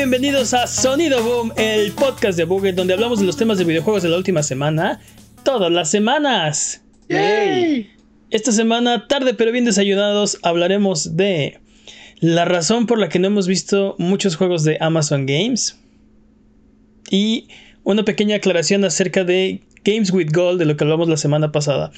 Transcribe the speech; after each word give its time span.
Bienvenidos 0.00 0.54
a 0.54 0.66
Sonido 0.66 1.22
Boom, 1.22 1.52
el 1.58 1.92
podcast 1.92 2.38
de 2.38 2.44
Buget, 2.44 2.74
donde 2.74 2.94
hablamos 2.94 3.20
de 3.20 3.26
los 3.26 3.36
temas 3.36 3.58
de 3.58 3.64
videojuegos 3.64 4.02
de 4.02 4.08
la 4.08 4.16
última 4.16 4.42
semana, 4.42 4.98
todas 5.44 5.70
las 5.70 5.90
semanas. 5.90 6.82
¡Yay! 7.10 7.90
Esta 8.30 8.50
semana, 8.50 9.06
tarde 9.08 9.34
pero 9.34 9.52
bien 9.52 9.66
desayunados, 9.66 10.38
hablaremos 10.42 11.18
de 11.18 11.60
la 12.18 12.46
razón 12.46 12.86
por 12.86 12.98
la 12.98 13.10
que 13.10 13.18
no 13.18 13.26
hemos 13.26 13.46
visto 13.46 13.94
muchos 13.98 14.36
juegos 14.36 14.64
de 14.64 14.78
Amazon 14.80 15.26
Games 15.26 15.78
y 17.10 17.48
una 17.84 18.02
pequeña 18.02 18.36
aclaración 18.36 18.86
acerca 18.86 19.24
de 19.24 19.60
Games 19.84 20.10
with 20.14 20.30
Gold, 20.32 20.60
de 20.60 20.64
lo 20.64 20.78
que 20.78 20.84
hablamos 20.84 21.10
la 21.10 21.18
semana 21.18 21.52
pasada. 21.52 21.92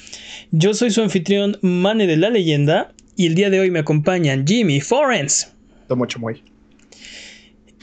Yo 0.51 0.73
soy 0.73 0.91
su 0.91 1.01
anfitrión, 1.01 1.57
Mane 1.61 2.05
de 2.05 2.17
la 2.17 2.29
Leyenda, 2.29 2.91
y 3.15 3.27
el 3.27 3.35
día 3.35 3.49
de 3.49 3.61
hoy 3.61 3.71
me 3.71 3.79
acompañan 3.79 4.45
Jimmy 4.45 4.81
Forens. 4.81 5.53
Tomo 5.87 6.05
chamoy. 6.05 6.43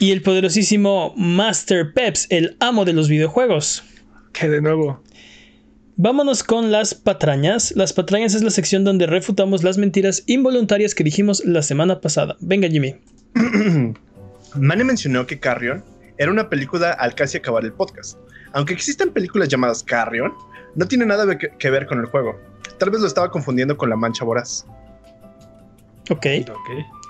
Y 0.01 0.11
el 0.11 0.23
poderosísimo 0.23 1.13
Master 1.15 1.93
Peps, 1.93 2.25
el 2.31 2.57
amo 2.59 2.85
de 2.85 2.93
los 2.93 3.07
videojuegos. 3.07 3.83
Que 4.33 4.49
de 4.49 4.59
nuevo. 4.59 4.99
Vámonos 5.95 6.43
con 6.43 6.71
las 6.71 6.95
patrañas. 6.95 7.71
Las 7.75 7.93
patrañas 7.93 8.33
es 8.33 8.41
la 8.41 8.49
sección 8.49 8.83
donde 8.83 9.05
refutamos 9.05 9.63
las 9.63 9.77
mentiras 9.77 10.23
involuntarias 10.25 10.95
que 10.95 11.03
dijimos 11.03 11.45
la 11.45 11.61
semana 11.61 12.01
pasada. 12.01 12.35
Venga, 12.39 12.67
Jimmy. 12.67 12.95
Mane 14.55 14.83
mencionó 14.83 15.27
que 15.27 15.39
Carrion 15.39 15.83
era 16.17 16.31
una 16.31 16.49
película 16.49 16.93
al 16.93 17.13
casi 17.13 17.37
acabar 17.37 17.63
el 17.63 17.71
podcast. 17.71 18.17
Aunque 18.53 18.73
existen 18.73 19.11
películas 19.11 19.49
llamadas 19.49 19.83
Carrion, 19.83 20.33
no 20.73 20.87
tiene 20.87 21.05
nada 21.05 21.37
que, 21.37 21.49
que 21.59 21.69
ver 21.69 21.85
con 21.85 21.99
el 21.99 22.07
juego. 22.07 22.39
Tal 22.79 22.89
vez 22.89 23.01
lo 23.01 23.07
estaba 23.07 23.29
confundiendo 23.29 23.77
con 23.77 23.91
La 23.91 23.95
Mancha 23.95 24.25
Voraz. 24.25 24.65
Ok. 26.09 26.25
Ok. 26.49 27.00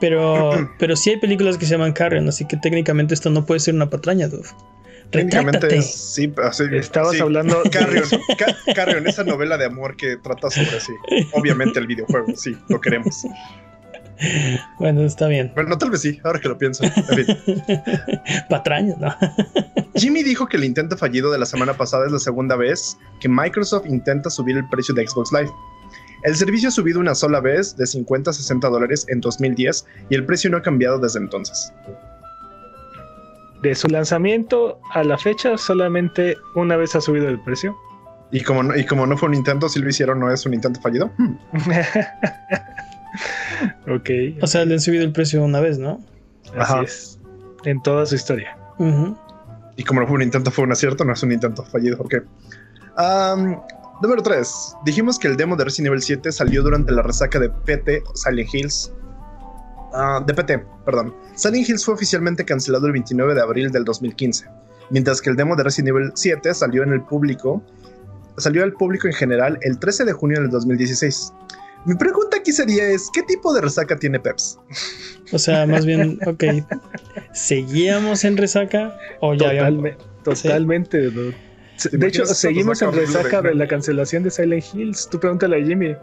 Pero, 0.00 0.70
pero 0.78 0.96
sí 0.96 1.10
hay 1.10 1.18
películas 1.18 1.58
que 1.58 1.66
se 1.66 1.72
llaman 1.72 1.92
Carrion, 1.92 2.28
así 2.28 2.46
que 2.46 2.56
técnicamente 2.56 3.12
esto 3.14 3.28
no 3.30 3.44
puede 3.44 3.60
ser 3.60 3.74
una 3.74 3.90
patraña, 3.90 4.28
dude. 4.28 4.48
Técnicamente 5.10 5.76
es- 5.76 5.92
sí, 6.14 6.32
así- 6.42 6.64
Estabas 6.72 7.12
sí. 7.16 7.20
hablando. 7.20 7.60
Carrion, 7.70 8.04
Ca- 8.38 8.56
Carrion, 8.74 9.06
esa 9.08 9.24
novela 9.24 9.58
de 9.58 9.64
amor 9.66 9.96
que 9.96 10.16
trata 10.16 10.50
sobre 10.50 10.80
sí. 10.80 10.92
Obviamente 11.32 11.78
el 11.80 11.86
videojuego, 11.88 12.28
sí, 12.36 12.56
lo 12.68 12.80
queremos. 12.80 13.24
Bueno, 14.78 15.02
está 15.02 15.26
bien. 15.28 15.50
Bueno, 15.54 15.76
tal 15.78 15.90
vez 15.90 16.02
sí, 16.02 16.20
ahora 16.24 16.38
que 16.40 16.48
lo 16.48 16.58
pienso. 16.58 16.84
En 16.84 16.92
fin. 16.92 17.26
Patrañas, 18.50 18.98
¿no? 18.98 19.14
Jimmy 19.96 20.22
dijo 20.22 20.46
que 20.46 20.56
el 20.58 20.64
intento 20.64 20.96
fallido 20.96 21.32
de 21.32 21.38
la 21.38 21.46
semana 21.46 21.74
pasada 21.74 22.06
es 22.06 22.12
la 22.12 22.18
segunda 22.18 22.54
vez 22.56 22.96
que 23.20 23.28
Microsoft 23.28 23.86
intenta 23.86 24.30
subir 24.30 24.56
el 24.58 24.68
precio 24.68 24.94
de 24.94 25.06
Xbox 25.06 25.32
Live. 25.32 25.50
El 26.22 26.36
servicio 26.36 26.68
ha 26.68 26.72
subido 26.72 27.00
una 27.00 27.14
sola 27.14 27.40
vez 27.40 27.76
de 27.76 27.86
50 27.86 28.30
a 28.30 28.34
60 28.34 28.68
dólares 28.68 29.06
en 29.08 29.20
2010 29.20 29.86
y 30.10 30.14
el 30.14 30.26
precio 30.26 30.50
no 30.50 30.58
ha 30.58 30.62
cambiado 30.62 30.98
desde 30.98 31.18
entonces. 31.18 31.72
De 33.62 33.74
su 33.74 33.88
lanzamiento 33.88 34.80
a 34.92 35.04
la 35.04 35.18
fecha, 35.18 35.56
solamente 35.58 36.36
una 36.54 36.76
vez 36.76 36.94
ha 36.94 37.00
subido 37.00 37.28
el 37.28 37.40
precio. 37.40 37.76
Y 38.32 38.42
como 38.42 38.62
no, 38.62 38.76
y 38.76 38.86
como 38.86 39.06
no 39.06 39.16
fue 39.16 39.28
un 39.28 39.34
intento, 39.34 39.68
si 39.68 39.80
lo 39.80 39.88
hicieron, 39.88 40.20
no 40.20 40.32
es 40.32 40.46
un 40.46 40.54
intento 40.54 40.80
fallido. 40.80 41.10
Hmm. 41.18 41.36
ok. 43.90 44.10
O 44.42 44.46
sea, 44.46 44.64
le 44.64 44.74
han 44.74 44.80
subido 44.80 45.04
el 45.04 45.12
precio 45.12 45.42
una 45.42 45.60
vez, 45.60 45.78
¿no? 45.78 46.00
así 46.56 46.72
Ajá. 46.72 46.82
es. 46.82 47.18
En 47.64 47.82
toda 47.82 48.06
su 48.06 48.14
historia. 48.14 48.56
Y 49.76 49.84
como 49.84 50.00
no 50.00 50.06
fue 50.06 50.16
un 50.16 50.22
intento, 50.22 50.50
fue 50.50 50.64
un 50.64 50.72
acierto, 50.72 51.04
no 51.04 51.12
es 51.12 51.22
un 51.22 51.32
intento 51.32 51.62
fallido. 51.64 51.98
Ok. 52.00 52.14
Am, 52.96 53.60
número 54.02 54.22
3. 54.22 54.76
Dijimos 54.84 55.18
que 55.18 55.28
el 55.28 55.36
demo 55.36 55.56
de 55.56 55.64
Resident 55.64 55.88
Evil 55.88 56.02
7 56.02 56.32
salió 56.32 56.62
durante 56.62 56.92
la 56.92 57.02
resaca 57.02 57.38
de 57.38 57.50
PT 57.50 58.02
Silent 58.14 58.48
Hills. 58.54 58.92
Ah, 59.92 60.22
de 60.24 60.32
PT, 60.34 60.64
perdón. 60.84 61.14
Silent 61.34 61.68
Hills 61.68 61.84
fue 61.84 61.94
oficialmente 61.94 62.44
cancelado 62.44 62.86
el 62.86 62.92
29 62.92 63.34
de 63.34 63.40
abril 63.40 63.70
del 63.72 63.84
2015, 63.84 64.46
mientras 64.90 65.20
que 65.20 65.30
el 65.30 65.36
demo 65.36 65.56
de 65.56 65.64
Resident 65.64 65.88
Evil 65.96 66.12
7 66.14 66.54
salió 66.54 66.82
en 66.82 66.92
el 66.92 67.02
público, 67.02 67.62
salió 68.36 68.62
al 68.62 68.72
público 68.72 69.06
en 69.08 69.12
general 69.14 69.58
el 69.62 69.78
13 69.78 70.04
de 70.04 70.12
junio 70.12 70.40
del 70.40 70.50
2016. 70.50 71.32
Mi 71.86 71.94
pregunta 71.94 72.36
aquí 72.36 72.52
sería 72.52 72.86
es, 72.88 73.08
¿qué 73.12 73.22
tipo 73.22 73.52
de 73.54 73.62
resaca 73.62 73.96
tiene 73.96 74.20
Peps? 74.20 74.58
O 75.32 75.38
sea, 75.38 75.66
más 75.66 75.84
bien, 75.86 76.18
ok. 76.26 76.44
¿Seguíamos 77.32 78.24
en 78.24 78.36
resaca? 78.36 78.96
O 79.20 79.34
ya 79.34 79.48
habíamos- 79.48 79.82
Totalme- 79.84 79.96
totalmente. 80.22 81.10
dude. 81.10 81.34
¿Te 81.88 81.96
De 81.96 82.06
hecho, 82.06 82.26
seguimos 82.26 82.82
en 82.82 82.92
resaca 82.92 83.42
de- 83.42 83.54
la 83.54 83.66
cancelación 83.66 84.22
de 84.22 84.30
Silent 84.30 84.64
Hills. 84.74 85.08
Tú 85.10 85.18
pregúntale 85.20 85.62
a 85.62 85.64
Jimmy. 85.64 85.96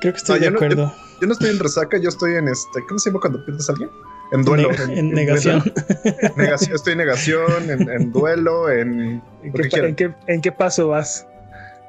Creo 0.00 0.12
que 0.12 0.18
estoy 0.18 0.36
No, 0.36 0.40
de 0.40 0.44
yo 0.46 0.50
no- 0.50 0.56
acuerdo. 0.56 0.94
Yo 1.20 1.26
no 1.26 1.32
estoy 1.34 1.50
en 1.50 1.58
resaca, 1.58 1.98
yo 1.98 2.08
estoy 2.08 2.34
en 2.34 2.48
este, 2.48 2.80
¿cómo 2.88 2.98
se 2.98 3.10
llama 3.10 3.20
cuando 3.20 3.44
pierdes 3.44 3.68
a 3.68 3.72
alguien? 3.72 3.90
En 4.32 4.44
duelo. 4.44 4.70
En 4.88 5.10
negación. 5.10 5.62
Negación, 6.36 6.74
estoy 6.74 6.92
en 6.92 6.98
negación, 6.98 7.68
en, 7.70 7.90
en 7.90 8.12
duelo, 8.12 8.70
en. 8.70 9.22
¿En 9.42 9.52
qué, 9.52 9.68
que 9.68 9.76
en 9.80 9.94
qué- 9.96 10.14
en 10.28 10.40
qué 10.40 10.52
paso 10.52 10.88
vas? 10.88 11.26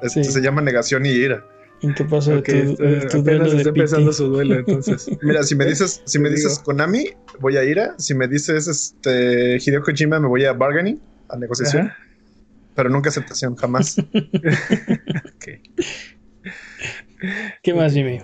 Este, 0.02 0.24
Sí. 0.24 0.32
Se 0.32 0.40
llama 0.42 0.60
negación 0.60 1.06
y 1.06 1.10
ira. 1.10 1.44
¿En 1.82 1.94
qué 1.94 2.04
pasó 2.04 2.36
Ok, 2.38 2.44
tu, 2.44 2.52
eh, 2.52 3.06
tu 3.10 3.22
duelo 3.22 3.42
apenas 3.44 3.50
de 3.52 3.56
está 3.58 3.68
empezando 3.70 4.12
su 4.12 4.26
duelo, 4.28 4.56
entonces. 4.56 5.08
Mira, 5.22 5.42
si 5.44 5.54
me 5.54 5.64
dices, 5.64 6.02
si 6.04 6.18
me 6.18 6.28
dices 6.30 6.52
digo. 6.52 6.64
Konami, 6.64 7.10
voy 7.40 7.56
a 7.56 7.64
ira. 7.64 7.94
Si 7.98 8.14
me 8.14 8.28
dices 8.28 8.66
este 8.68 9.56
Hideo 9.64 9.82
Kojima, 9.82 10.18
me 10.20 10.28
voy 10.28 10.44
a 10.44 10.52
bargaining, 10.52 11.00
a 11.28 11.36
negociación. 11.38 11.86
Ajá. 11.88 11.96
Pero 12.74 12.88
nunca 12.88 13.10
aceptación, 13.10 13.56
jamás. 13.56 13.96
Ok. 15.36 15.46
¿Qué 17.62 17.74
más, 17.74 17.92
Jimmy? 17.92 18.20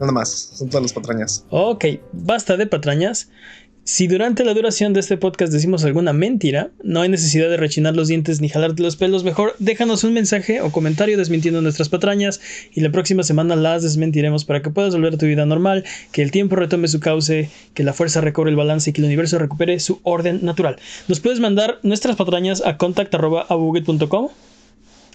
Nada 0.00 0.12
más. 0.12 0.30
Son 0.30 0.68
todas 0.68 0.82
las 0.82 0.92
patrañas. 0.92 1.46
Ok, 1.50 1.84
basta 2.12 2.56
de 2.56 2.66
patrañas. 2.66 3.30
Si 3.86 4.06
durante 4.06 4.46
la 4.46 4.54
duración 4.54 4.94
de 4.94 5.00
este 5.00 5.18
podcast 5.18 5.52
decimos 5.52 5.84
alguna 5.84 6.14
mentira, 6.14 6.70
no 6.82 7.02
hay 7.02 7.10
necesidad 7.10 7.50
de 7.50 7.58
rechinar 7.58 7.94
los 7.94 8.08
dientes 8.08 8.40
ni 8.40 8.48
jalarte 8.48 8.82
los 8.82 8.96
pelos. 8.96 9.24
Mejor 9.24 9.54
déjanos 9.58 10.04
un 10.04 10.14
mensaje 10.14 10.62
o 10.62 10.72
comentario 10.72 11.18
desmintiendo 11.18 11.60
nuestras 11.60 11.90
patrañas 11.90 12.40
y 12.72 12.80
la 12.80 12.90
próxima 12.90 13.24
semana 13.24 13.56
las 13.56 13.82
desmentiremos 13.82 14.46
para 14.46 14.62
que 14.62 14.70
puedas 14.70 14.94
volver 14.94 15.12
a 15.12 15.18
tu 15.18 15.26
vida 15.26 15.44
normal, 15.44 15.84
que 16.12 16.22
el 16.22 16.30
tiempo 16.30 16.56
retome 16.56 16.88
su 16.88 16.98
cauce, 16.98 17.50
que 17.74 17.82
la 17.84 17.92
fuerza 17.92 18.22
recobre 18.22 18.50
el 18.50 18.56
balance 18.56 18.88
y 18.88 18.94
que 18.94 19.02
el 19.02 19.06
universo 19.06 19.38
recupere 19.38 19.78
su 19.80 20.00
orden 20.02 20.38
natural. 20.42 20.76
Nos 21.06 21.20
puedes 21.20 21.40
mandar 21.40 21.78
nuestras 21.82 22.16
patrañas 22.16 22.62
a 22.64 22.78
contact.abuget.com 22.78 24.30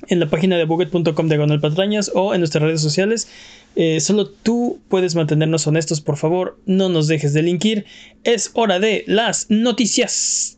en 0.08 0.20
la 0.20 0.30
página 0.30 0.58
de 0.58 0.66
buget.com 0.66 1.28
diagonal 1.28 1.60
patrañas 1.60 2.12
o 2.14 2.34
en 2.34 2.42
nuestras 2.42 2.64
redes 2.64 2.82
sociales. 2.82 3.28
Eh, 3.76 4.00
solo 4.02 4.28
tú 4.28 4.80
puedes 4.90 5.16
mantenernos 5.16 5.66
honestos, 5.68 6.02
por 6.02 6.18
favor, 6.18 6.60
no 6.66 6.90
nos 6.90 7.08
dejes 7.08 7.34
de 7.34 7.44
linkir. 7.44 7.86
Es 8.24 8.52
hora 8.54 8.80
de 8.80 9.04
las 9.08 9.46
noticias. 9.50 10.58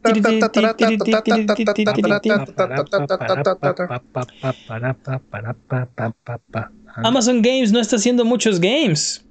Amazon 6.95 7.41
Games 7.41 7.71
no 7.71 7.79
está 7.79 7.95
haciendo 7.95 8.25
muchos 8.25 8.59
games. 8.59 9.23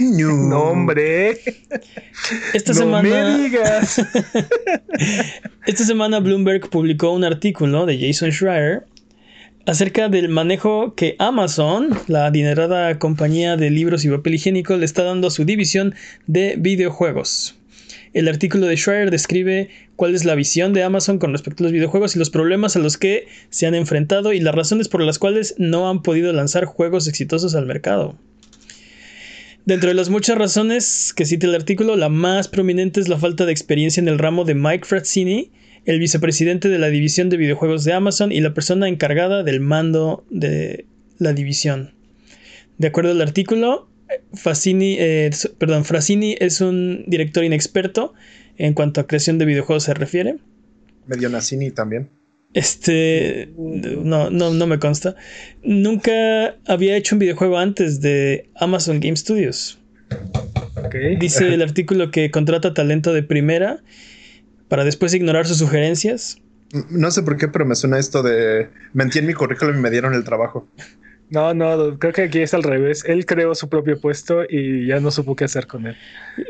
No, 0.00 0.70
hombre. 0.70 1.40
Esta 2.54 2.72
no 2.72 2.78
semana, 2.78 3.08
me 3.08 3.38
digas. 3.38 4.00
esta 5.66 5.84
semana 5.84 6.20
Bloomberg 6.20 6.68
publicó 6.68 7.12
un 7.12 7.24
artículo 7.24 7.86
de 7.86 7.98
Jason 7.98 8.30
Schreier 8.30 8.84
acerca 9.68 10.08
del 10.08 10.30
manejo 10.30 10.94
que 10.94 11.14
Amazon, 11.18 11.90
la 12.06 12.24
adinerada 12.24 12.98
compañía 12.98 13.58
de 13.58 13.68
libros 13.68 14.02
y 14.02 14.08
papel 14.08 14.36
higiénico, 14.36 14.74
le 14.78 14.86
está 14.86 15.02
dando 15.02 15.28
a 15.28 15.30
su 15.30 15.44
división 15.44 15.94
de 16.26 16.56
videojuegos. 16.58 17.54
El 18.14 18.28
artículo 18.28 18.66
de 18.66 18.78
Schreier 18.78 19.10
describe 19.10 19.68
cuál 19.94 20.14
es 20.14 20.24
la 20.24 20.34
visión 20.34 20.72
de 20.72 20.84
Amazon 20.84 21.18
con 21.18 21.32
respecto 21.32 21.62
a 21.62 21.64
los 21.64 21.72
videojuegos 21.72 22.16
y 22.16 22.18
los 22.18 22.30
problemas 22.30 22.76
a 22.76 22.78
los 22.78 22.96
que 22.96 23.28
se 23.50 23.66
han 23.66 23.74
enfrentado 23.74 24.32
y 24.32 24.40
las 24.40 24.54
razones 24.54 24.88
por 24.88 25.02
las 25.02 25.18
cuales 25.18 25.54
no 25.58 25.90
han 25.90 26.00
podido 26.00 26.32
lanzar 26.32 26.64
juegos 26.64 27.06
exitosos 27.06 27.54
al 27.54 27.66
mercado. 27.66 28.16
Dentro 29.66 29.90
de 29.90 29.94
las 29.94 30.08
muchas 30.08 30.38
razones 30.38 31.12
que 31.14 31.26
cita 31.26 31.46
el 31.46 31.54
artículo, 31.54 31.94
la 31.96 32.08
más 32.08 32.48
prominente 32.48 33.00
es 33.00 33.08
la 33.08 33.18
falta 33.18 33.44
de 33.44 33.52
experiencia 33.52 34.00
en 34.00 34.08
el 34.08 34.18
ramo 34.18 34.46
de 34.46 34.54
Mike 34.54 34.86
Frazzini, 34.86 35.50
el 35.84 35.98
vicepresidente 35.98 36.68
de 36.68 36.78
la 36.78 36.88
división 36.88 37.28
de 37.28 37.36
videojuegos 37.36 37.84
de 37.84 37.92
Amazon 37.92 38.32
y 38.32 38.40
la 38.40 38.54
persona 38.54 38.88
encargada 38.88 39.42
del 39.42 39.60
mando 39.60 40.24
de 40.30 40.86
la 41.18 41.32
división. 41.32 41.94
De 42.78 42.88
acuerdo 42.88 43.10
al 43.12 43.20
artículo, 43.20 43.88
Fassini, 44.34 44.96
eh, 44.98 45.30
perdón, 45.58 45.84
Frazzini 45.84 46.36
es 46.38 46.60
un 46.60 47.04
director 47.06 47.44
inexperto 47.44 48.14
en 48.56 48.74
cuanto 48.74 49.00
a 49.00 49.06
creación 49.06 49.38
de 49.38 49.44
videojuegos 49.44 49.84
se 49.84 49.94
refiere. 49.94 50.36
Medio 51.06 51.28
Nacini 51.28 51.70
también. 51.70 52.10
Este. 52.54 53.50
No, 53.56 54.30
no, 54.30 54.52
no 54.52 54.66
me 54.66 54.78
consta. 54.78 55.16
Nunca 55.62 56.56
había 56.66 56.96
hecho 56.96 57.14
un 57.14 57.18
videojuego 57.18 57.58
antes 57.58 58.00
de 58.00 58.50
Amazon 58.54 59.00
Game 59.00 59.16
Studios. 59.16 59.78
Dice 61.20 61.52
el 61.52 61.62
artículo 61.62 62.10
que 62.10 62.30
contrata 62.30 62.72
talento 62.72 63.12
de 63.12 63.22
primera 63.22 63.82
para 64.68 64.84
después 64.84 65.14
ignorar 65.14 65.46
sus 65.46 65.58
sugerencias. 65.58 66.38
No 66.90 67.10
sé 67.10 67.22
por 67.22 67.36
qué, 67.36 67.48
pero 67.48 67.64
me 67.64 67.74
suena 67.74 67.98
esto 67.98 68.22
de. 68.22 68.68
Mentí 68.92 69.18
en 69.18 69.26
mi 69.26 69.34
currículum 69.34 69.78
y 69.78 69.80
me 69.80 69.90
dieron 69.90 70.14
el 70.14 70.24
trabajo. 70.24 70.68
No, 71.30 71.52
no, 71.52 71.98
creo 71.98 72.12
que 72.12 72.22
aquí 72.22 72.40
es 72.40 72.54
al 72.54 72.62
revés. 72.62 73.04
Él 73.06 73.26
creó 73.26 73.54
su 73.54 73.68
propio 73.68 74.00
puesto 74.00 74.44
y 74.48 74.86
ya 74.86 75.00
no 75.00 75.10
supo 75.10 75.36
qué 75.36 75.44
hacer 75.44 75.66
con 75.66 75.86
él. 75.86 75.96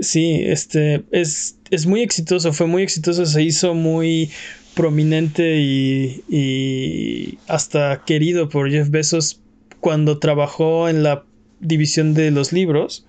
Sí, 0.00 0.42
este 0.44 1.04
es, 1.10 1.58
es 1.70 1.86
muy 1.86 2.02
exitoso, 2.02 2.52
fue 2.52 2.66
muy 2.66 2.82
exitoso, 2.82 3.26
se 3.26 3.42
hizo 3.42 3.74
muy 3.74 4.30
prominente 4.74 5.56
y, 5.56 6.22
y 6.28 7.38
hasta 7.48 8.04
querido 8.04 8.48
por 8.48 8.70
Jeff 8.70 8.90
Bezos 8.90 9.40
cuando 9.80 10.18
trabajó 10.18 10.88
en 10.88 11.02
la 11.02 11.24
división 11.60 12.14
de 12.14 12.30
los 12.30 12.52
libros. 12.52 13.04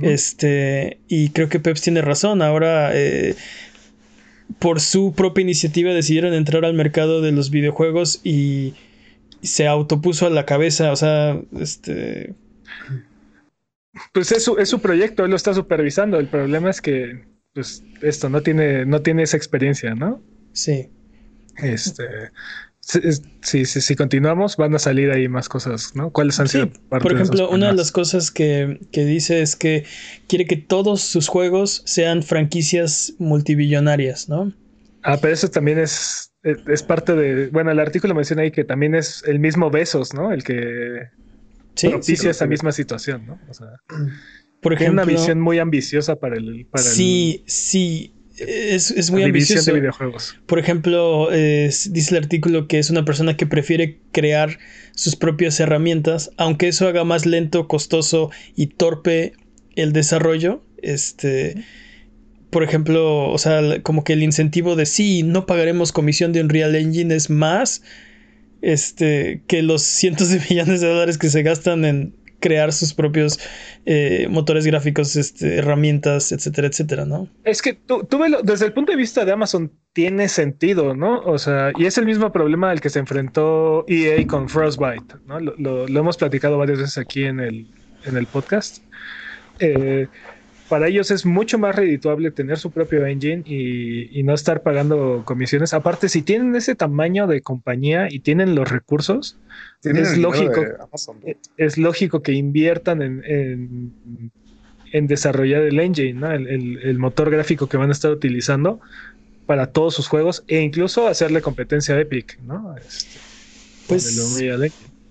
Este, 0.00 0.98
y 1.06 1.30
creo 1.30 1.48
que 1.48 1.60
Peps 1.60 1.82
tiene 1.82 2.02
razón. 2.02 2.42
Ahora, 2.42 2.90
eh, 2.94 3.36
por 4.58 4.80
su 4.80 5.12
propia 5.14 5.42
iniciativa, 5.42 5.92
decidieron 5.92 6.34
entrar 6.34 6.64
al 6.64 6.74
mercado 6.74 7.20
de 7.20 7.32
los 7.32 7.50
videojuegos 7.50 8.20
y 8.24 8.74
se 9.42 9.66
autopuso 9.66 10.26
a 10.26 10.30
la 10.30 10.46
cabeza. 10.46 10.92
O 10.92 10.96
sea, 10.96 11.40
este. 11.58 12.34
Pues 14.12 14.32
es 14.32 14.44
su, 14.44 14.58
es 14.58 14.68
su 14.68 14.80
proyecto, 14.80 15.24
él 15.24 15.30
lo 15.30 15.36
está 15.36 15.54
supervisando. 15.54 16.18
El 16.18 16.26
problema 16.26 16.70
es 16.70 16.80
que, 16.80 17.24
pues, 17.52 17.84
esto 18.02 18.28
no 18.28 18.42
tiene, 18.42 18.84
no 18.86 19.02
tiene 19.02 19.22
esa 19.22 19.36
experiencia, 19.36 19.94
¿no? 19.94 20.22
Sí. 20.52 20.90
Este. 21.58 22.04
Si, 22.86 23.64
si, 23.64 23.96
continuamos, 23.96 24.58
van 24.58 24.74
a 24.74 24.78
salir 24.78 25.10
ahí 25.10 25.26
más 25.26 25.48
cosas, 25.48 25.96
¿no? 25.96 26.10
¿Cuáles 26.10 26.38
han 26.38 26.48
sido? 26.48 26.70
por 26.90 27.12
ejemplo, 27.12 27.48
una 27.48 27.68
de 27.68 27.74
las 27.74 27.90
cosas 27.90 28.30
que, 28.30 28.78
que, 28.92 29.06
dice 29.06 29.40
es 29.40 29.56
que 29.56 29.84
quiere 30.28 30.44
que 30.46 30.56
todos 30.56 31.00
sus 31.00 31.28
juegos 31.28 31.82
sean 31.86 32.22
franquicias 32.22 33.14
multibillonarias, 33.18 34.28
¿no? 34.28 34.52
Ah, 35.02 35.16
pero 35.20 35.32
eso 35.32 35.48
también 35.48 35.78
es, 35.78 36.34
es 36.42 36.82
parte 36.82 37.14
de. 37.14 37.48
Bueno, 37.48 37.70
el 37.70 37.80
artículo 37.80 38.14
menciona 38.14 38.42
ahí 38.42 38.50
que 38.50 38.64
también 38.64 38.94
es 38.94 39.24
el 39.26 39.40
mismo 39.40 39.70
Besos, 39.70 40.12
¿no? 40.12 40.30
El 40.30 40.44
que 40.44 41.08
¿Sí? 41.74 41.88
propicia 41.88 42.30
esa 42.30 42.46
misma 42.46 42.70
situación, 42.72 43.26
¿no? 43.26 43.40
O 43.48 43.54
sea, 43.54 43.68
por 44.60 44.74
ejemplo, 44.74 45.02
una 45.02 45.10
visión 45.10 45.40
muy 45.40 45.58
ambiciosa 45.58 46.16
para 46.16 46.36
el. 46.36 46.66
Para 46.70 46.84
sí, 46.84 47.44
sí 47.46 48.14
es, 48.38 49.10
muy 49.10 49.22
ambicioso. 49.22 49.72
De 49.72 49.80
videojuegos. 49.80 50.36
Por 50.46 50.58
ejemplo, 50.58 51.28
dice 51.30 52.16
el 52.16 52.16
artículo 52.22 52.68
que 52.68 52.78
es 52.78 52.90
una 52.90 53.04
persona 53.04 53.36
que 53.36 53.46
prefiere 53.46 53.98
crear 54.12 54.58
sus 54.92 55.16
propias 55.16 55.58
herramientas, 55.60 56.30
aunque 56.36 56.68
eso 56.68 56.88
haga 56.88 57.04
más 57.04 57.26
lento, 57.26 57.68
costoso 57.68 58.30
y 58.56 58.68
torpe 58.68 59.32
el 59.76 59.92
desarrollo. 59.92 60.62
Este, 60.82 61.56
por 62.50 62.62
ejemplo, 62.62 63.30
o 63.30 63.38
sea, 63.38 63.82
como 63.82 64.04
que 64.04 64.12
el 64.12 64.22
incentivo 64.22 64.76
de 64.76 64.86
sí, 64.86 65.22
no 65.22 65.46
pagaremos 65.46 65.92
comisión 65.92 66.32
de 66.32 66.40
Unreal 66.40 66.74
Engine 66.74 67.14
es 67.14 67.30
más 67.30 67.82
este, 68.62 69.42
que 69.46 69.62
los 69.62 69.82
cientos 69.82 70.30
de 70.30 70.40
millones 70.50 70.80
de 70.80 70.88
dólares 70.88 71.18
que 71.18 71.30
se 71.30 71.42
gastan 71.42 71.84
en 71.84 72.14
crear 72.44 72.74
sus 72.74 72.92
propios 72.92 73.40
eh, 73.86 74.26
motores 74.28 74.66
gráficos, 74.66 75.16
este, 75.16 75.56
herramientas, 75.56 76.30
etcétera, 76.30 76.68
etcétera, 76.68 77.06
¿no? 77.06 77.26
Es 77.42 77.62
que 77.62 77.72
tú, 77.72 78.04
tú 78.04 78.20
desde 78.42 78.66
el 78.66 78.74
punto 78.74 78.92
de 78.92 78.98
vista 78.98 79.24
de 79.24 79.32
Amazon 79.32 79.72
tiene 79.94 80.28
sentido, 80.28 80.94
¿no? 80.94 81.20
O 81.20 81.38
sea, 81.38 81.72
y 81.78 81.86
es 81.86 81.96
el 81.96 82.04
mismo 82.04 82.30
problema 82.32 82.70
al 82.70 82.82
que 82.82 82.90
se 82.90 82.98
enfrentó 82.98 83.86
EA 83.88 84.26
con 84.26 84.50
Frostbite, 84.50 85.14
¿no? 85.26 85.40
Lo, 85.40 85.54
lo, 85.88 86.00
hemos 86.00 86.18
platicado 86.18 86.58
varias 86.58 86.80
veces 86.80 86.98
aquí 86.98 87.24
en 87.24 87.40
el, 87.40 87.66
en 88.04 88.18
el 88.18 88.26
podcast. 88.26 88.82
Eh, 89.58 90.06
para 90.74 90.88
ellos 90.88 91.12
es 91.12 91.24
mucho 91.24 91.56
más 91.56 91.76
redituable 91.76 92.32
tener 92.32 92.58
su 92.58 92.72
propio 92.72 93.06
engine 93.06 93.44
y, 93.46 94.20
no 94.24 94.34
estar 94.34 94.64
pagando 94.64 95.22
comisiones. 95.24 95.72
Aparte, 95.72 96.08
si 96.08 96.22
tienen 96.22 96.56
ese 96.56 96.74
tamaño 96.74 97.28
de 97.28 97.42
compañía 97.42 98.08
y 98.10 98.18
tienen 98.18 98.56
los 98.56 98.68
recursos, 98.68 99.36
es 99.84 100.18
lógico, 100.18 100.64
e, 101.24 101.36
es 101.58 101.78
lógico 101.78 102.22
que 102.22 102.32
inviertan 102.32 103.02
en, 103.02 103.92
en, 104.92 105.06
desarrollar 105.06 105.62
el 105.62 105.78
engine, 105.78 106.14
¿no? 106.14 106.32
el, 106.32 106.98
motor 106.98 107.30
gráfico 107.30 107.68
que 107.68 107.76
van 107.76 107.90
a 107.90 107.92
estar 107.92 108.10
utilizando 108.10 108.80
para 109.46 109.68
todos 109.68 109.94
sus 109.94 110.08
juegos 110.08 110.42
e 110.48 110.60
incluso 110.60 111.06
hacerle 111.06 111.40
competencia 111.40 111.94
a 111.94 112.00
Epic, 112.00 112.36
¿no? 112.40 112.74
Este, 112.76 113.20
pues, 113.86 114.42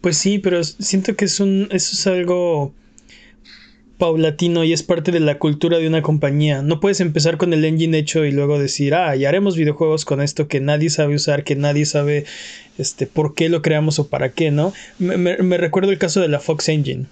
pues 0.01 0.18
sí, 0.18 0.39
pero 0.39 0.62
siento 0.62 1.15
que 1.15 1.24
es 1.24 1.39
un, 1.39 1.69
eso 1.71 1.94
es 1.94 2.06
algo 2.06 2.74
paulatino 3.97 4.63
y 4.63 4.73
es 4.73 4.83
parte 4.83 5.11
de 5.11 5.19
la 5.19 5.37
cultura 5.37 5.77
de 5.77 5.87
una 5.87 6.01
compañía. 6.01 6.61
No 6.61 6.79
puedes 6.79 6.99
empezar 6.99 7.37
con 7.37 7.53
el 7.53 7.63
engine 7.63 7.97
hecho 7.97 8.25
y 8.25 8.31
luego 8.31 8.59
decir, 8.59 8.95
ah, 8.95 9.15
y 9.15 9.25
haremos 9.25 9.55
videojuegos 9.55 10.05
con 10.05 10.21
esto 10.21 10.47
que 10.47 10.59
nadie 10.59 10.89
sabe 10.89 11.15
usar, 11.15 11.43
que 11.43 11.55
nadie 11.55 11.85
sabe 11.85 12.25
este, 12.77 13.07
por 13.07 13.35
qué 13.35 13.49
lo 13.49 13.61
creamos 13.61 13.99
o 13.99 14.07
para 14.07 14.31
qué, 14.31 14.51
¿no? 14.51 14.73
Me, 14.99 15.57
recuerdo 15.57 15.91
el 15.91 15.97
caso 15.97 16.21
de 16.21 16.27
la 16.27 16.39
Fox 16.39 16.69
Engine 16.69 17.05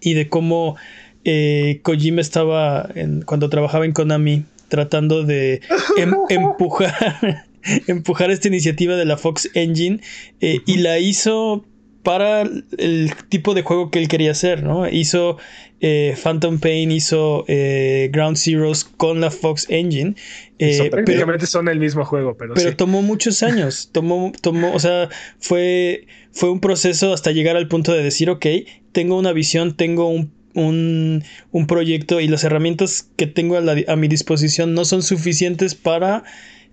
y 0.00 0.14
de 0.14 0.28
cómo 0.28 0.76
eh, 1.24 1.80
Kojima 1.82 2.20
estaba 2.20 2.88
en, 2.94 3.22
cuando 3.22 3.50
trabajaba 3.50 3.84
en 3.84 3.92
Konami 3.92 4.44
tratando 4.68 5.24
de 5.24 5.60
em, 5.98 6.14
empujar 6.30 7.44
empujar 7.86 8.30
esta 8.30 8.48
iniciativa 8.48 8.96
de 8.96 9.04
la 9.04 9.16
Fox 9.16 9.50
Engine 9.54 10.00
eh, 10.40 10.60
y 10.66 10.78
la 10.78 10.98
hizo 10.98 11.64
para 12.02 12.42
el 12.42 13.12
tipo 13.28 13.54
de 13.54 13.62
juego 13.62 13.90
que 13.90 13.98
él 13.98 14.08
quería 14.08 14.30
hacer, 14.30 14.62
¿no? 14.62 14.88
Hizo 14.88 15.36
eh, 15.80 16.16
Phantom 16.22 16.58
Pain, 16.58 16.90
hizo 16.90 17.44
eh, 17.48 18.08
Ground 18.12 18.36
Zeroes 18.36 18.84
con 18.84 19.20
la 19.20 19.30
Fox 19.30 19.66
Engine. 19.68 20.14
Eh, 20.58 20.88
prácticamente 20.90 21.46
son 21.46 21.68
el 21.68 21.78
mismo 21.78 22.04
juego, 22.04 22.36
pero, 22.36 22.54
pero 22.54 22.76
tomó 22.76 23.02
muchos 23.02 23.42
años. 23.42 23.90
tomó, 23.92 24.32
tomó, 24.40 24.72
o 24.72 24.78
sea, 24.78 25.08
fue, 25.38 26.06
fue 26.32 26.50
un 26.50 26.60
proceso 26.60 27.12
hasta 27.12 27.32
llegar 27.32 27.56
al 27.56 27.68
punto 27.68 27.92
de 27.92 28.02
decir, 28.02 28.30
ok, 28.30 28.46
tengo 28.92 29.18
una 29.18 29.32
visión, 29.32 29.76
tengo 29.76 30.08
un, 30.08 30.32
un, 30.54 31.22
un 31.50 31.66
proyecto 31.66 32.20
y 32.20 32.28
las 32.28 32.44
herramientas 32.44 33.08
que 33.16 33.26
tengo 33.26 33.56
a, 33.56 33.62
a 33.88 33.96
mi 33.96 34.08
disposición 34.08 34.74
no 34.74 34.84
son 34.84 35.02
suficientes 35.02 35.74
para 35.74 36.24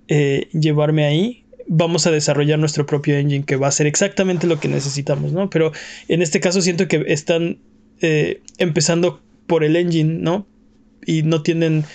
eh, 0.07 0.47
llevarme 0.53 1.05
ahí 1.05 1.43
vamos 1.67 2.07
a 2.07 2.11
desarrollar 2.11 2.59
nuestro 2.59 2.85
propio 2.85 3.17
engine 3.17 3.45
que 3.45 3.55
va 3.55 3.67
a 3.67 3.71
ser 3.71 3.87
exactamente 3.87 4.47
lo 4.47 4.59
que 4.59 4.67
necesitamos, 4.67 5.33
¿no? 5.33 5.49
Pero 5.49 5.71
en 6.07 6.21
este 6.21 6.39
caso 6.39 6.61
siento 6.61 6.87
que 6.87 7.03
están 7.07 7.59
eh, 8.01 8.41
empezando 8.57 9.21
por 9.47 9.63
el 9.63 9.75
engine, 9.75 10.19
¿no? 10.21 10.47
Y 11.05 11.23
no 11.23 11.41
tienen 11.41 11.85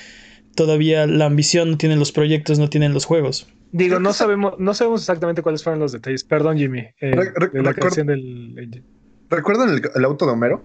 todavía 0.55 1.07
la 1.07 1.27
ambición, 1.27 1.71
no 1.71 1.79
tienen 1.79 1.99
los 1.99 2.13
proyectos, 2.13 2.59
no 2.59 2.69
tienen 2.69 2.93
los 2.93 3.05
juegos. 3.05 3.49
Digo, 3.73 3.99
no 3.99 4.13
sabemos, 4.13 4.55
no 4.59 4.75
sabemos 4.75 5.01
exactamente 5.01 5.43
cuáles 5.43 5.65
fueron 5.65 5.81
los 5.81 5.93
detalles. 5.93 6.25
Perdón, 6.25 6.59
Jimmy. 6.59 6.81
Eh, 7.01 7.17
de 7.53 7.63
la 7.63 7.73
creación 7.75 8.07
del 8.07 8.59
engine. 8.59 8.85
¿Recuerdan 9.31 9.81
el, 9.95 10.05
auto 10.05 10.27
de 10.27 10.33
Homero? 10.33 10.63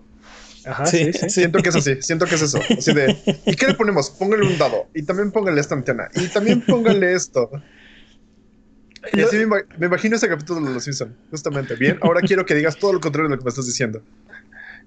Ajá, 0.65 0.85
sí, 0.85 1.13
sí, 1.13 1.29
Siento 1.29 1.59
que 1.59 1.69
es 1.69 1.75
así, 1.77 1.95
siento 2.01 2.25
que 2.25 2.35
es 2.35 2.41
eso. 2.41 2.59
Así 2.77 2.93
de, 2.93 3.15
¿y 3.45 3.55
qué 3.55 3.67
le 3.67 3.73
ponemos? 3.75 4.09
Póngale 4.09 4.45
un 4.45 4.57
dado. 4.57 4.87
Y 4.93 5.03
también 5.03 5.31
póngale 5.31 5.61
esta 5.61 5.75
antena. 5.75 6.09
Y 6.15 6.27
también 6.27 6.61
póngale 6.61 7.13
esto. 7.13 7.49
Y 9.13 9.21
así 9.21 9.37
me, 9.45 9.85
imagino 9.85 10.15
ese 10.15 10.27
capítulo 10.27 10.65
de 10.65 10.73
Los 10.73 10.83
Simpsons, 10.83 11.13
justamente. 11.29 11.75
Bien, 11.75 11.97
ahora 12.01 12.21
quiero 12.21 12.45
que 12.45 12.55
digas 12.55 12.77
todo 12.77 12.93
lo 12.93 12.99
contrario 12.99 13.29
de 13.29 13.35
lo 13.35 13.39
que 13.39 13.45
me 13.45 13.49
estás 13.49 13.65
diciendo. 13.65 14.01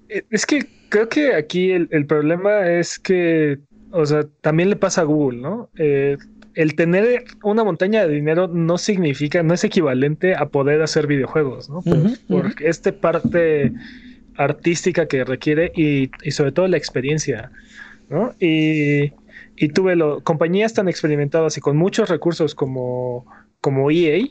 Eh, 0.09 0.23
es 0.29 0.45
que 0.45 0.67
creo 0.89 1.09
que 1.09 1.33
aquí 1.35 1.71
el, 1.71 2.05
problema 2.05 2.69
es 2.69 2.99
que, 2.99 3.59
o 3.91 4.05
sea, 4.05 4.23
también 4.41 4.69
le 4.69 4.75
pasa 4.75 5.01
a 5.01 5.03
Google, 5.05 5.39
¿no? 5.39 5.69
Eh, 5.77 6.17
el 6.53 6.75
tener 6.75 7.23
una 7.43 7.63
montaña 7.63 8.05
de 8.05 8.13
dinero 8.13 8.47
no 8.47 8.77
significa, 8.77 9.41
no 9.41 9.53
es 9.53 9.63
equivalente 9.63 10.35
a 10.35 10.49
poder 10.49 10.81
hacer 10.81 11.07
videojuegos, 11.07 11.69
¿no? 11.69 11.81
Por, 12.27 12.53
esta 12.61 12.91
parte 12.91 13.71
artística 14.35 15.07
que 15.07 15.23
requiere 15.23 15.71
y, 15.75 16.11
y, 16.23 16.31
sobre 16.31 16.51
todo 16.51 16.67
la 16.67 16.77
experiencia, 16.77 17.51
¿no? 18.09 18.33
Y, 18.39 19.13
y 19.55 19.69
tuve 19.69 19.95
lo, 19.95 20.21
compañías 20.23 20.73
tan 20.73 20.89
experimentadas 20.89 21.57
y 21.57 21.61
con 21.61 21.77
muchos 21.77 22.09
recursos 22.09 22.55
como 22.55 23.25
como 23.61 23.91
EA, 23.91 24.27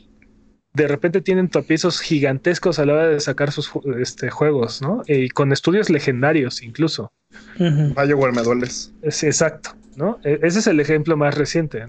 de 0.73 0.87
repente 0.87 1.21
tienen 1.21 1.49
tropiezos 1.49 1.99
gigantescos 1.99 2.79
a 2.79 2.85
la 2.85 2.93
hora 2.93 3.07
de 3.07 3.19
sacar 3.19 3.51
sus 3.51 3.71
este, 3.99 4.29
juegos, 4.29 4.81
¿no? 4.81 5.03
Y 5.07 5.29
con 5.29 5.51
estudios 5.51 5.89
legendarios 5.89 6.61
incluso. 6.61 7.11
Vaya 7.57 8.15
me 8.15 8.43
dueles. 8.43 8.93
Sí, 9.09 9.25
exacto, 9.25 9.71
¿no? 9.95 10.19
E, 10.23 10.39
ese 10.43 10.59
es 10.59 10.67
el 10.67 10.79
ejemplo 10.79 11.17
más 11.17 11.35
reciente. 11.35 11.87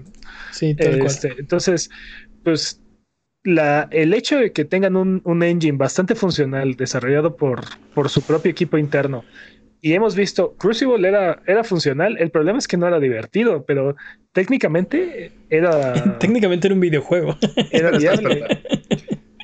Sí, 0.51 0.75
tal 0.75 1.01
este, 1.05 1.35
Entonces, 1.37 1.89
pues 2.43 2.81
la, 3.43 3.87
el 3.91 4.13
hecho 4.13 4.37
de 4.37 4.51
que 4.51 4.65
tengan 4.65 4.95
un, 4.95 5.21
un, 5.25 5.43
engine 5.43 5.77
bastante 5.77 6.15
funcional 6.15 6.75
desarrollado 6.75 7.35
por, 7.35 7.61
por 7.93 8.09
su 8.09 8.21
propio 8.21 8.51
equipo 8.51 8.77
interno 8.77 9.25
y 9.85 9.91
hemos 9.91 10.15
visto, 10.15 10.55
Crucible 10.55 11.05
era, 11.05 11.43
era 11.45 11.61
funcional, 11.65 12.15
el 12.17 12.31
problema 12.31 12.57
es 12.57 12.69
que 12.69 12.77
no 12.77 12.87
era 12.87 13.01
divertido, 13.01 13.65
pero 13.65 13.97
técnicamente 14.31 15.33
era... 15.49 16.17
técnicamente 16.19 16.67
era 16.67 16.73
un 16.73 16.79
videojuego. 16.79 17.37
Era 17.69 17.91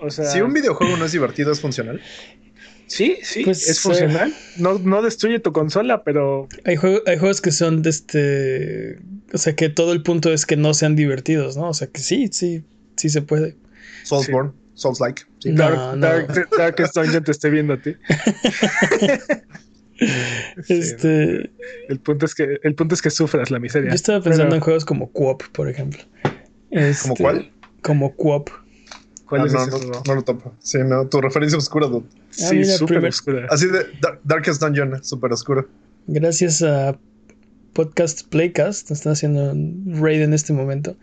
si 0.07 0.39
un 0.39 0.53
videojuego 0.53 0.95
no 0.95 1.03
es 1.03 1.11
divertido, 1.11 1.51
¿es 1.51 1.59
funcional? 1.59 1.99
Sí, 2.87 3.17
sí, 3.21 3.43
pues, 3.43 3.67
es 3.67 3.81
funcional. 3.81 4.33
No, 4.55 4.79
no 4.79 5.01
destruye 5.01 5.39
tu 5.39 5.51
consola, 5.51 6.05
pero... 6.05 6.47
Hay, 6.63 6.77
hay 7.05 7.17
juegos 7.17 7.41
que 7.41 7.51
son 7.51 7.81
de 7.81 7.89
este... 7.89 8.99
O 9.33 9.37
sea, 9.37 9.57
que 9.57 9.67
todo 9.67 9.91
el 9.91 10.03
punto 10.03 10.31
es 10.31 10.45
que 10.45 10.55
no 10.55 10.73
sean 10.73 10.95
divertidos, 10.95 11.57
¿no? 11.57 11.67
O 11.67 11.73
sea, 11.73 11.87
que 11.87 11.99
sí, 11.99 12.29
sí, 12.31 12.63
sí 12.95 13.09
se 13.09 13.21
puede. 13.21 13.57
Soulsborne. 14.03 14.53
Souls-like. 14.73 15.23
sí. 15.39 15.51
No, 15.51 15.63
Dark, 15.63 15.97
no. 15.97 15.97
Dark- 15.97 16.49
Darkest 16.57 16.95
Dungeon 16.95 17.25
te 17.25 17.31
esté 17.31 17.49
viendo 17.49 17.73
a 17.73 17.81
ti. 17.81 17.93
Sí, 20.63 20.73
Este, 20.73 21.51
el, 21.89 21.99
punto 21.99 22.25
es 22.25 22.35
que, 22.35 22.57
el 22.63 22.75
punto 22.75 22.95
es 22.95 23.01
que 23.01 23.09
sufras 23.09 23.51
la 23.51 23.59
miseria. 23.59 23.89
yo 23.89 23.95
estaba 23.95 24.21
pensando 24.21 24.45
Pero, 24.49 24.55
en 24.55 24.61
juegos 24.61 24.85
como 24.85 25.11
Coop, 25.11 25.43
por 25.51 25.69
ejemplo. 25.69 26.01
¿Como 26.23 26.35
Este, 26.83 27.13
cuál? 27.23 27.51
Como 27.81 28.15
Coop. 28.15 28.49
¿Cuál 29.27 29.41
Ah, 29.41 29.45
es 29.45 29.53
no, 29.53 29.61
ese 29.61 29.71
no, 29.71 29.77
juego? 29.77 30.03
no 30.07 30.15
lo 30.15 30.21
topo. 30.23 30.55
Sí, 30.59 30.77
no, 30.85 31.07
tu 31.07 31.21
referencia 31.21 31.57
oscura, 31.57 31.87
dude. 31.87 32.05
Sí, 32.31 32.45
Ah, 32.45 32.53
mira, 32.53 32.65
súper 32.77 32.95
primer- 32.97 33.09
oscura. 33.09 33.47
Así 33.49 33.67
de 33.67 33.85
Dar- 34.01 34.19
Darkest 34.23 34.61
Dungeon, 34.61 35.03
súper 35.03 35.31
oscuro. 35.33 35.67
Gracias 36.07 36.61
a 36.63 36.97
Podcast 37.73 38.27
Playcast, 38.27 38.89
están 38.91 39.13
haciendo 39.13 39.51
un 39.51 39.99
raid 40.01 40.21
en 40.21 40.33
este 40.33 40.53
momento. 40.53 40.97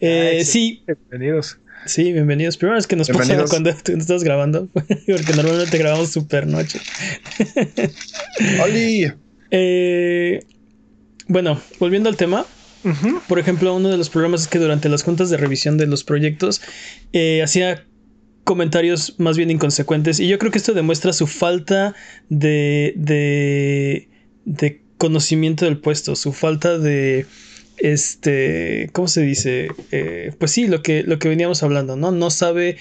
Eh, 0.00 0.38
Ah, 0.40 0.44
sí, 0.44 0.82
Bienvenidos. 0.86 1.58
Sí, 1.86 2.12
bienvenidos. 2.12 2.56
Primera 2.56 2.76
vez 2.76 2.86
que 2.86 2.96
nos 2.96 3.08
pasa 3.08 3.44
cuando 3.50 3.70
estás 3.70 4.24
grabando, 4.24 4.68
porque 4.74 5.32
normalmente 5.34 5.78
grabamos 5.78 6.10
super 6.10 6.46
noche. 6.46 6.80
¡Oli! 8.62 9.12
Eh, 9.50 10.40
bueno, 11.26 11.60
volviendo 11.78 12.08
al 12.08 12.16
tema, 12.16 12.46
por 13.26 13.38
ejemplo, 13.38 13.74
uno 13.74 13.88
de 13.88 13.96
los 13.96 14.08
problemas 14.08 14.42
es 14.42 14.48
que 14.48 14.58
durante 14.58 14.88
las 14.88 15.02
juntas 15.02 15.30
de 15.30 15.36
revisión 15.36 15.76
de 15.78 15.86
los 15.86 16.04
proyectos 16.04 16.62
eh, 17.12 17.42
hacía 17.42 17.84
comentarios 18.44 19.14
más 19.18 19.36
bien 19.36 19.50
inconsecuentes 19.50 20.20
y 20.20 20.28
yo 20.28 20.38
creo 20.38 20.50
que 20.50 20.56
esto 20.56 20.72
demuestra 20.72 21.12
su 21.12 21.26
falta 21.26 21.94
de, 22.30 22.94
de, 22.96 24.08
de 24.46 24.80
conocimiento 24.96 25.66
del 25.66 25.78
puesto, 25.78 26.16
su 26.16 26.32
falta 26.32 26.78
de 26.78 27.26
este, 27.80 28.90
¿cómo 28.92 29.08
se 29.08 29.22
dice? 29.22 29.68
Eh, 29.92 30.32
pues 30.38 30.50
sí, 30.52 30.66
lo 30.66 30.82
que, 30.82 31.02
lo 31.02 31.18
que 31.18 31.28
veníamos 31.28 31.62
hablando, 31.62 31.96
¿no? 31.96 32.12
No 32.12 32.30
sabe 32.30 32.76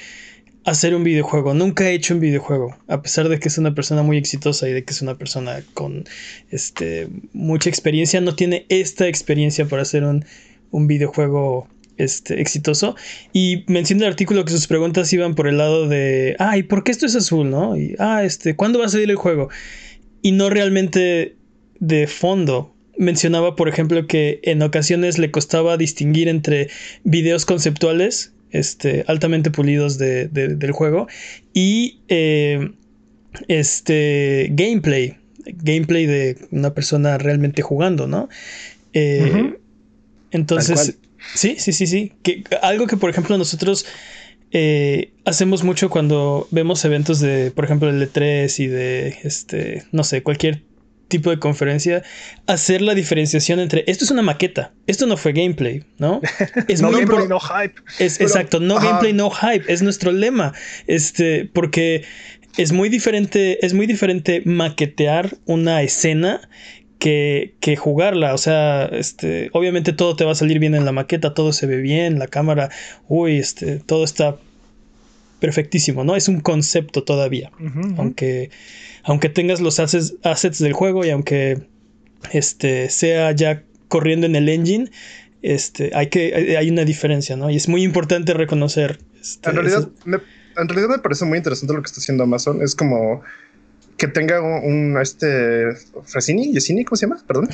hacer 0.66 0.96
un 0.96 1.04
videojuego, 1.04 1.54
nunca 1.54 1.86
ha 1.86 1.90
hecho 1.90 2.14
un 2.14 2.20
videojuego, 2.20 2.76
a 2.90 3.02
pesar 3.02 3.30
de 3.30 3.40
que 3.40 3.48
es 3.48 3.58
una 3.58 3.74
persona 3.74 4.04
muy 4.04 4.18
exitosa 4.18 4.68
y 4.68 4.74
de 4.74 4.84
que 4.84 4.92
es 4.92 5.02
una 5.02 5.18
persona 5.18 5.64
con 5.74 6.04
este, 6.52 7.08
mucha 7.32 7.70
experiencia, 7.70 8.20
no 8.20 8.36
tiene 8.36 8.66
esta 8.68 9.08
experiencia 9.08 9.66
para 9.66 9.84
hacer 9.84 10.04
un, 10.04 10.26
un 10.72 10.88
videojuego 10.88 11.70
este, 11.98 12.42
exitoso. 12.42 12.96
Y 13.34 13.64
menciona 13.68 14.04
el 14.06 14.12
artículo 14.12 14.46
que 14.46 14.52
sus 14.52 14.68
preguntas 14.68 15.12
iban 15.14 15.36
por 15.36 15.48
el 15.48 15.58
lado 15.58 15.88
de, 15.88 16.36
ah, 16.40 16.58
¿y 16.58 16.64
por 16.64 16.84
qué 16.84 16.92
esto 16.92 17.06
es 17.06 17.16
azul, 17.16 17.50
no? 17.50 17.78
Y, 17.78 17.96
ah, 18.00 18.24
este, 18.24 18.56
¿cuándo 18.56 18.80
va 18.80 18.86
a 18.86 18.90
salir 18.90 19.10
el 19.10 19.16
juego? 19.16 19.50
Y 20.22 20.32
no 20.32 20.50
realmente 20.50 21.36
de 21.80 22.08
fondo. 22.08 22.74
Mencionaba, 22.98 23.56
por 23.56 23.70
ejemplo, 23.70 24.08
que 24.08 24.40
en 24.44 24.62
ocasiones 24.62 25.18
le 25.20 25.30
costaba 25.32 25.78
distinguir 25.78 26.28
entre 26.28 26.70
videos 27.04 27.46
conceptuales, 27.46 28.34
este, 28.52 29.04
altamente 29.08 29.52
pulidos 29.52 29.98
de- 29.98 30.28
de- 30.28 30.56
del 30.56 30.72
juego, 30.72 31.08
y 31.54 32.00
eh, 32.08 32.72
este, 33.48 34.48
gameplay. 34.52 35.18
Gameplay 35.46 36.06
de 36.06 36.38
una 36.52 36.74
persona 36.74 37.18
realmente 37.18 37.62
jugando, 37.62 38.08
¿no? 38.08 38.30
Eh. 38.94 39.54
Entonces, 40.32 40.98
sí, 41.36 41.56
sí, 41.58 41.72
sí, 41.72 41.88
sí. 41.88 42.12
Que, 42.24 42.44
algo 42.62 42.88
que, 42.88 42.98
por 42.98 43.10
ejemplo, 43.10 43.38
nosotros 43.38 43.86
eh, 44.52 45.12
hacemos 45.26 45.64
mucho 45.64 45.90
cuando 45.90 46.48
vemos 46.52 46.84
eventos 46.84 47.20
de, 47.20 47.52
por 47.52 47.66
ejemplo, 47.66 47.90
el 47.90 48.02
E3 48.02 48.60
y 48.60 48.68
de, 48.68 49.18
este, 49.24 49.84
no 49.92 50.04
sé, 50.04 50.24
cualquier 50.24 50.64
tipo 51.08 51.30
de 51.30 51.40
conferencia, 51.40 52.04
hacer 52.46 52.82
la 52.82 52.94
diferenciación 52.94 53.60
entre 53.60 53.84
esto 53.88 54.06
es 54.06 54.12
una 54.12 54.22
maqueta, 54.22 54.74
esto 54.88 55.06
no 55.06 55.18
fue 55.18 55.34
gameplay, 55.34 55.84
¿no? 55.98 56.22
Es 56.68 56.82
no 56.82 56.92
muy 56.92 57.02
gameplay, 57.02 57.28
no 57.28 57.40
hype. 57.40 57.76
es, 58.00 58.18
Pero, 58.18 58.30
exacto, 58.30 58.60
no 58.60 58.76
gameplay, 58.76 59.14
no 59.14 59.30
hype, 59.30 59.72
es 59.72 59.82
nuestro 59.82 60.12
lema. 60.12 60.54
Este, 60.88 61.50
porque 61.54 62.04
es 62.58 62.72
muy 62.72 62.90
diferente, 62.90 63.66
es 63.66 63.74
muy 63.74 63.86
diferente 63.88 64.42
maquetear 64.46 65.38
una 65.46 65.82
escena 65.82 66.42
que, 67.00 67.56
que 67.60 67.76
jugarla. 67.76 68.34
O 68.34 68.38
sea, 68.38 68.86
este, 68.86 69.50
obviamente 69.54 69.94
todo 69.94 70.16
te 70.16 70.26
va 70.26 70.32
a 70.32 70.36
salir 70.36 70.60
bien 70.60 70.76
en 70.76 70.86
la 70.86 70.92
maqueta, 70.92 71.34
todo 71.34 71.54
se 71.54 71.68
ve 71.68 71.78
bien, 71.78 72.20
la 72.20 72.28
cámara, 72.28 72.70
uy, 73.08 73.38
este, 73.38 73.80
todo 73.80 74.04
está 74.04 74.38
perfectísimo, 75.40 76.04
¿no? 76.04 76.16
Es 76.16 76.28
un 76.28 76.40
concepto 76.42 77.04
todavía 77.04 77.52
aunque, 77.98 78.50
aunque 79.04 79.30
tengas 79.30 79.62
los 79.62 79.80
assets, 79.80 80.16
assets 80.24 80.60
del 80.60 80.74
juego 80.74 81.06
y 81.06 81.10
aunque 81.12 81.60
este, 82.32 82.90
sea 82.90 83.32
ya 83.32 83.64
corriendo 83.88 84.26
en 84.26 84.36
el 84.36 84.50
engine, 84.50 84.90
este, 85.44 85.92
hay, 85.94 86.08
que, 86.08 86.56
hay- 86.58 86.70
una 86.70 86.84
diferencia, 86.84 87.36
¿no? 87.38 87.50
Y 87.50 87.56
es 87.56 87.68
muy 87.70 87.84
importante 87.84 88.34
reconocer. 88.34 89.00
este, 89.22 89.50
En 89.50 89.56
realidad, 89.56 89.88
me, 90.06 90.18
en 90.58 90.68
realidad 90.68 90.90
me 90.90 91.00
parece 91.00 91.26
muy 91.26 91.38
interesante 91.38 91.74
lo 91.74 91.82
que 91.82 91.88
está 91.88 92.00
haciendo 92.02 92.24
Amazon. 92.24 92.62
Es 92.62 92.76
como 92.76 93.22
que 93.98 94.08
tenga 94.08 94.42
un, 94.42 94.94
un, 94.96 95.02
este 95.02 95.66
Frasini, 96.06 96.52
Yesini, 96.54 96.84
¿cómo 96.84 96.98
se 96.98 97.06
llama? 97.06 97.24
Perdón. 97.28 97.50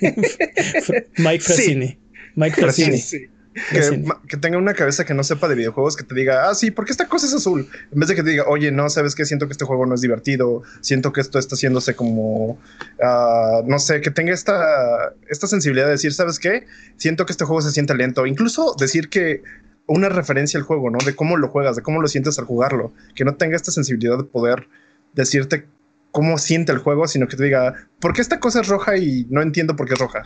Mike 1.18 1.40
Frassini. 1.40 1.98
Mike 2.36 2.56
Frassini. 2.60 2.98
Sí. 2.98 3.26
Que, 3.70 4.04
que 4.28 4.36
tenga 4.36 4.58
una 4.58 4.74
cabeza 4.74 5.04
que 5.04 5.14
no 5.14 5.24
sepa 5.24 5.48
de 5.48 5.54
videojuegos, 5.54 5.96
que 5.96 6.04
te 6.04 6.14
diga, 6.14 6.48
ah, 6.48 6.54
sí, 6.54 6.70
¿por 6.70 6.84
qué 6.84 6.92
esta 6.92 7.08
cosa 7.08 7.26
es 7.26 7.34
azul? 7.34 7.68
En 7.90 7.98
vez 7.98 8.08
de 8.08 8.14
que 8.14 8.22
te 8.22 8.30
diga, 8.30 8.44
oye, 8.46 8.70
no, 8.70 8.88
¿sabes 8.90 9.14
qué? 9.14 9.24
Siento 9.24 9.46
que 9.46 9.52
este 9.52 9.64
juego 9.64 9.86
no 9.86 9.94
es 9.94 10.02
divertido, 10.02 10.62
siento 10.80 11.12
que 11.12 11.20
esto 11.20 11.38
está 11.38 11.54
haciéndose 11.54 11.96
como, 11.96 12.58
ah, 13.02 13.62
no 13.64 13.78
sé, 13.78 14.00
que 14.00 14.10
tenga 14.10 14.32
esta, 14.32 15.14
esta 15.28 15.46
sensibilidad 15.46 15.86
de 15.86 15.92
decir, 15.92 16.12
¿sabes 16.12 16.38
qué? 16.38 16.66
Siento 16.96 17.24
que 17.24 17.32
este 17.32 17.44
juego 17.44 17.62
se 17.62 17.70
siente 17.70 17.94
lento. 17.94 18.26
Incluso 18.26 18.74
decir 18.78 19.08
que 19.08 19.42
una 19.86 20.08
referencia 20.08 20.58
al 20.58 20.64
juego, 20.64 20.90
¿no? 20.90 20.98
De 21.04 21.14
cómo 21.14 21.36
lo 21.36 21.48
juegas, 21.48 21.76
de 21.76 21.82
cómo 21.82 22.00
lo 22.00 22.08
sientes 22.08 22.38
al 22.38 22.44
jugarlo. 22.44 22.92
Que 23.14 23.24
no 23.24 23.36
tenga 23.36 23.56
esta 23.56 23.70
sensibilidad 23.70 24.18
de 24.18 24.24
poder 24.24 24.68
decirte 25.14 25.66
cómo 26.10 26.38
siente 26.38 26.72
el 26.72 26.78
juego, 26.78 27.06
sino 27.06 27.28
que 27.28 27.36
te 27.36 27.44
diga, 27.44 27.74
¿por 28.00 28.12
qué 28.12 28.22
esta 28.22 28.40
cosa 28.40 28.60
es 28.60 28.68
roja 28.68 28.96
y 28.96 29.26
no 29.30 29.42
entiendo 29.42 29.76
por 29.76 29.86
qué 29.86 29.94
es 29.94 30.00
roja? 30.00 30.22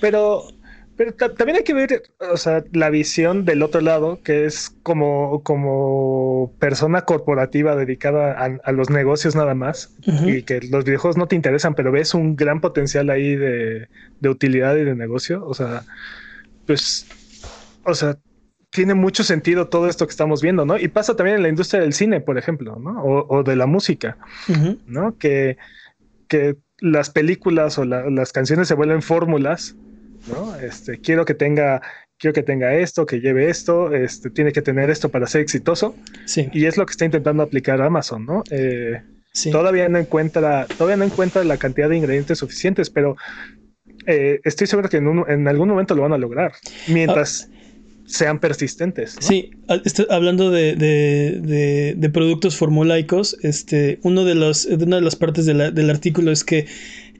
Pero, 0.00 0.44
pero 0.96 1.12
ta- 1.12 1.34
también 1.34 1.58
hay 1.58 1.64
que 1.64 1.74
ver, 1.74 2.02
o 2.32 2.36
sea, 2.36 2.64
la 2.72 2.88
visión 2.90 3.44
del 3.44 3.62
otro 3.62 3.80
lado, 3.80 4.20
que 4.22 4.46
es 4.46 4.70
como, 4.82 5.42
como 5.42 6.52
persona 6.58 7.02
corporativa 7.02 7.76
dedicada 7.76 8.32
a, 8.32 8.58
a 8.64 8.72
los 8.72 8.88
negocios 8.90 9.34
nada 9.36 9.54
más, 9.54 9.94
y 10.28 10.42
que 10.42 10.60
los 10.70 10.84
videojuegos 10.84 11.16
no 11.16 11.26
te 11.28 11.36
interesan, 11.36 11.74
pero 11.74 11.92
ves 11.92 12.14
un 12.14 12.34
gran 12.36 12.60
potencial 12.60 13.10
ahí 13.10 13.36
de, 13.36 13.88
de 14.20 14.28
utilidad 14.28 14.76
y 14.76 14.84
de 14.84 14.94
negocio. 14.94 15.44
O 15.46 15.54
sea, 15.54 15.82
pues, 16.66 17.06
o 17.84 17.94
sea, 17.94 18.16
tiene 18.70 18.94
mucho 18.94 19.22
sentido 19.24 19.68
todo 19.68 19.88
esto 19.88 20.06
que 20.06 20.10
estamos 20.10 20.42
viendo, 20.42 20.66
¿no? 20.66 20.78
Y 20.78 20.88
pasa 20.88 21.14
también 21.16 21.36
en 21.36 21.42
la 21.42 21.48
industria 21.48 21.80
del 21.80 21.92
cine, 21.92 22.20
por 22.20 22.36
ejemplo, 22.38 22.76
¿no? 22.76 23.02
O, 23.02 23.36
o 23.38 23.42
de 23.42 23.56
la 23.56 23.66
música. 23.66 24.18
¿no? 24.86 25.16
Que, 25.18 25.56
que 26.28 26.56
las 26.78 27.08
películas 27.10 27.78
o 27.78 27.84
la- 27.84 28.10
las 28.10 28.32
canciones 28.32 28.68
se 28.68 28.74
vuelven 28.74 29.00
fórmulas, 29.02 29.76
¿no? 30.26 30.56
Este, 30.56 30.98
quiero 31.00 31.24
que 31.24 31.34
tenga, 31.34 31.80
quiero 32.18 32.34
que 32.34 32.42
tenga 32.42 32.74
esto, 32.74 33.06
que 33.06 33.20
lleve 33.20 33.48
esto, 33.48 33.94
este, 33.94 34.30
tiene 34.30 34.52
que 34.52 34.62
tener 34.62 34.90
esto 34.90 35.08
para 35.10 35.26
ser 35.26 35.40
exitoso, 35.40 35.96
Sí, 36.24 36.48
y 36.52 36.66
es 36.66 36.76
lo 36.76 36.86
que 36.86 36.92
está 36.92 37.04
intentando 37.04 37.42
aplicar 37.42 37.80
Amazon, 37.82 38.26
¿no? 38.26 38.42
Eh, 38.50 39.02
sí. 39.32 39.50
Todavía 39.50 39.88
no 39.88 39.98
encuentra, 39.98 40.66
todavía 40.76 40.96
no 40.96 41.04
encuentra 41.04 41.44
la 41.44 41.58
cantidad 41.58 41.88
de 41.88 41.96
ingredientes 41.96 42.38
suficientes, 42.38 42.90
pero 42.90 43.16
eh, 44.06 44.40
estoy 44.44 44.66
seguro 44.66 44.88
que 44.88 44.98
en, 44.98 45.08
un- 45.08 45.24
en 45.28 45.46
algún 45.48 45.68
momento 45.68 45.94
lo 45.94 46.02
van 46.02 46.12
a 46.12 46.18
lograr, 46.18 46.52
mientras 46.88 47.50
sean 48.08 48.38
persistentes. 48.38 49.16
¿no? 49.20 49.26
Sí, 49.26 49.50
este- 49.84 50.06
hablando 50.10 50.50
de, 50.52 50.76
de- 50.76 51.40
de- 51.42 51.94
de 51.96 52.10
productos 52.10 52.56
formulaicos, 52.56 53.36
este, 53.42 53.98
uno 54.02 54.24
de 54.24 54.36
los, 54.36 54.64
una 54.66 54.96
de 54.96 55.02
las 55.02 55.16
partes 55.16 55.46
la- 55.46 55.72
del 55.72 55.90
artículo 55.90 56.30
es 56.30 56.44
que 56.44 56.66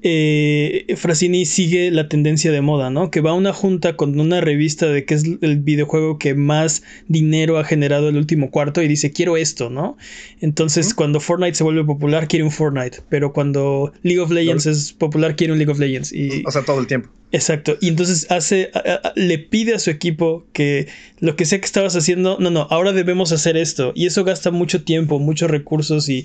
eh, 0.08 0.94
Frassini 0.96 1.46
sigue 1.46 1.90
la 1.90 2.08
tendencia 2.08 2.52
de 2.52 2.60
moda, 2.60 2.90
¿no? 2.90 3.10
Que 3.10 3.20
va 3.20 3.30
a 3.30 3.34
una 3.34 3.52
junta 3.52 3.96
con 3.96 4.20
una 4.20 4.40
revista 4.40 4.86
de 4.86 5.04
que 5.04 5.14
es 5.14 5.24
el 5.40 5.58
videojuego 5.58 6.16
que 6.18 6.34
más 6.34 6.84
dinero 7.08 7.58
ha 7.58 7.64
generado 7.64 8.08
el 8.08 8.16
último 8.16 8.52
cuarto 8.52 8.82
y 8.82 8.86
dice, 8.88 9.10
quiero 9.10 9.36
esto, 9.36 9.68
¿no? 9.68 9.96
Entonces, 10.40 10.94
cuando 10.94 11.18
Fortnite 11.18 11.56
se 11.56 11.64
vuelve 11.64 11.84
popular, 11.84 12.28
quiere 12.28 12.44
un 12.44 12.52
Fortnite, 12.52 12.98
pero 13.08 13.32
cuando 13.32 13.92
League 14.02 14.20
of 14.20 14.30
Legends 14.30 14.66
es 14.66 14.92
popular, 14.92 15.34
quiere 15.34 15.52
un 15.52 15.58
League 15.58 15.72
of 15.72 15.80
Legends. 15.80 16.12
Y, 16.12 16.44
O 16.46 16.52
sea, 16.52 16.62
todo 16.62 16.78
el 16.78 16.86
tiempo. 16.86 17.08
Exacto. 17.32 17.76
Y 17.80 17.88
entonces 17.88 18.30
hace, 18.30 18.70
a- 18.74 19.08
a- 19.08 19.12
le 19.16 19.38
pide 19.40 19.74
a 19.74 19.80
su 19.80 19.90
equipo 19.90 20.46
que 20.52 20.86
lo 21.18 21.34
que 21.34 21.44
sea 21.46 21.58
que 21.58 21.66
estabas 21.66 21.96
haciendo, 21.96 22.36
no, 22.38 22.50
no, 22.50 22.68
ahora 22.70 22.92
debemos 22.92 23.32
hacer 23.32 23.56
esto. 23.56 23.92
Y 23.96 24.06
eso 24.06 24.22
gasta 24.22 24.52
mucho 24.52 24.84
tiempo, 24.84 25.18
muchos 25.18 25.50
recursos 25.50 26.08
y, 26.08 26.24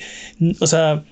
o 0.59 0.67
sea, 0.67 1.03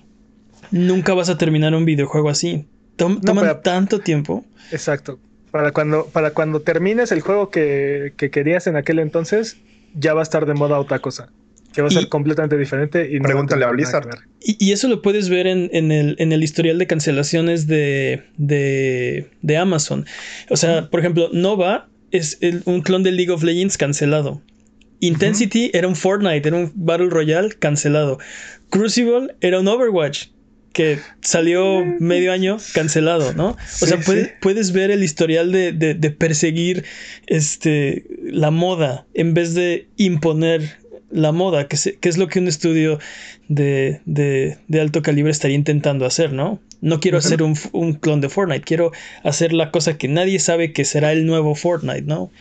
nunca 0.71 1.13
vas 1.13 1.29
a 1.29 1.37
terminar 1.37 1.73
un 1.75 1.85
videojuego 1.85 2.29
así. 2.29 2.65
Tom- 2.95 3.21
toman 3.21 3.61
tanto 3.63 3.99
tiempo. 3.99 4.45
Exacto. 4.71 5.19
Para 5.51 5.71
cuando, 5.71 6.05
para 6.07 6.31
cuando 6.31 6.61
termines 6.61 7.11
el 7.11 7.21
juego 7.21 7.49
que, 7.49 8.13
que 8.17 8.29
querías 8.29 8.67
en 8.67 8.75
aquel 8.75 8.99
entonces, 8.99 9.57
ya 9.95 10.13
va 10.13 10.19
a 10.21 10.23
estar 10.23 10.45
de 10.45 10.53
moda 10.53 10.79
otra 10.79 10.99
cosa. 10.99 11.29
Que 11.73 11.81
va 11.83 11.87
a 11.87 11.91
ser 11.91 12.07
completamente 12.09 12.57
diferente. 12.57 13.09
Y 13.11 13.19
no 13.19 13.23
Pregúntale 13.23 13.63
a 13.63 13.69
Blizzard. 13.69 14.07
Y, 14.41 14.57
y 14.63 14.71
eso 14.71 14.87
lo 14.87 15.01
puedes 15.01 15.29
ver 15.29 15.45
en, 15.47 15.69
en 15.71 15.91
el, 15.91 16.15
en 16.19 16.31
el 16.31 16.43
historial 16.43 16.77
de 16.79 16.87
cancelaciones 16.87 17.67
de, 17.67 18.23
de, 18.37 19.29
de 19.41 19.57
Amazon. 19.57 20.05
O 20.49 20.57
sea, 20.57 20.89
por 20.89 20.99
ejemplo, 20.99 21.29
Nova 21.31 21.87
es 22.11 22.37
el- 22.41 22.63
un 22.65 22.81
clon 22.81 23.03
de 23.03 23.11
League 23.11 23.31
of 23.31 23.43
Legends 23.43 23.77
cancelado. 23.77 24.41
Intensity 24.99 25.71
era 25.73 25.87
un 25.87 25.95
Fortnite, 25.95 26.47
era 26.47 26.57
un 26.57 26.71
Battle 26.75 27.09
Royale 27.09 27.49
cancelado. 27.57 28.17
Crucible 28.69 29.35
era 29.41 29.59
un 29.59 29.67
Overwatch 29.67 30.27
que 30.73 30.99
salió 31.21 31.83
medio 31.99 32.31
año 32.31 32.57
cancelado, 32.73 33.33
¿no? 33.33 33.57
O 33.81 33.85
sea, 33.85 33.99
puedes 34.41 34.71
ver 34.71 34.91
el 34.91 35.03
historial 35.03 35.51
de, 35.51 35.71
de, 35.71 36.11
perseguir 36.11 36.85
este, 37.27 38.05
la 38.21 38.51
moda 38.51 39.05
en 39.13 39.33
vez 39.33 39.53
de 39.53 39.87
imponer 39.97 40.77
la 41.11 41.31
moda, 41.31 41.67
que, 41.67 41.77
que 41.99 42.09
es 42.09 42.17
lo 42.17 42.27
que 42.27 42.39
un 42.39 42.47
estudio 42.47 42.99
de, 43.47 44.01
de, 44.05 44.79
alto 44.79 45.01
calibre 45.01 45.31
estaría 45.31 45.55
intentando 45.55 46.05
hacer, 46.05 46.33
¿no? 46.33 46.59
No 46.81 46.99
quiero 46.99 47.17
hacer 47.17 47.43
un, 47.43 47.57
un, 47.71 47.93
clon 47.93 48.21
de 48.21 48.29
Fortnite, 48.29 48.61
quiero 48.61 48.91
hacer 49.23 49.51
la 49.53 49.71
cosa 49.71 49.97
que 49.97 50.07
nadie 50.07 50.39
sabe 50.39 50.71
que 50.71 50.85
será 50.85 51.11
el 51.11 51.25
nuevo 51.25 51.55
Fortnite, 51.55 52.03
¿no? 52.03 52.31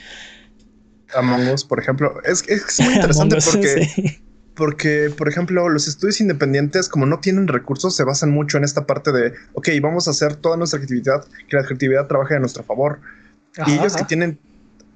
Among 1.14 1.48
Us, 1.48 1.64
por 1.64 1.80
ejemplo. 1.80 2.14
Es, 2.24 2.44
es 2.48 2.80
muy 2.80 2.94
interesante 2.94 3.38
porque, 3.50 4.20
porque, 4.58 5.08
por 5.16 5.28
ejemplo, 5.28 5.68
los 5.68 5.86
estudios 5.86 6.20
independientes, 6.20 6.88
como 6.88 7.06
no 7.06 7.20
tienen 7.20 7.46
recursos, 7.46 7.94
se 7.94 8.02
basan 8.02 8.30
mucho 8.30 8.58
en 8.58 8.64
esta 8.64 8.86
parte 8.86 9.12
de, 9.12 9.32
ok, 9.52 9.68
vamos 9.80 10.08
a 10.08 10.10
hacer 10.10 10.34
toda 10.34 10.56
nuestra 10.56 10.80
actividad, 10.80 11.24
que 11.46 11.56
la 11.56 11.62
actividad 11.62 12.08
trabaje 12.08 12.34
a 12.34 12.40
nuestro 12.40 12.64
favor. 12.64 12.98
y 13.68 13.74
ellos 13.74 13.94
que 13.94 14.02
tienen 14.02 14.36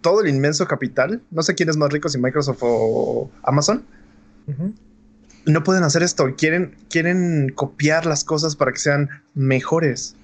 todo 0.01 0.21
el 0.21 0.29
inmenso 0.29 0.67
capital, 0.67 1.23
no 1.31 1.45
sé 1.45 1.55
quién 1.55 1.69
es 1.69 1.77
más 1.77 1.93
rico, 1.93 2.09
si 2.09 2.19
Microsoft 2.19 2.59
o 2.63 3.31
Amazon, 3.45 3.85
no 5.47 5.63
pueden 5.63 5.85
hacer 5.85 6.03
esto. 6.03 6.35
Quieren, 6.37 6.75
quieren 6.91 7.53
copiar 7.55 8.05
las 8.05 8.25
cosas 8.25 8.57
para 8.57 8.73
que 8.73 8.81
sean 8.81 9.11
mejores. 9.35 10.17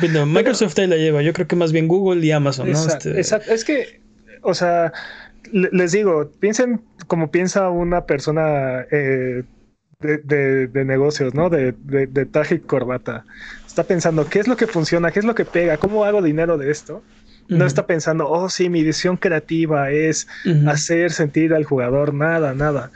Bueno, 0.00 0.26
Microsoft 0.26 0.78
ahí 0.78 0.86
la 0.86 0.98
lleva. 0.98 1.22
Yo 1.22 1.32
creo 1.32 1.46
que 1.46 1.56
más 1.56 1.72
bien 1.72 1.88
Google 1.88 2.22
y 2.26 2.30
Amazon, 2.30 2.70
¿no? 2.70 2.78
Este, 2.78 3.16
exacto. 3.16 3.50
Es 3.50 3.64
que, 3.64 4.02
o 4.42 4.52
sea, 4.52 4.92
les 5.52 5.92
digo, 5.92 6.30
piensen 6.40 6.82
como 7.06 7.30
piensa 7.30 7.70
una 7.70 8.06
persona 8.06 8.86
eh, 8.90 9.42
de, 10.00 10.84
negocios, 10.84 11.34
¿no? 11.34 11.50
De, 11.50 11.72
de, 11.72 12.26
traje 12.26 12.56
y 12.56 12.58
corbata. 12.60 13.24
Está 13.66 13.84
pensando, 13.84 14.28
¿qué 14.28 14.40
es 14.40 14.48
lo 14.48 14.56
que 14.56 14.66
funciona? 14.66 15.10
¿Qué 15.10 15.18
es 15.18 15.24
lo 15.24 15.34
que 15.34 15.44
pega? 15.44 15.76
¿Cómo 15.76 16.04
hago 16.04 16.22
dinero 16.22 16.58
de 16.58 16.70
esto? 16.70 17.02
No 17.48 17.66
está 17.66 17.84
pensando, 17.84 18.30
oh, 18.30 18.48
sí, 18.48 18.68
mi 18.68 18.84
visión 18.84 19.16
creativa 19.16 19.90
es 19.90 20.28
hacer 20.68 21.10
sentir 21.10 21.52
al 21.52 21.64
jugador 21.64 22.14
nada, 22.14 22.54
nada. 22.54 22.92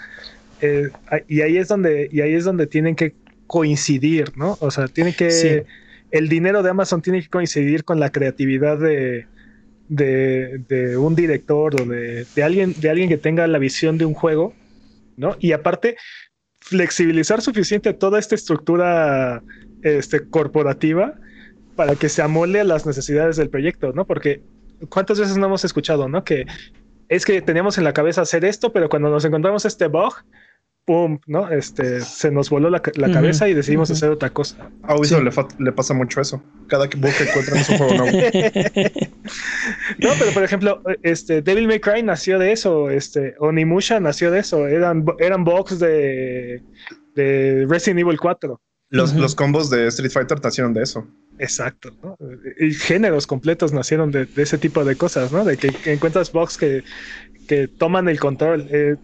Eh, 0.61 0.91
y 1.27 1.41
ahí 1.41 1.57
es 1.57 1.67
donde, 1.67 2.09
y 2.13 2.21
ahí 2.21 2.35
es 2.35 2.45
donde 2.45 2.69
tienen 2.69 2.95
que 2.95 3.15
coincidir, 3.49 4.37
¿no? 4.37 4.57
O 4.61 4.71
sea, 4.71 4.87
tiene 4.87 5.15
que. 5.15 5.67
El 6.13 6.29
dinero 6.29 6.63
de 6.63 6.71
Amazon 6.71 7.03
tiene 7.03 7.21
que 7.21 7.29
coincidir 7.29 7.83
con 7.83 7.99
la 7.99 8.11
creatividad 8.11 8.79
de, 8.79 9.27
de, 9.89 10.97
un 10.99 11.15
director 11.15 11.81
o 11.81 11.85
de, 11.85 12.27
alguien, 12.43 12.75
de 12.79 12.91
alguien 12.91 13.09
que 13.09 13.19
tenga 13.19 13.47
la 13.47 13.59
visión 13.59 13.99
de 13.99 14.05
un 14.05 14.15
juego, 14.15 14.55
¿no? 15.17 15.37
Y 15.41 15.53
aparte, 15.53 15.97
flexibilizar 16.61 17.43
suficiente 17.43 17.93
toda 17.93 18.19
esta 18.19 18.35
estructura 18.35 19.43
este, 19.83 20.29
corporativa 20.29 21.15
para 21.77 21.97
que 21.97 22.09
se 22.09 22.23
amole 22.23 22.61
a 22.61 22.65
las 22.65 22.87
necesidades 22.87 23.37
del 23.37 23.51
proyecto, 23.51 23.93
¿no? 23.93 24.07
Porque 24.07 24.43
cuántas 24.89 25.19
veces 25.19 25.37
no 25.37 25.47
hemos 25.47 25.65
escuchado, 25.65 26.09
¿no? 26.09 26.25
Que 26.25 26.47
es 27.09 27.25
que 27.25 27.43
teníamos 27.43 27.79
en 27.79 27.85
la 27.85 27.93
cabeza 27.93 28.23
hacer 28.23 28.45
esto, 28.45 28.73
pero 28.73 28.89
cuando 28.89 29.11
nos 29.11 29.25
encontramos 29.25 29.65
este 29.65 29.89
bug, 29.89 30.15
¡pum! 30.85 31.19
¿no? 31.27 31.51
Este, 31.51 32.01
se 32.01 32.31
nos 32.31 32.51
voló 32.51 32.71
la, 32.71 32.81
cabeza 32.81 33.49
y 33.49 33.55
decidimos 33.55 33.91
hacer 33.91 34.11
otra 34.11 34.31
cosa. 34.31 34.71
A 34.83 34.97
Ubisoft 34.97 35.59
le, 35.59 35.73
pasa 35.73 35.95
mucho 35.95 36.21
eso. 36.21 36.43
Cada 36.69 36.89
que 36.89 37.01
que 37.01 37.09
encuentran 37.09 37.59
un 37.59 37.65
juego 37.65 37.95
nuevo. 37.95 38.19
no, 39.99 40.11
pero 40.19 40.33
por 40.33 40.43
ejemplo, 40.43 40.83
este, 41.03 41.43
Devil 41.43 41.67
May 41.69 41.81
Cry 41.81 42.03
nació 42.03 42.39
de 42.39 42.53
eso, 42.53 42.91
este, 42.91 43.35
Onimusha 43.39 44.01
nació 44.01 44.31
de 44.31 44.41
eso. 44.41 44.67
Eran, 44.67 45.05
eran 45.19 45.45
bugs 45.45 45.79
de, 45.79 46.63
de 47.15 47.67
Resident 47.69 48.01
Evil 48.01 48.19
4. 48.19 48.61
Los, 48.91 49.35
combos 49.35 49.71
de 49.71 49.89
Street 49.89 50.13
Fighter 50.13 50.41
nacieron 50.43 50.73
de 50.73 50.83
eso. 50.83 51.07
Exacto, 51.39 51.91
¿no? 52.01 52.17
Y 52.61 52.73
géneros 52.73 53.27
completos 53.27 53.73
nacieron 53.73 54.13
de, 54.13 54.29
ese 54.37 54.57
tipo 54.57 54.85
de 54.85 54.95
cosas, 54.95 55.33
¿no? 55.33 55.45
De 55.45 55.57
que, 55.57 55.73
encuentras 55.93 56.31
bugs 56.31 56.57
que, 56.57 56.85
que 57.49 57.67
toman 57.67 58.09
el 58.09 58.21
control. 58.21 58.69
Eh, 58.71 58.97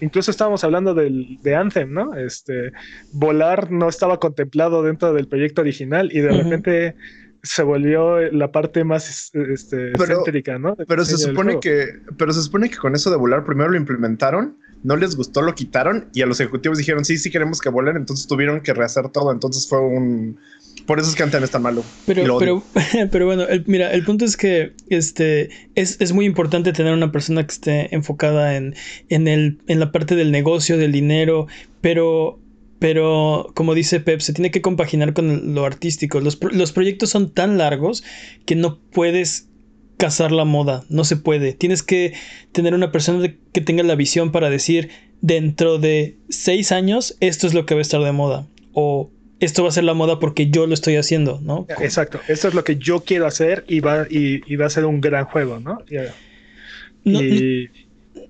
incluso 0.00 0.30
estábamos 0.30 0.64
hablando 0.64 0.94
del, 0.94 1.38
de 1.42 1.54
Anthem, 1.54 1.92
¿no? 1.92 2.14
Este, 2.14 2.72
volar 3.12 3.70
no 3.70 3.88
estaba 3.88 4.18
contemplado 4.18 4.82
dentro 4.82 5.12
del 5.12 5.28
proyecto 5.28 5.60
original 5.60 6.10
y 6.12 6.20
de 6.20 6.30
repente 6.30 6.96
se 7.42 7.62
volvió 7.62 8.20
la 8.32 8.50
parte 8.50 8.84
más 8.84 9.30
este, 9.34 9.92
céntrica, 9.92 10.58
¿no? 10.58 10.74
pero 10.88 11.04
se 11.04 11.16
supone 11.16 11.60
que, 11.60 12.00
pero 12.16 12.32
se 12.32 12.42
supone 12.42 12.68
que 12.68 12.76
con 12.76 12.94
eso 12.94 13.10
de 13.10 13.16
volar 13.16 13.44
primero 13.44 13.70
lo 13.70 13.76
implementaron, 13.76 14.58
no 14.82 14.96
les 14.96 15.16
gustó, 15.16 15.42
lo 15.42 15.54
quitaron 15.54 16.08
y 16.12 16.22
a 16.22 16.26
los 16.26 16.40
ejecutivos 16.40 16.78
dijeron 16.78 17.04
sí, 17.04 17.18
sí 17.18 17.30
queremos 17.30 17.60
que 17.60 17.68
vuelen, 17.68 17.96
entonces 17.96 18.26
tuvieron 18.26 18.60
que 18.60 18.74
rehacer 18.74 19.10
todo, 19.10 19.30
entonces 19.30 19.68
fue 19.68 19.80
un 19.80 20.38
por 20.86 21.00
eso 21.00 21.10
es 21.10 21.16
que 21.16 21.22
Anthem 21.22 21.42
es 21.42 21.50
tan 21.50 21.62
malo. 21.62 21.84
Pero, 22.06 22.38
pero, 22.38 22.62
pero 23.10 23.26
bueno, 23.26 23.44
mira, 23.66 23.92
el 23.92 24.04
punto 24.04 24.24
es 24.24 24.36
que 24.36 24.72
este 24.88 25.50
es, 25.74 26.00
es, 26.00 26.12
muy 26.12 26.24
importante 26.24 26.72
tener 26.72 26.92
una 26.92 27.12
persona 27.12 27.44
que 27.46 27.52
esté 27.52 27.94
enfocada 27.94 28.56
en, 28.56 28.74
en, 29.08 29.28
el, 29.28 29.58
en 29.66 29.80
la 29.80 29.92
parte 29.92 30.14
del 30.14 30.30
negocio, 30.30 30.78
del 30.78 30.92
dinero, 30.92 31.46
pero 31.80 32.38
pero 32.78 33.52
como 33.54 33.74
dice 33.74 34.00
Pep, 34.00 34.20
se 34.20 34.32
tiene 34.32 34.50
que 34.50 34.60
compaginar 34.60 35.14
con 35.14 35.54
lo 35.54 35.64
artístico. 35.64 36.20
Los, 36.20 36.38
los, 36.52 36.72
proyectos 36.72 37.08
son 37.10 37.32
tan 37.32 37.56
largos 37.56 38.04
que 38.44 38.54
no 38.54 38.78
puedes 38.78 39.48
cazar 39.96 40.30
la 40.30 40.44
moda, 40.44 40.84
no 40.90 41.04
se 41.04 41.16
puede. 41.16 41.54
Tienes 41.54 41.82
que 41.82 42.12
tener 42.52 42.74
una 42.74 42.92
persona 42.92 43.34
que 43.52 43.60
tenga 43.62 43.82
la 43.82 43.94
visión 43.94 44.30
para 44.30 44.50
decir, 44.50 44.90
dentro 45.22 45.78
de 45.78 46.18
seis 46.28 46.70
años, 46.70 47.16
esto 47.20 47.46
es 47.46 47.54
lo 47.54 47.64
que 47.64 47.74
va 47.74 47.80
a 47.80 47.82
estar 47.82 48.02
de 48.02 48.12
moda. 48.12 48.46
O 48.72 49.10
esto 49.40 49.62
va 49.62 49.68
a 49.68 49.72
ser 49.72 49.84
la 49.84 49.94
moda 49.94 50.18
porque 50.18 50.50
yo 50.50 50.66
lo 50.66 50.74
estoy 50.74 50.96
haciendo, 50.96 51.40
¿no? 51.42 51.66
Exacto, 51.80 52.20
esto 52.28 52.48
es 52.48 52.54
lo 52.54 52.64
que 52.64 52.76
yo 52.76 53.00
quiero 53.00 53.26
hacer 53.26 53.64
y 53.68 53.80
va, 53.80 54.06
y, 54.08 54.56
va 54.56 54.66
a 54.66 54.70
ser 54.70 54.86
un 54.86 55.00
gran 55.00 55.26
juego, 55.26 55.60
¿no? 55.60 55.78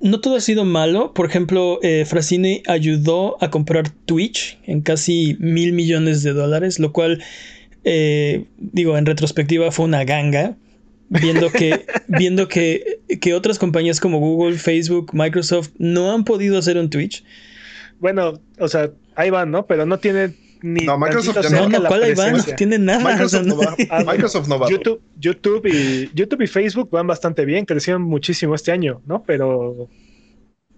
No, 0.00 0.20
todo 0.20 0.36
ha 0.36 0.40
sido 0.40 0.64
malo. 0.64 1.14
Por 1.14 1.26
ejemplo, 1.26 1.78
eh, 1.82 2.04
Frasini 2.06 2.62
ayudó 2.66 3.42
a 3.42 3.50
comprar 3.50 3.88
Twitch 3.90 4.58
en 4.64 4.82
casi 4.82 5.36
mil 5.38 5.72
millones 5.72 6.22
de 6.22 6.32
dólares, 6.32 6.78
lo 6.78 6.92
cual, 6.92 7.22
eh, 7.84 8.44
digo, 8.58 8.98
en 8.98 9.06
retrospectiva 9.06 9.70
fue 9.70 9.86
una 9.86 10.04
ganga. 10.04 10.56
Viendo 11.08 11.50
que, 11.50 11.86
viendo 12.08 12.48
que, 12.48 12.98
que 13.20 13.32
otras 13.32 13.58
compañías 13.58 14.00
como 14.00 14.18
Google, 14.18 14.58
Facebook, 14.58 15.12
Microsoft 15.14 15.70
no 15.78 16.12
han 16.12 16.24
podido 16.24 16.58
hacer 16.58 16.76
un 16.78 16.90
Twitch. 16.90 17.24
Bueno, 18.00 18.40
o 18.58 18.68
sea, 18.68 18.90
ahí 19.14 19.30
van, 19.30 19.50
¿no? 19.50 19.66
Pero 19.66 19.86
no 19.86 19.98
no, 20.62 20.98
Microsoft 20.98 21.50
no, 21.50 21.68
no, 21.68 21.84
¿cuál 21.84 22.14
No 22.14 22.42
tiene 22.56 22.78
nada. 22.78 23.04
Microsoft, 23.04 23.46
no, 23.46 23.56
va. 23.56 23.76
Microsoft 24.04 24.48
no 24.48 24.58
va. 24.58 24.68
YouTube, 24.70 25.00
YouTube, 25.18 25.66
y, 25.66 26.10
YouTube 26.14 26.42
y 26.42 26.46
Facebook 26.46 26.90
van 26.90 27.06
bastante 27.06 27.44
bien, 27.44 27.64
crecieron 27.64 28.02
muchísimo 28.02 28.54
este 28.54 28.72
año, 28.72 29.02
¿no? 29.06 29.22
Pero. 29.24 29.88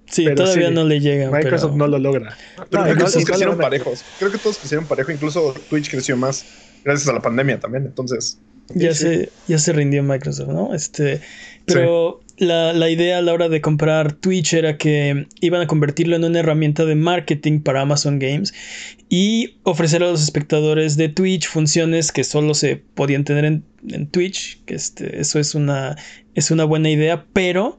Sí, 0.07 0.27
todavía 0.35 0.71
no 0.71 0.85
le 0.85 1.01
llega. 1.01 1.31
Microsoft 1.31 1.75
no 1.75 1.87
lo 1.87 1.99
logra. 1.99 2.37
Pero 2.71 2.83
creo 2.85 2.97
que 2.97 3.05
todos 3.05 3.25
crecieron 3.25 3.59
parejos. 3.59 4.05
Creo 4.19 4.33
que 4.33 4.39
todos 4.39 4.59
crecieron 4.59 4.87
parejo. 4.87 5.13
Incluso 5.13 5.55
Twitch 5.69 5.91
creció 5.91 6.17
más 6.17 6.45
gracias 6.85 7.09
a 7.09 7.13
la 7.13 7.21
pandemia 7.21 7.61
también. 7.61 7.85
Entonces. 7.85 8.39
Ya, 8.75 8.95
se, 8.95 9.31
ya 9.47 9.59
se 9.59 9.73
rindió 9.73 10.03
Microsoft, 10.03 10.49
¿no? 10.49 10.75
Este. 10.75 11.21
Pero 11.67 12.21
la, 12.39 12.91
idea 12.91 13.19
a 13.19 13.23
la 13.23 13.33
hora 13.33 13.49
de 13.49 13.61
comprar 13.61 14.13
Twitch 14.13 14.55
era 14.55 14.77
que 14.77 15.27
iban 15.41 15.61
a 15.61 15.67
convertirlo 15.67 16.17
en 16.17 16.25
una 16.25 16.41
herramienta 16.41 16.85
de 16.85 16.95
marketing 16.95 17.61
para 17.61 17.81
Amazon 17.81 18.19
Games 18.19 18.55
y 19.09 19.57
ofrecer 19.63 20.03
a 20.03 20.11
los 20.11 20.23
espectadores 20.23 20.97
de 20.97 21.09
Twitch 21.09 21.49
funciones 21.49 22.13
que 22.13 22.25
solo 22.25 22.55
se 22.55 22.77
podían 22.77 23.25
tener 23.25 23.45
en, 23.45 23.65
Twitch, 24.11 24.61
que 24.65 24.75
este, 24.75 25.21
eso 25.21 25.39
es 25.39 25.55
una, 25.55 25.97
es 26.35 26.51
una 26.51 26.65
buena 26.65 26.91
idea, 26.91 27.25
pero 27.33 27.79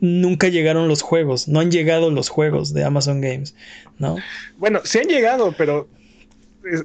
nunca 0.00 0.48
llegaron 0.48 0.88
los 0.88 1.02
juegos, 1.02 1.48
no 1.48 1.60
han 1.60 1.70
llegado 1.70 2.10
los 2.10 2.28
juegos 2.28 2.74
de 2.74 2.84
Amazon 2.84 3.20
Games, 3.20 3.54
¿no? 3.98 4.16
Bueno, 4.58 4.80
sí 4.84 4.98
han 4.98 5.08
llegado, 5.08 5.54
pero 5.56 5.88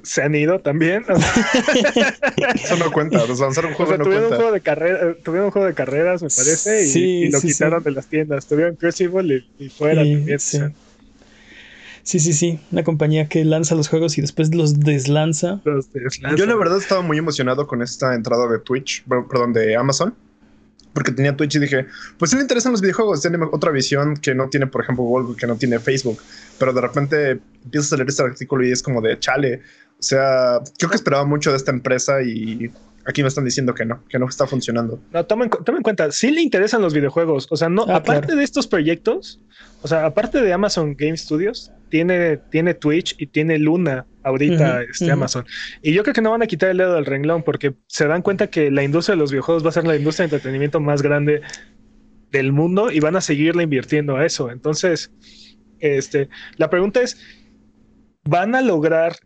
se 0.02 0.22
han 0.22 0.34
ido 0.34 0.60
también. 0.60 1.04
Eso 2.54 2.76
no 2.76 2.90
cuenta, 2.90 3.26
los 3.26 3.40
lanzaron 3.40 3.70
un 3.70 3.76
juego, 3.76 3.96
no 3.96 4.04
tuvieron 4.04 4.32
Un 4.32 4.36
juego 4.36 4.52
de 4.52 4.60
carrera, 4.60 5.14
tuvieron 5.22 5.46
un 5.46 5.50
juego 5.50 5.66
de 5.66 5.74
carreras, 5.74 6.22
me 6.22 6.28
parece, 6.28 6.86
y, 6.86 7.30
lo 7.30 7.40
quitaron 7.40 7.82
de 7.82 7.90
las 7.90 8.06
tiendas. 8.06 8.46
Tuvieron 8.46 8.76
Crucible 8.76 9.44
y, 9.58 9.68
fuera 9.68 10.02
también. 10.02 10.38
Sí. 10.40 12.18
sí, 12.20 12.32
sí, 12.32 12.60
Una 12.72 12.84
compañía 12.84 13.28
que 13.28 13.44
lanza 13.44 13.74
los 13.74 13.88
juegos 13.88 14.18
y 14.18 14.20
después 14.20 14.54
los 14.54 14.80
deslanza. 14.80 15.60
Los 15.64 15.92
deslanza. 15.92 16.36
Yo 16.36 16.46
la 16.46 16.56
verdad 16.56 16.78
estaba 16.78 17.02
muy 17.02 17.18
emocionado 17.18 17.66
con 17.66 17.82
esta 17.82 18.14
entrada 18.14 18.48
de 18.48 18.58
Twitch, 18.58 19.04
perdón, 19.04 19.52
de 19.52 19.76
Amazon 19.76 20.14
porque 20.98 21.12
tenía 21.12 21.36
Twitch 21.36 21.54
y 21.54 21.58
dije, 21.60 21.86
pues 22.18 22.32
sí 22.32 22.36
le 22.36 22.42
interesan 22.42 22.72
los 22.72 22.80
videojuegos, 22.80 23.22
tiene 23.22 23.38
otra 23.52 23.70
visión 23.70 24.16
que 24.16 24.34
no 24.34 24.48
tiene, 24.48 24.66
por 24.66 24.82
ejemplo, 24.82 25.04
Google, 25.04 25.36
que 25.36 25.46
no 25.46 25.54
tiene 25.54 25.78
Facebook, 25.78 26.18
pero 26.58 26.72
de 26.72 26.80
repente 26.80 27.38
empiezas 27.62 27.92
a 27.92 27.96
leer 27.98 28.08
este 28.08 28.24
artículo 28.24 28.66
y 28.66 28.72
es 28.72 28.82
como 28.82 29.00
de 29.00 29.16
chale, 29.20 29.62
o 29.92 30.02
sea, 30.02 30.58
creo 30.76 30.90
que 30.90 30.96
esperaba 30.96 31.24
mucho 31.24 31.52
de 31.52 31.56
esta 31.56 31.70
empresa 31.70 32.20
y 32.20 32.68
aquí 33.06 33.22
me 33.22 33.28
están 33.28 33.44
diciendo 33.44 33.74
que 33.74 33.84
no, 33.84 34.02
que 34.08 34.18
no 34.18 34.28
está 34.28 34.48
funcionando. 34.48 35.00
No, 35.12 35.24
tomen, 35.24 35.50
en 35.68 35.82
cuenta, 35.82 36.10
sí 36.10 36.32
le 36.32 36.40
interesan 36.40 36.82
los 36.82 36.92
videojuegos. 36.92 37.46
O 37.48 37.56
sea, 37.56 37.68
no, 37.68 37.84
ah, 37.86 37.98
aparte 37.98 38.34
de 38.34 38.42
estos 38.42 38.66
proyectos, 38.66 39.40
o 39.82 39.86
sea, 39.86 40.04
aparte 40.04 40.42
de 40.42 40.52
Amazon 40.52 40.96
Game 40.98 41.16
Studios, 41.16 41.70
tiene, 41.90 42.38
tiene 42.50 42.74
Twitch 42.74 43.14
y 43.18 43.28
tiene 43.28 43.56
Luna 43.60 44.04
ahorita 44.28 44.82
este 44.82 45.10
Amazon. 45.10 45.44
Y 45.82 45.92
yo 45.92 46.02
creo 46.02 46.14
que 46.14 46.22
no 46.22 46.30
van 46.30 46.42
a 46.42 46.46
quitar 46.46 46.70
el 46.70 46.78
dedo 46.78 46.94
del 46.94 47.06
renglón 47.06 47.42
porque 47.42 47.74
se 47.86 48.06
dan 48.06 48.22
cuenta 48.22 48.48
que 48.48 48.70
la 48.70 48.82
industria 48.82 49.14
de 49.14 49.20
los 49.20 49.30
videojuegos 49.30 49.64
va 49.64 49.70
a 49.70 49.72
ser 49.72 49.86
la 49.86 49.96
industria 49.96 50.26
de 50.26 50.36
entretenimiento 50.36 50.80
más 50.80 51.02
grande 51.02 51.42
del 52.30 52.52
mundo 52.52 52.90
y 52.90 53.00
van 53.00 53.16
a 53.16 53.20
seguirle 53.20 53.62
invirtiendo 53.64 54.16
a 54.16 54.24
eso. 54.24 54.50
Entonces, 54.50 55.12
este, 55.80 56.28
la 56.56 56.70
pregunta 56.70 57.00
es, 57.02 57.18
¿van 58.24 58.54
a 58.54 58.60
lograr 58.60 59.16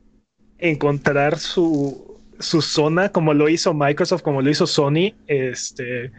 encontrar 0.59 1.39
su, 1.39 2.21
su 2.39 2.63
zona 2.63 3.11
como 3.11 3.35
lo 3.35 3.49
hizo 3.49 3.75
Microsoft, 3.75 4.23
como 4.23 4.43
lo 4.43 4.51
hizo 4.51 4.67
Sony, 4.67 5.15
este, 5.27 6.13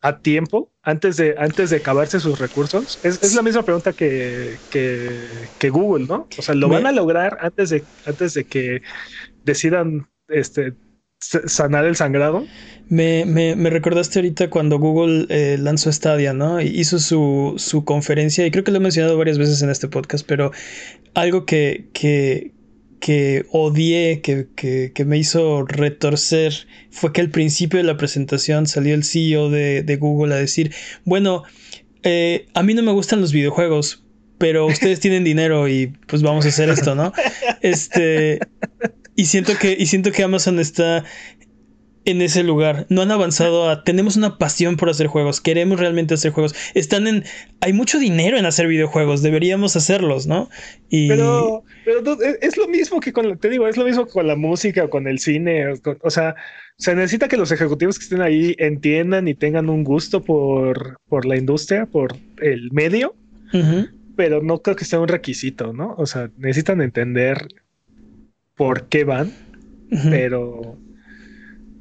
a 0.00 0.18
tiempo 0.18 0.72
antes 0.82 1.16
de, 1.16 1.34
antes 1.38 1.70
de 1.70 1.76
acabarse 1.76 2.20
sus 2.20 2.38
recursos? 2.38 2.98
Es, 3.02 3.34
la 3.34 3.42
misma 3.42 3.62
pregunta 3.62 3.92
que, 3.92 4.56
que, 4.70 5.70
Google, 5.70 6.06
¿no? 6.06 6.28
O 6.38 6.42
sea, 6.42 6.54
¿lo 6.54 6.68
van 6.68 6.86
a 6.86 6.92
lograr 6.92 7.38
antes 7.40 7.70
de, 7.70 7.84
antes 8.06 8.34
de 8.34 8.44
que 8.44 8.82
decidan 9.44 10.08
este, 10.28 10.74
sanar 11.20 11.84
el 11.84 11.96
sangrado? 11.96 12.46
Me, 12.88 13.24
me, 13.24 13.54
me, 13.54 13.70
recordaste 13.70 14.18
ahorita 14.18 14.50
cuando 14.50 14.78
Google 14.78 15.26
eh, 15.28 15.58
lanzó 15.58 15.92
Stadia, 15.92 16.32
¿no? 16.32 16.60
Hizo 16.60 16.98
su, 16.98 17.54
su, 17.56 17.84
conferencia, 17.84 18.46
y 18.46 18.50
creo 18.50 18.64
que 18.64 18.72
lo 18.72 18.78
he 18.78 18.80
mencionado 18.80 19.16
varias 19.16 19.38
veces 19.38 19.62
en 19.62 19.70
este 19.70 19.86
podcast, 19.86 20.26
pero 20.26 20.50
algo 21.14 21.44
que, 21.44 21.88
que, 21.92 22.52
que 23.00 23.46
odié, 23.50 24.20
que, 24.20 24.46
que, 24.54 25.04
me 25.04 25.18
hizo 25.18 25.64
retorcer, 25.64 26.66
fue 26.90 27.12
que 27.12 27.22
al 27.22 27.30
principio 27.30 27.78
de 27.78 27.84
la 27.84 27.96
presentación 27.96 28.66
salió 28.66 28.94
el 28.94 29.04
CEO 29.04 29.50
de, 29.50 29.82
de 29.82 29.96
Google 29.96 30.34
a 30.34 30.38
decir, 30.38 30.72
bueno, 31.04 31.44
eh, 32.02 32.46
a 32.54 32.62
mí 32.62 32.74
no 32.74 32.82
me 32.82 32.92
gustan 32.92 33.20
los 33.20 33.32
videojuegos, 33.32 34.04
pero 34.38 34.66
ustedes 34.66 35.00
tienen 35.00 35.24
dinero 35.24 35.66
y 35.66 35.88
pues 36.06 36.22
vamos 36.22 36.44
a 36.44 36.48
hacer 36.48 36.68
esto, 36.68 36.94
¿no? 36.94 37.12
Este, 37.62 38.38
y 39.16 39.26
siento 39.26 39.56
que, 39.58 39.76
y 39.78 39.86
siento 39.86 40.12
que 40.12 40.22
Amazon 40.22 40.60
está 40.60 41.04
en 42.04 42.22
ese 42.22 42.42
lugar. 42.42 42.86
No 42.88 43.02
han 43.02 43.10
avanzado 43.10 43.68
a. 43.68 43.84
Tenemos 43.84 44.16
una 44.16 44.38
pasión 44.38 44.76
por 44.76 44.88
hacer 44.88 45.06
juegos. 45.06 45.40
Queremos 45.40 45.78
realmente 45.78 46.14
hacer 46.14 46.32
juegos. 46.32 46.54
Están 46.74 47.06
en. 47.06 47.24
Hay 47.60 47.72
mucho 47.72 47.98
dinero 47.98 48.38
en 48.38 48.46
hacer 48.46 48.66
videojuegos. 48.66 49.22
Deberíamos 49.22 49.76
hacerlos, 49.76 50.26
¿no? 50.26 50.48
Y... 50.88 51.08
Pero, 51.08 51.62
pero 51.84 52.18
es 52.40 52.56
lo 52.56 52.68
mismo 52.68 53.00
que 53.00 53.12
con. 53.12 53.38
Te 53.38 53.50
digo, 53.50 53.68
es 53.68 53.76
lo 53.76 53.84
mismo 53.84 54.06
con 54.06 54.26
la 54.26 54.36
música 54.36 54.84
o 54.84 54.90
con 54.90 55.06
el 55.06 55.18
cine. 55.18 55.74
O, 56.02 56.10
sea, 56.10 56.34
se 56.78 56.94
necesita 56.94 57.28
que 57.28 57.36
los 57.36 57.52
ejecutivos 57.52 57.98
que 57.98 58.04
estén 58.04 58.22
ahí 58.22 58.54
entiendan 58.58 59.28
y 59.28 59.34
tengan 59.34 59.68
un 59.68 59.84
gusto 59.84 60.22
por, 60.22 60.98
por 61.08 61.26
la 61.26 61.36
industria, 61.36 61.86
por 61.86 62.16
el 62.40 62.70
medio. 62.72 63.14
Pero 64.16 64.42
no 64.42 64.60
creo 64.60 64.76
que 64.76 64.84
sea 64.84 65.00
un 65.00 65.08
requisito, 65.08 65.72
¿no? 65.72 65.94
O 65.98 66.06
sea, 66.06 66.30
necesitan 66.36 66.80
entender 66.80 67.48
por 68.54 68.86
qué 68.88 69.04
van. 69.04 69.32
Pero 70.08 70.78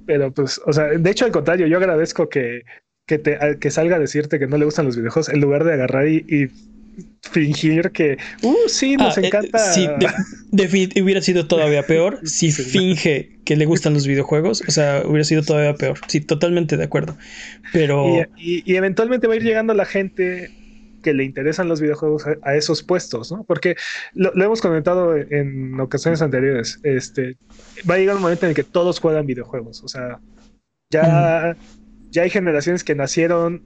pero 0.09 0.33
pues, 0.33 0.59
o 0.65 0.73
sea, 0.73 0.85
de 0.85 1.11
hecho, 1.11 1.25
al 1.25 1.31
contrario, 1.31 1.67
yo 1.67 1.77
agradezco 1.77 2.29
que, 2.29 2.63
que, 3.05 3.19
te, 3.19 3.37
que 3.59 3.69
salga 3.69 3.97
a 3.97 3.99
decirte 3.99 4.39
que 4.39 4.47
no 4.47 4.57
le 4.57 4.65
gustan 4.65 4.87
los 4.87 4.97
videojuegos 4.97 5.29
en 5.29 5.39
lugar 5.39 5.63
de 5.65 5.73
agarrar 5.73 6.07
y, 6.07 6.49
fingir 7.31 7.91
que, 7.91 8.17
uh, 8.41 8.55
sí, 8.67 8.97
nos 8.97 9.19
ah, 9.19 9.21
eh, 9.21 9.27
encanta. 9.27 9.59
sí, 9.59 9.87
hubiera 10.99 11.21
sido 11.21 11.45
todavía 11.45 11.85
peor 11.85 12.21
si 12.27 12.51
finge 12.51 13.37
que 13.45 13.55
le 13.55 13.67
gustan 13.67 13.93
los 13.93 14.07
videojuegos. 14.07 14.63
O 14.67 14.71
sea, 14.71 15.03
hubiera 15.05 15.25
sido 15.25 15.43
todavía 15.43 15.75
peor. 15.75 15.99
Sí, 16.07 16.21
totalmente 16.21 16.75
de 16.75 16.85
acuerdo. 16.85 17.15
Pero. 17.71 18.25
Y, 18.35 18.63
y 18.65 18.77
eventualmente 18.77 19.27
va 19.27 19.35
a 19.35 19.37
ir 19.37 19.43
llegando 19.43 19.75
la 19.75 19.85
gente 19.85 20.49
que 21.01 21.13
le 21.13 21.23
interesan 21.23 21.67
los 21.67 21.81
videojuegos 21.81 22.25
a, 22.43 22.55
esos 22.55 22.83
puestos, 22.83 23.31
¿no? 23.31 23.43
Porque 23.43 23.75
lo, 24.13 24.31
hemos 24.43 24.61
comentado 24.61 25.15
en 25.15 25.79
ocasiones 25.79 26.21
anteriores, 26.21 26.79
este, 26.83 27.37
va 27.89 27.95
a 27.95 27.97
llegar 27.97 28.15
un 28.15 28.21
momento 28.21 28.45
en 28.45 28.49
el 28.49 28.55
que 28.55 28.63
todos 28.63 28.99
juegan 28.99 29.25
videojuegos, 29.25 29.83
o 29.83 29.87
sea, 29.87 30.19
ya, 30.91 31.55
ya 32.09 32.23
hay 32.23 32.29
generaciones 32.29 32.83
que 32.83 32.95
nacieron 32.95 33.63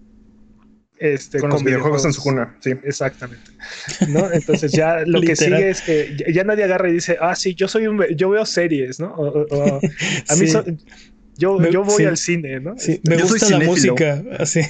este, 1.00 1.40
con, 1.40 1.50
los 1.50 1.64
videojuegos, 1.64 2.06
en 2.06 2.14
su 2.14 2.22
cuna, 2.22 2.56
sí. 2.60 2.72
Exactamente. 2.84 3.52
¿no? 4.08 4.32
Entonces 4.32 4.72
ya 4.72 5.02
lo 5.06 5.22
que 5.22 5.36
sigue 5.36 5.70
es 5.70 5.82
que 5.82 6.16
ya, 6.34 6.44
nadie 6.44 6.64
agarra 6.64 6.90
y 6.90 6.94
dice, 6.94 7.18
ah, 7.20 7.36
sí, 7.36 7.56
yo 7.56 7.68
soy 7.68 7.88
un, 7.88 8.02
yo 8.16 8.30
veo 8.30 8.46
series, 8.46 9.00
¿no? 9.00 9.14
a 9.16 10.36
mí 10.36 10.48
yo, 11.38 11.70
yo 11.70 11.84
voy 11.84 12.06
al 12.06 12.18
cine, 12.18 12.60
¿no? 12.60 12.76
Sí, 12.78 13.02
me 13.04 13.18
gusta 13.18 13.50
la 13.50 13.66
música, 13.66 14.24
así. 14.38 14.62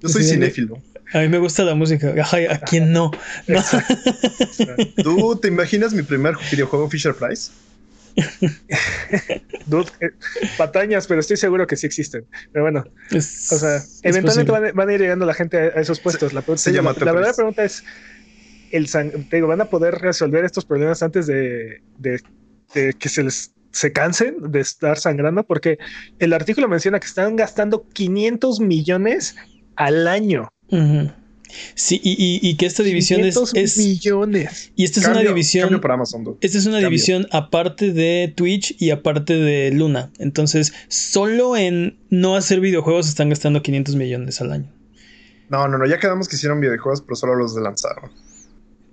Yo 0.00 0.08
soy 0.08 0.24
cinéfilo. 0.24 0.78
A 1.12 1.18
mí 1.18 1.28
me 1.28 1.38
gusta 1.38 1.64
la 1.64 1.74
música. 1.74 2.14
¿a 2.50 2.58
quién 2.60 2.92
no? 2.92 3.10
¿Tú 5.02 5.36
te 5.36 5.48
imaginas 5.48 5.92
mi 5.92 6.02
primer 6.02 6.34
videojuego 6.50 6.88
Fisher 6.88 7.14
Price? 7.14 7.50
Dude, 9.66 9.90
eh, 10.00 10.10
patañas, 10.58 11.06
pero 11.06 11.20
estoy 11.20 11.36
seguro 11.36 11.66
que 11.66 11.76
sí 11.76 11.86
existen. 11.86 12.26
Pero 12.52 12.64
bueno, 12.64 12.84
o 13.10 13.20
sea, 13.20 13.82
eventualmente 14.02 14.72
van, 14.72 14.88
a 14.88 14.92
ir 14.92 15.00
llegando 15.00 15.24
la 15.24 15.34
gente 15.34 15.56
a, 15.58 15.66
esos 15.80 16.00
puestos. 16.00 16.32
La, 16.32 16.44
la, 16.46 16.92
verdadera 16.92 17.32
pregunta 17.32 17.64
es: 17.64 17.84
el 18.70 18.90
te 18.90 19.36
digo, 19.36 19.48
¿van 19.48 19.60
a 19.60 19.66
poder 19.66 19.94
resolver 19.94 20.44
estos 20.44 20.64
problemas 20.64 21.02
antes 21.02 21.26
de, 21.26 21.82
que 22.72 23.08
se 23.08 23.22
les 23.22 23.52
se 23.70 23.92
cansen 23.92 24.36
de 24.52 24.60
estar 24.60 24.98
sangrando? 24.98 25.44
Porque 25.44 25.78
el 26.18 26.32
artículo 26.34 26.68
menciona 26.68 27.00
que 27.00 27.06
están 27.06 27.36
gastando 27.36 27.88
500 27.92 28.60
millones 28.60 29.36
al 29.76 30.06
año 30.06 30.52
Sí, 31.74 32.00
y, 32.02 32.56
que 32.56 32.66
esta 32.66 32.82
división 32.82 33.20
es, 33.24 33.76
millones. 33.76 34.72
Y 34.74 34.84
esta 34.84 35.00
es 35.00 35.06
una 35.06 35.20
división. 35.20 35.80
esta 36.40 36.58
es 36.58 36.66
una 36.66 36.78
división 36.78 37.26
aparte 37.30 37.92
de 37.92 38.32
Twitch 38.34 38.74
y 38.78 38.90
aparte 38.90 39.34
de 39.34 39.70
Luna. 39.70 40.10
Entonces, 40.18 40.72
solo 40.88 41.56
en 41.56 41.98
no 42.10 42.36
hacer 42.36 42.60
videojuegos 42.60 43.08
están 43.08 43.28
gastando 43.28 43.62
500 43.62 43.96
millones 43.96 44.40
al 44.40 44.52
año. 44.52 44.72
No, 45.48 45.68
no, 45.68 45.76
no. 45.76 45.86
Ya 45.86 45.98
quedamos 45.98 46.28
que 46.28 46.36
hicieron 46.36 46.60
videojuegos, 46.60 47.02
pero 47.02 47.16
solo 47.16 47.34
los 47.34 47.54
de 47.54 47.60
lanzaron. 47.60 48.10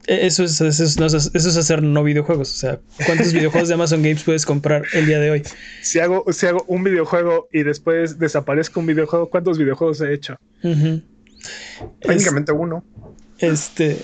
E, 0.07 0.25
eso 0.25 0.43
es, 0.43 0.59
eso, 0.59 0.83
es, 0.83 1.57
hacer 1.57 1.83
no 1.83 2.03
videojuegos. 2.03 2.53
O 2.53 2.57
sea, 2.57 2.79
¿cuántos 3.05 3.31
videojuegos 3.31 3.69
de 3.69 3.75
Amazon 3.75 4.01
Games 4.01 4.23
puedes 4.23 4.45
comprar 4.45 4.83
el 4.93 5.05
día 5.05 5.19
de 5.19 5.31
hoy? 5.31 5.43
Si 5.81 5.99
hago, 5.99 6.25
si 6.31 6.45
hago 6.45 6.65
un 6.67 6.83
videojuego 6.83 7.47
y 7.53 7.63
después 7.63 8.19
desaparezco 8.19 8.79
un 8.81 8.87
videojuego, 8.87 9.29
¿cuántos 9.29 9.57
videojuegos 9.57 10.01
he 10.01 10.13
hecho? 10.13 10.35
Técnicamente 12.01 12.51
uno. 12.51 12.83
Este. 13.39 13.97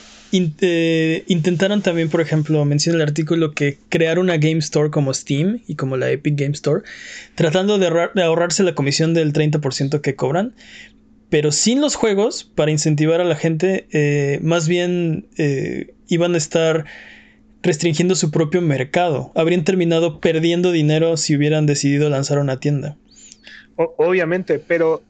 Eh, 0.59 1.23
intentaron 1.27 1.81
también, 1.81 2.09
por 2.09 2.19
ejemplo, 2.19 2.63
menciona 2.65 2.97
el 2.97 3.03
artículo 3.03 3.53
que 3.53 3.77
crear 3.89 4.19
una 4.19 4.37
Game 4.37 4.57
Store 4.57 4.89
como 4.89 5.13
Steam 5.13 5.61
y 5.67 5.75
como 5.75 5.97
la 5.97 6.09
Epic 6.11 6.37
Game 6.37 6.51
Store, 6.51 6.83
tratando 7.35 7.77
de, 7.77 7.87
ahorrarse 8.21 8.63
la 8.63 8.75
comisión 8.75 9.13
del 9.13 9.31
30% 9.31 10.01
que 10.01 10.15
cobran, 10.15 10.53
pero 11.29 11.51
sin 11.51 11.79
los 11.79 11.95
juegos, 11.95 12.43
para 12.43 12.71
incentivar 12.71 13.21
a 13.21 13.23
la 13.23 13.35
gente, 13.35 13.87
eh, 13.91 14.39
más 14.41 14.67
bien 14.67 15.27
eh, 15.37 15.93
iban 16.07 16.35
a 16.35 16.37
estar 16.37 16.85
restringiendo 17.63 18.15
su 18.15 18.29
propio 18.29 18.61
mercado. 18.61 19.31
Habrían 19.35 19.63
terminado 19.63 20.19
perdiendo 20.19 20.71
dinero 20.71 21.17
si 21.17 21.35
hubieran 21.35 21.65
decidido 21.65 22.09
lanzar 22.09 22.39
una 22.39 22.59
tienda. 22.59 22.97
obviamente, 23.75 24.59
pero 24.59 25.01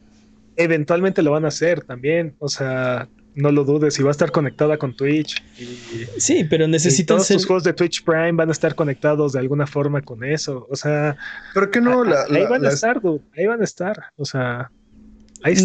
eventualmente 0.57 1.21
lo 1.21 1.31
van 1.31 1.45
a 1.45 1.49
hacer 1.49 1.83
también. 1.83 2.35
O 2.39 2.49
sea, 2.49 3.07
no 3.35 3.51
lo 3.51 3.65
dudes, 3.65 3.99
y 3.99 4.03
va 4.03 4.09
a 4.09 4.11
estar 4.11 4.31
conectada 4.31 4.77
con 4.77 4.95
Twitch. 4.95 5.43
sí, 6.17 6.45
pero 6.45 6.67
necesitan 6.67 7.17
todos 7.17 7.27
sus 7.27 7.45
juegos 7.45 7.63
de 7.63 7.73
Twitch 7.73 8.03
Prime 8.03 8.31
van 8.31 8.49
a 8.49 8.53
estar 8.53 8.75
conectados 8.75 9.33
de 9.33 9.39
alguna 9.39 9.67
forma 9.67 10.01
con 10.01 10.23
eso. 10.23 10.65
O 10.69 10.75
sea, 10.75 11.17
pero 11.53 11.69
que 11.69 11.81
no, 11.81 12.03
ahí 12.03 12.45
van 12.49 12.65
a 12.65 12.69
estar, 12.69 13.01
ahí 13.37 13.45
van 13.45 13.61
a 13.61 13.65
estar. 13.65 14.05
O 14.15 14.25
sea, 14.25 14.71
ahí 15.43 15.55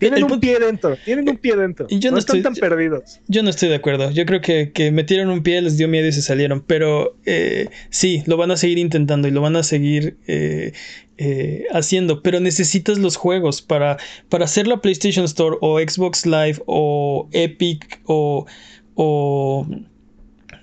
tienen 0.00 0.24
un 0.24 0.40
pie 0.40 0.58
dentro, 0.58 0.96
tienen 1.04 1.28
un 1.28 1.36
pie 1.36 1.54
dentro. 1.56 1.86
Y 1.90 1.98
yo 1.98 2.10
no, 2.10 2.16
están 2.16 2.42
tan 2.42 2.54
perdidos. 2.54 3.20
Yo 3.28 3.42
no 3.42 3.50
estoy 3.50 3.68
de 3.68 3.74
acuerdo. 3.74 4.10
Yo 4.10 4.24
creo 4.24 4.40
que, 4.40 4.72
que 4.72 4.90
metieron 4.90 5.28
un 5.28 5.42
pie, 5.42 5.60
les 5.60 5.76
dio 5.76 5.88
miedo 5.88 6.08
y 6.08 6.12
se 6.12 6.22
salieron. 6.22 6.62
Pero 6.66 7.16
eh, 7.26 7.68
sí, 7.90 8.22
lo 8.26 8.38
van 8.38 8.50
a 8.50 8.56
seguir 8.56 8.78
intentando 8.78 9.28
y 9.28 9.30
lo 9.30 9.42
van 9.42 9.56
a 9.56 9.62
seguir 9.62 10.16
eh, 10.26 10.72
eh, 11.18 11.64
haciendo. 11.72 12.22
Pero 12.22 12.40
necesitas 12.40 12.98
los 12.98 13.16
juegos 13.16 13.60
para, 13.60 13.98
para 14.30 14.46
hacer 14.46 14.66
la 14.66 14.80
PlayStation 14.80 15.26
Store 15.26 15.58
o 15.60 15.78
Xbox 15.78 16.24
Live 16.24 16.62
o 16.64 17.28
Epic 17.32 18.00
o, 18.06 18.46
o, 18.94 19.66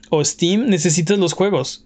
o 0.09 0.25
Steam. 0.25 0.67
Necesitas 0.67 1.19
los 1.19 1.33
juegos. 1.33 1.85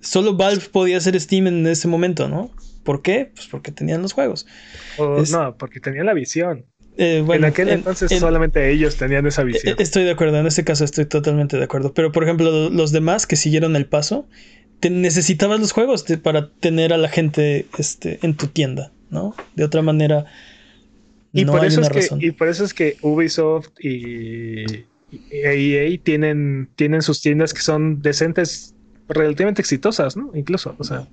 Solo 0.00 0.36
Valve 0.36 0.66
podía 0.70 0.98
hacer 0.98 1.18
Steam 1.18 1.46
en 1.46 1.66
ese 1.66 1.88
momento, 1.88 2.28
¿no? 2.28 2.50
¿Por 2.84 3.00
qué? 3.00 3.30
Pues 3.34 3.46
porque 3.46 3.72
tenían 3.72 4.02
los 4.02 4.12
juegos. 4.12 4.46
no, 4.98 5.56
porque 5.56 5.80
tenían 5.80 6.04
la 6.04 6.12
visión. 6.12 6.66
Eh, 6.96 7.24
en 7.28 7.44
aquel 7.44 7.70
entonces 7.70 8.16
solamente 8.20 8.70
ellos 8.70 8.96
tenían 8.96 9.26
esa 9.26 9.42
visión. 9.42 9.74
Estoy 9.78 10.04
de 10.04 10.12
acuerdo, 10.12 10.38
en 10.38 10.46
este 10.46 10.62
caso 10.64 10.84
estoy 10.84 11.06
totalmente 11.06 11.56
de 11.56 11.64
acuerdo. 11.64 11.92
Pero 11.92 12.12
por 12.12 12.22
ejemplo, 12.24 12.70
los 12.70 12.92
demás 12.92 13.26
que 13.26 13.36
siguieron 13.36 13.74
el 13.76 13.86
paso 13.86 14.28
te 14.80 14.90
necesitabas 14.90 15.58
los 15.60 15.72
juegos 15.72 16.04
te- 16.04 16.18
para 16.18 16.50
tener 16.50 16.92
a 16.92 16.96
la 16.98 17.08
gente 17.08 17.66
este, 17.78 18.18
en 18.22 18.36
tu 18.36 18.46
tienda, 18.48 18.92
¿no? 19.10 19.34
De 19.56 19.64
otra 19.64 19.82
manera, 19.82 20.26
Y, 21.32 21.44
no 21.44 21.52
por 21.52 21.62
hay 21.62 21.68
eso 21.68 21.80
es 21.80 21.88
que, 21.88 22.00
razón. 22.00 22.18
y 22.22 22.30
por 22.30 22.48
eso 22.48 22.64
es 22.64 22.74
que 22.74 22.96
Ubisoft 23.02 23.68
y, 23.80 24.64
EA 25.30 25.98
tienen, 26.02 26.68
tienen 26.76 27.02
sus 27.02 27.20
tiendas 27.20 27.54
que 27.54 27.60
son 27.62 28.02
decentes, 28.02 28.74
relativamente 29.08 29.62
exitosas, 29.62 30.16
¿no? 30.16 30.30
Incluso, 30.34 30.74
o 30.78 30.84
sea. 30.84 31.08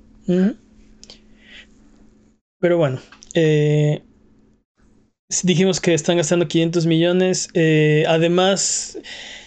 Pero 2.60 2.78
bueno, 2.78 3.00
eh, 3.34 4.02
dijimos 5.44 5.80
que 5.80 5.94
están 5.94 6.18
gastando 6.18 6.48
500 6.48 6.86
millones. 6.86 7.50
eh, 7.54 8.06
además, 8.08 8.98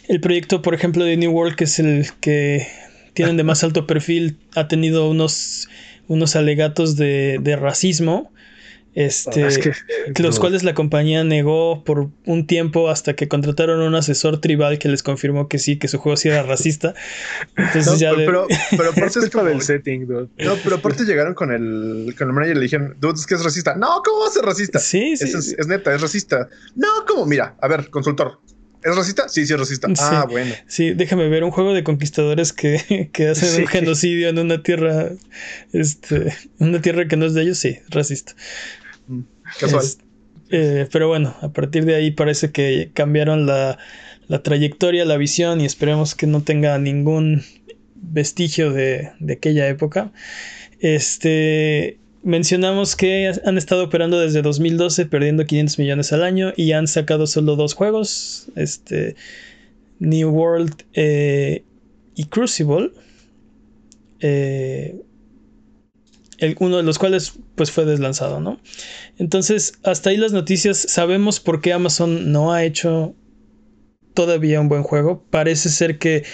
el 0.09 0.21
proyecto, 0.21 0.63
por 0.63 0.75
ejemplo, 0.75 1.05
de 1.05 1.17
New 1.17 1.33
World, 1.33 1.57
que 1.57 1.65
es 1.65 1.79
el 1.79 2.07
que 2.21 2.67
tienen 3.15 3.37
de 3.37 3.45
más 3.45 3.65
alto 3.65 3.87
perfil, 3.87 4.39
ha 4.55 4.69
tenido 4.69 5.09
unos, 5.09 5.69
unos 6.09 6.37
alegatos 6.37 6.97
de, 6.97 7.39
de 7.41 7.57
racismo. 7.57 8.33
Este, 8.97 9.45
es 9.45 9.59
que, 9.59 9.73
los 10.23 10.39
cuales 10.39 10.63
la 10.63 10.73
compañía 10.73 11.25
negó 11.25 11.83
por 11.83 12.11
un 12.27 12.47
tiempo 12.47 12.89
hasta 12.89 13.15
que 13.15 13.27
contrataron 13.27 13.83
a 13.83 13.87
un 13.89 13.95
asesor 13.97 14.41
tribal 14.41 14.79
que 14.79 14.89
les 14.89 15.03
confirmó 15.03 15.49
que 15.49 15.59
sí, 15.59 15.79
que 15.79 15.89
su 15.89 15.99
juego 15.99 16.17
sí 16.17 16.29
era 16.29 16.43
racista. 16.45 16.95
Entonces 17.57 17.87
No, 17.87 17.97
ya 17.99 18.13
pero, 18.15 18.47
de- 18.47 18.57
pero, 18.71 18.79
pero 18.79 18.91
aparte 18.97 19.19
es 19.19 19.31
como- 19.31 19.45
del 19.47 19.63
setting, 19.63 20.07
dude. 20.07 20.29
No, 20.39 20.55
pero 20.63 20.77
aparte 20.77 21.03
llegaron 21.07 21.35
con 21.35 21.51
el, 21.53 22.15
con 22.17 22.29
el 22.29 22.35
manager 22.35 22.57
y 22.57 22.59
le 22.61 22.63
dijeron, 22.65 22.97
dude, 23.01 23.15
es 23.15 23.27
que 23.27 23.35
es 23.35 23.43
racista. 23.43 23.75
No, 23.75 24.01
¿cómo 24.05 24.21
va 24.23 24.29
a 24.29 24.31
ser 24.31 24.45
racista? 24.45 24.79
Sí, 24.79 25.17
sí, 25.17 25.25
es, 25.59 25.67
neta, 25.67 25.93
es 25.93 26.01
racista. 26.01 26.49
No, 26.77 26.87
¿cómo? 27.09 27.27
Mira, 27.27 27.57
a 27.61 27.67
ver, 27.67 27.91
consultor. 27.91 28.39
¿Es 28.85 28.95
racista? 28.95 29.29
Sí, 29.31 29.47
sí 29.47 29.55
es 29.55 29.59
racista. 29.59 29.89
Sí. 29.89 29.95
Ah, 29.99 30.27
bueno. 30.31 30.55
Sí, 30.69 30.93
déjame 30.93 31.27
ver 31.31 31.43
un 31.43 31.51
juego 31.51 31.73
de 31.73 31.83
conquistadores 31.83 32.53
que, 32.53 33.09
que 33.13 33.29
hacen 33.29 33.49
Sí. 33.49 33.61
un 33.63 33.67
genocidio 33.67 34.29
en 34.29 34.39
una 34.39 34.63
tierra, 34.63 35.09
este, 35.73 36.35
una 36.59 36.81
tierra 36.83 37.09
que 37.09 37.17
no 37.17 37.25
es 37.27 37.35
de 37.35 37.43
ellos, 37.43 37.59
sí, 37.59 37.79
racista. 37.89 38.35
Casual. 39.59 39.85
Eh, 40.51 40.87
pero 40.93 41.09
bueno, 41.09 41.35
a 41.41 41.53
partir 41.53 41.85
de 41.85 41.95
ahí 41.95 42.11
parece 42.11 42.51
que 42.53 42.91
cambiaron 42.95 43.47
la, 43.47 43.79
trayectoria, 44.43 45.05
la 45.05 45.17
visión 45.17 45.61
y 45.61 45.65
esperemos 45.65 46.15
que 46.15 46.27
no 46.27 46.43
tenga 46.43 46.79
ningún 46.79 47.43
vestigio 47.95 48.73
de, 48.73 49.13
de 49.21 49.33
aquella 49.35 49.69
época. 49.69 50.13
Este, 50.81 51.99
mencionamos 52.23 52.97
que 52.97 53.33
han 53.45 53.59
estado 53.59 53.85
operando 53.85 54.21
desde 54.21 54.43
2012 54.43 55.07
perdiendo 55.07 55.47
500 55.47 55.79
millones 55.79 56.13
al 56.13 56.23
año 56.23 56.53
y 56.57 56.73
han 56.73 56.87
sacado 56.89 57.27
solo 57.27 57.57
dos 57.57 57.75
juegos, 57.75 58.49
este, 58.57 59.17
New 59.99 60.31
World 60.31 60.75
eh, 60.95 61.65
y 62.15 62.25
Crucible. 62.27 62.93
Eh, 64.21 64.97
el- 66.39 66.57
uno 66.61 66.77
de 66.79 66.83
los 66.83 66.99
cuales 66.99 67.35
pues 67.55 67.71
fue 67.71 67.85
deslanzado, 67.85 68.41
¿no? 68.41 68.61
Entonces, 69.19 69.75
hasta 69.85 70.11
ahí 70.11 70.17
las 70.17 70.33
noticias. 70.33 70.79
Sabemos 70.79 71.41
por 71.41 71.61
qué 71.61 71.73
Amazon 71.73 72.33
no 72.33 72.53
ha 72.53 72.65
hecho 72.65 73.15
todavía 74.15 74.61
un 74.61 74.69
buen 74.69 74.83
juego. 74.83 75.25
Parece 75.31 75.69
ser 75.69 75.99
que 75.99 76.25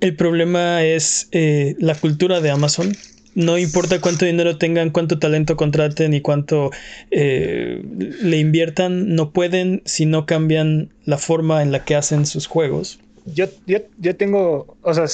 el 0.00 0.14
problema 0.16 0.84
es 0.84 1.28
eh, 1.32 1.74
la 1.78 1.94
cultura 1.94 2.40
de 2.40 2.50
Amazon. 2.50 2.92
No 3.34 3.58
importa 3.58 4.00
cuánto 4.00 4.24
dinero 4.24 4.58
tengan, 4.58 4.90
cuánto 4.90 5.18
talento 5.18 5.56
contraten 5.56 6.12
y 6.14 6.20
cuánto 6.20 6.70
eh, 7.10 7.82
le 8.22 8.38
inviertan, 8.38 9.14
no 9.14 9.32
pueden 9.32 9.82
si 9.84 10.06
no 10.06 10.26
cambian 10.26 10.92
la 11.04 11.18
forma 11.18 11.62
en 11.62 11.70
la 11.70 11.84
que 11.84 11.94
hacen 11.94 12.26
sus 12.26 12.46
juegos. 12.46 12.98
Yo, 13.26 13.46
yo, 13.66 13.78
yo 13.98 14.16
tengo, 14.16 14.76
o 14.80 14.94
sea, 14.94 15.04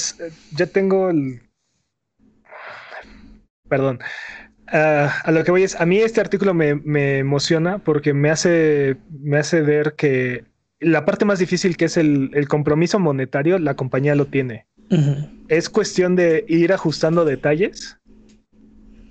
yo 0.56 0.68
tengo 0.68 1.10
el... 1.10 1.40
Perdón. 3.68 3.98
A 4.74 5.30
lo 5.30 5.44
que 5.44 5.52
voy 5.52 5.62
es, 5.62 5.80
a 5.80 5.86
mí 5.86 5.98
este 5.98 6.20
artículo 6.20 6.52
me, 6.52 6.74
me 6.74 7.18
emociona 7.18 7.78
porque 7.78 8.12
me 8.12 8.30
hace, 8.30 8.96
me 9.20 9.38
hace 9.38 9.60
ver 9.62 9.94
que 9.94 10.44
la 10.80 11.04
parte 11.04 11.24
más 11.24 11.38
difícil 11.38 11.76
que 11.76 11.84
es 11.84 11.96
el, 11.96 12.30
el 12.34 12.48
compromiso 12.48 12.98
monetario, 12.98 13.58
la 13.60 13.74
compañía 13.74 14.16
lo 14.16 14.26
tiene. 14.26 14.66
Ujú. 14.90 15.28
Es 15.48 15.70
cuestión 15.70 16.16
de 16.16 16.44
ir 16.48 16.72
ajustando 16.72 17.24
detalles 17.24 17.98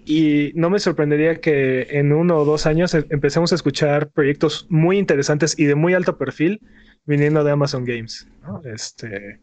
y 0.05 0.51
no 0.55 0.69
me 0.69 0.79
sorprendería 0.79 1.39
que 1.39 1.87
en 1.91 2.11
uno 2.11 2.39
o 2.39 2.45
dos 2.45 2.65
años 2.65 2.93
em- 2.93 3.05
empecemos 3.09 3.53
a 3.53 3.55
escuchar 3.55 4.09
proyectos 4.09 4.67
muy 4.69 4.97
interesantes 4.97 5.57
y 5.57 5.63
de 5.63 5.75
muy 5.75 5.93
alto 5.93 6.17
perfil 6.17 6.59
viniendo 7.05 7.41
de 7.43 7.51
Amazon 7.51 7.85
Games. 7.85 8.27
¿no? 8.41 8.61
Este, 8.65 9.39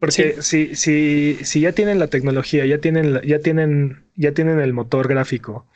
porque 0.00 0.36
si, 0.40 0.74
si, 0.74 1.36
si 1.42 1.60
ya 1.60 1.72
tienen 1.72 1.98
la 1.98 2.08
tecnología, 2.08 2.64
ya 2.64 2.78
tienen, 2.78 3.20
ya 3.22 3.38
tienen, 3.38 4.02
ya 4.16 4.32
tienen 4.32 4.58
el 4.58 4.72
motor 4.72 5.06
gráfico, 5.06 5.66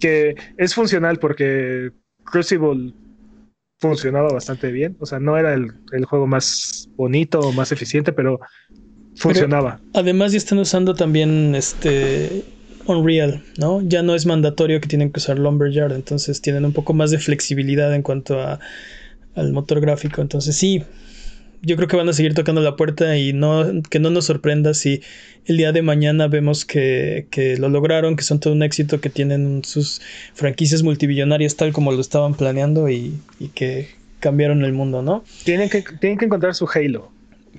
que 0.00 0.36
es 0.56 0.74
funcional 0.74 1.18
porque 1.18 1.90
Crucible 2.24 2.94
funcionaba 3.80 4.28
bastante 4.28 4.70
bien. 4.70 4.96
O 5.00 5.06
sea, 5.06 5.18
no 5.18 5.36
era 5.36 5.52
el, 5.52 5.72
el 5.90 6.04
juego 6.04 6.28
más 6.28 6.88
bonito 6.96 7.40
o 7.40 7.52
más 7.52 7.72
eficiente, 7.72 8.12
pero 8.12 8.40
funcionaba. 9.16 9.80
Además 9.94 10.30
ya 10.32 10.38
están 10.38 10.58
usando 10.58 10.94
también 10.94 11.54
este 11.56 12.44
Unreal, 12.86 13.42
¿no? 13.58 13.82
Ya 13.82 14.02
no 14.02 14.14
es 14.14 14.26
mandatorio 14.26 14.80
que 14.80 14.88
tienen 14.88 15.10
que 15.10 15.18
usar 15.18 15.38
Lumberyard, 15.38 15.92
entonces 15.92 16.40
tienen 16.40 16.64
un 16.64 16.72
poco 16.72 16.94
más 16.94 17.10
de 17.10 17.18
flexibilidad 17.18 17.92
en 17.94 18.02
cuanto 18.02 18.40
a, 18.40 18.60
al 19.34 19.52
motor 19.52 19.80
gráfico. 19.80 20.20
Entonces 20.22 20.56
sí, 20.56 20.84
yo 21.62 21.76
creo 21.76 21.88
que 21.88 21.96
van 21.96 22.08
a 22.08 22.12
seguir 22.12 22.34
tocando 22.34 22.60
la 22.60 22.76
puerta 22.76 23.16
y 23.16 23.32
no 23.32 23.82
que 23.88 24.00
no 24.00 24.10
nos 24.10 24.26
sorprenda 24.26 24.74
si 24.74 25.00
el 25.46 25.56
día 25.56 25.72
de 25.72 25.82
mañana 25.82 26.28
vemos 26.28 26.64
que, 26.64 27.26
que 27.30 27.56
lo 27.56 27.68
lograron, 27.68 28.16
que 28.16 28.24
son 28.24 28.40
todo 28.40 28.52
un 28.52 28.62
éxito, 28.62 29.00
que 29.00 29.10
tienen 29.10 29.64
sus 29.64 30.02
franquicias 30.34 30.82
multimillonarias 30.82 31.56
tal 31.56 31.72
como 31.72 31.92
lo 31.92 32.00
estaban 32.00 32.34
planeando 32.34 32.88
y, 32.90 33.14
y 33.38 33.48
que 33.48 33.88
cambiaron 34.20 34.64
el 34.64 34.72
mundo, 34.72 35.02
¿no? 35.02 35.24
Tienen 35.44 35.68
que, 35.68 35.84
tienen 36.00 36.18
que 36.18 36.26
encontrar 36.26 36.54
su 36.54 36.68
Halo. 36.72 37.10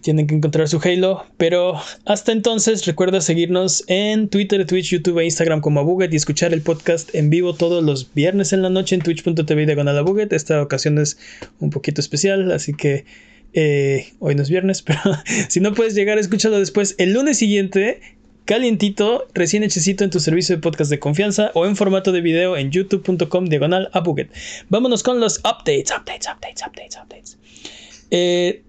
tienen 0.02 0.28
que 0.28 0.36
encontrar 0.36 0.68
su 0.68 0.80
Halo. 0.84 1.26
Pero 1.38 1.76
hasta 2.06 2.32
entonces, 2.32 2.86
recuerda 2.86 3.22
seguirnos 3.22 3.84
en 3.88 4.30
Twitter, 4.30 4.66
Twitch, 4.66 4.92
YouTube 4.92 5.20
e 5.20 5.26
Instagram 5.26 5.62
como 5.62 5.82
Abuget 5.82 6.12
y 6.14 6.16
escuchar 6.16 6.54
el 6.54 6.62
podcast 6.62 7.14
en 7.16 7.30
vivo 7.30 7.54
todos 7.54 7.84
los 7.84 8.14
viernes 8.14 8.54
en 8.54 8.62
la 8.62 8.70
noche 8.70 8.96
en 8.96 9.02
twitch.tv 9.02 9.66
diagonal. 9.66 10.04
Esta 10.32 10.62
ocasión 10.62 10.98
es 10.98 11.18
un 11.60 11.70
poquito 11.70 12.00
especial, 12.02 12.52
así 12.52 12.74
que 12.74 13.06
eh, 13.54 14.14
hoy 14.20 14.36
no 14.36 14.44
es 14.44 14.50
viernes, 14.50 14.82
pero 14.86 15.00
si 15.50 15.60
no 15.60 15.74
puedes 15.74 15.96
llegar, 15.96 16.18
escúchalo 16.18 16.60
después 16.60 16.96
el 16.98 17.14
lunes 17.14 17.38
siguiente. 17.38 18.02
Calientito, 18.46 19.26
recién 19.34 19.64
hechecito 19.64 20.04
en 20.04 20.10
tu 20.10 20.20
servicio 20.20 20.54
de 20.54 20.62
podcast 20.62 20.92
de 20.92 21.00
confianza 21.00 21.52
o 21.54 21.66
en 21.66 21.78
formato 21.78 22.12
de 22.12 22.20
video 22.20 22.58
en 22.58 22.72
youtube.com 22.72 23.46
diagonal 23.46 23.90
Abuget. 23.94 24.34
Vámonos 24.68 25.02
con 25.02 25.22
los 25.22 25.38
updates, 25.40 25.92
updates, 25.98 26.28
updates, 26.28 26.62
updates, 26.68 26.98
updates. 26.98 27.38
Eh, 28.12 28.62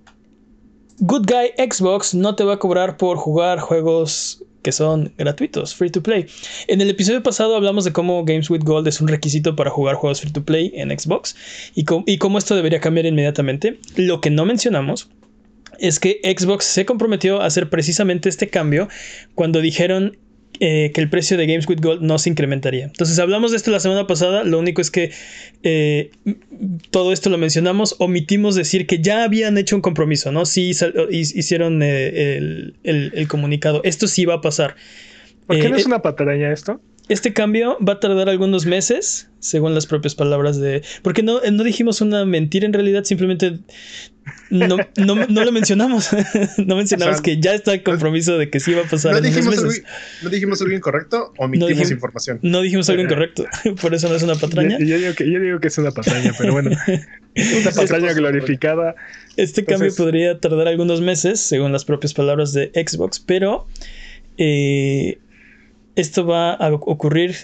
Good 1.00 1.26
Guy 1.26 1.68
Xbox 1.68 2.14
no 2.14 2.36
te 2.36 2.44
va 2.44 2.54
a 2.54 2.58
cobrar 2.60 2.96
por 2.96 3.16
jugar 3.16 3.58
juegos 3.58 4.44
que 4.64 4.72
son 4.72 5.12
gratuitos, 5.16 5.74
free 5.74 5.90
to 5.90 6.02
play. 6.02 6.26
En 6.66 6.80
el 6.80 6.90
episodio 6.90 7.22
pasado 7.22 7.54
hablamos 7.54 7.84
de 7.84 7.92
cómo 7.92 8.24
Games 8.24 8.50
with 8.50 8.62
Gold 8.64 8.88
es 8.88 9.00
un 9.00 9.06
requisito 9.06 9.54
para 9.54 9.70
jugar 9.70 9.94
juegos 9.94 10.22
free 10.22 10.32
to 10.32 10.42
play 10.42 10.72
en 10.74 10.98
Xbox 10.98 11.36
y, 11.74 11.84
cómo 11.84 12.38
esto 12.38 12.56
debería 12.56 12.80
cambiar 12.80 13.06
inmediatamente. 13.06 13.78
Lo 13.94 14.20
que 14.20 14.30
no 14.30 14.46
mencionamos 14.46 15.10
es 15.78 16.00
que 16.00 16.20
Xbox 16.24 16.64
se 16.64 16.86
comprometió 16.86 17.42
a 17.42 17.46
hacer 17.46 17.68
precisamente 17.68 18.28
este 18.28 18.48
cambio 18.48 18.88
cuando 19.34 19.60
dijeron 19.60 20.16
eh, 20.60 20.92
que 20.94 21.00
el 21.00 21.08
precio 21.10 21.36
de 21.36 21.46
Games 21.46 21.68
with 21.68 21.80
Gold 21.80 22.02
no 22.02 22.18
se 22.18 22.30
incrementaría. 22.30 22.84
Entonces 22.84 23.18
hablamos 23.18 23.50
de 23.50 23.56
esto 23.56 23.70
la 23.70 23.80
semana 23.80 24.06
pasada, 24.06 24.44
lo 24.44 24.58
único 24.58 24.80
es 24.80 24.90
que 24.90 25.10
eh, 25.62 26.10
todo 26.90 27.12
esto 27.12 27.30
lo 27.30 27.38
mencionamos, 27.38 27.96
omitimos 27.98 28.54
decir 28.54 28.86
que 28.86 29.00
ya 29.00 29.24
habían 29.24 29.58
hecho 29.58 29.74
un 29.76 29.82
compromiso, 29.82 30.30
¿no? 30.32 30.46
Sí 30.46 30.72
hi- 30.72 31.18
hicieron 31.20 31.82
eh, 31.82 32.36
el, 32.36 32.74
el- 32.84 33.12
el 33.14 33.28
comunicado, 33.28 33.80
esto 33.84 34.06
sí 34.06 34.24
va 34.24 34.34
a 34.34 34.40
pasar. 34.40 34.76
¿Por 35.46 35.56
qué 35.58 35.66
Eh, 35.66 35.70
no 35.70 35.76
es 35.76 35.82
eh, 35.82 35.86
una 35.86 36.02
pataraña 36.02 36.52
esto? 36.52 36.80
Este 37.08 37.34
cambio 37.34 37.76
va 37.86 37.94
a 37.94 38.00
tardar 38.00 38.30
algunos 38.30 38.64
meses, 38.64 39.28
según 39.38 39.74
las 39.74 39.86
propias 39.86 40.14
palabras 40.14 40.58
de... 40.58 40.82
Porque 41.02 41.22
no, 41.22 41.40
no 41.40 41.62
dijimos 41.62 42.00
una 42.00 42.24
mentira 42.24 42.64
en 42.64 42.72
realidad, 42.72 43.04
simplemente 43.04 43.58
no, 44.48 44.78
no, 44.96 45.14
no 45.26 45.44
lo 45.44 45.52
mencionamos. 45.52 46.08
no 46.58 46.76
mencionamos 46.76 47.14
O 47.14 47.16
sea, 47.18 47.22
que 47.22 47.40
ya 47.40 47.54
está 47.54 47.74
el 47.74 47.82
compromiso 47.82 48.38
de 48.38 48.48
que 48.48 48.58
sí 48.60 48.72
va 48.72 48.82
a 48.82 48.84
pasar 48.84 49.12
¿No 49.12 49.18
en 49.18 49.24
unos 49.24 49.36
dijimos, 49.36 49.58
algo, 49.58 49.68
meses. 49.68 49.84
¿No 50.22 50.30
dijimos 50.30 50.62
algo 50.62 50.74
incorrecto? 50.74 51.32
Omitimos 51.36 51.68
dijimos- 51.68 51.90
información. 51.90 52.38
No 52.42 52.62
dijimos 52.62 52.88
algo 52.88 53.02
incorrecto, 53.02 53.44
por 53.82 53.94
eso 53.94 54.08
no 54.08 54.14
es 54.14 54.22
una 54.22 54.36
patraña. 54.36 54.78
Yo, 54.78 54.86
yo 54.86 54.98
digo 54.98 55.14
que, 55.14 55.30
yo 55.30 55.40
digo 55.40 55.60
que 55.60 55.68
es 55.68 55.78
una 55.78 55.90
patraña, 55.90 56.32
pero 56.38 56.52
bueno, 56.52 56.70
una 57.60 57.70
patraña 57.70 58.12
glorificada. 58.14 58.94
Este 59.36 59.64
cambio 59.64 59.94
podría 59.94 60.38
tardar 60.40 60.68
algunos 60.68 61.00
meses, 61.00 61.40
según 61.40 61.72
las 61.72 61.84
propias 61.84 62.14
palabras 62.14 62.52
de 62.52 62.70
Xbox, 62.74 63.20
pero 63.20 63.66
eh, 64.38 65.18
esto 65.96 66.26
va 66.26 66.52
a 66.54 66.72
ocurrir 66.72 67.36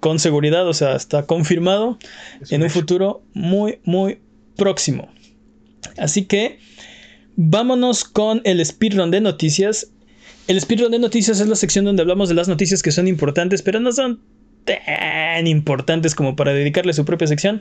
con 0.00 0.18
seguridad, 0.18 0.66
o 0.68 0.74
sea, 0.74 0.94
está 0.94 1.26
confirmado 1.26 1.98
Es 2.40 2.52
en 2.52 2.60
un 2.60 2.66
hecho. 2.66 2.80
futuro 2.80 3.22
muy, 3.34 3.80
muy 3.84 4.20
próximo. 4.56 5.08
Así 5.96 6.24
que 6.24 6.58
vámonos 7.36 8.04
con 8.04 8.40
el 8.44 8.64
speedrun 8.64 9.10
de 9.10 9.20
noticias. 9.20 9.90
El 10.46 10.60
speedrun 10.60 10.90
de 10.92 10.98
noticias 10.98 11.40
es 11.40 11.48
la 11.48 11.56
sección 11.56 11.84
donde 11.84 12.02
hablamos 12.02 12.28
de 12.28 12.34
las 12.34 12.48
noticias 12.48 12.82
que 12.82 12.92
son 12.92 13.08
importantes, 13.08 13.62
pero 13.62 13.80
no 13.80 13.92
son 13.92 14.20
tan 14.64 15.46
importantes 15.46 16.14
como 16.14 16.36
para 16.36 16.52
dedicarle 16.52 16.92
su 16.92 17.04
propia 17.04 17.26
sección. 17.26 17.60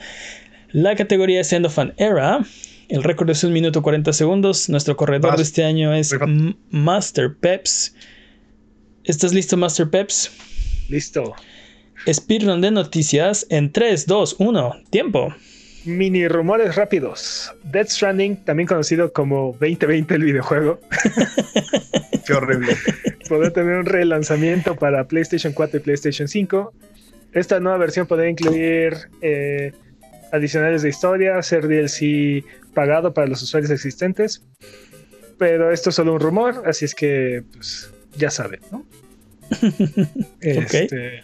La 0.71 0.95
categoría 0.95 1.41
es 1.41 1.51
End 1.53 1.65
of 1.65 1.79
an 1.79 1.93
Era. 1.97 2.45
El 2.89 3.03
récord 3.03 3.29
es 3.29 3.43
un 3.43 3.53
minuto 3.53 3.81
40 3.81 4.13
segundos. 4.13 4.69
Nuestro 4.69 4.95
corredor 4.95 5.35
de 5.37 5.43
este 5.43 5.63
año 5.63 5.93
es 5.93 6.13
Master 6.69 7.35
Peps. 7.35 7.95
¿Estás 9.07 9.33
listo, 9.33 9.55
Master 9.55 9.89
Peps? 9.89 10.29
Listo. 10.89 11.33
Speedrun 12.11 12.59
de 12.59 12.71
noticias 12.71 13.47
en 13.49 13.71
3, 13.71 14.05
2, 14.05 14.35
1. 14.37 14.83
Tiempo. 14.89 15.33
Mini 15.85 16.27
rumores 16.27 16.75
rápidos. 16.75 17.53
Death 17.63 17.87
Stranding, 17.87 18.43
también 18.43 18.67
conocido 18.67 19.13
como 19.13 19.55
2020 19.61 20.13
el 20.13 20.23
videojuego, 20.25 20.81
Qué 22.27 22.33
horrible. 22.33 22.75
podrá 23.29 23.49
tener 23.51 23.77
un 23.77 23.85
relanzamiento 23.85 24.75
para 24.75 25.07
PlayStation 25.07 25.53
4 25.53 25.79
y 25.79 25.83
PlayStation 25.83 26.27
5. 26.27 26.73
Esta 27.31 27.61
nueva 27.61 27.77
versión 27.77 28.07
podrá 28.07 28.29
incluir 28.29 28.93
eh, 29.21 29.71
adicionales 30.33 30.81
de 30.81 30.89
historia, 30.89 31.41
ser 31.43 31.69
DLC 31.69 32.43
pagado 32.73 33.13
para 33.13 33.27
los 33.27 33.41
usuarios 33.41 33.71
existentes. 33.71 34.43
Pero 35.37 35.71
esto 35.71 35.91
es 35.91 35.95
solo 35.95 36.15
un 36.15 36.19
rumor, 36.19 36.63
así 36.65 36.83
es 36.83 36.93
que 36.93 37.43
pues, 37.53 37.89
ya 38.17 38.29
saben, 38.29 38.59
¿no? 38.71 38.83
Este, 40.41 41.23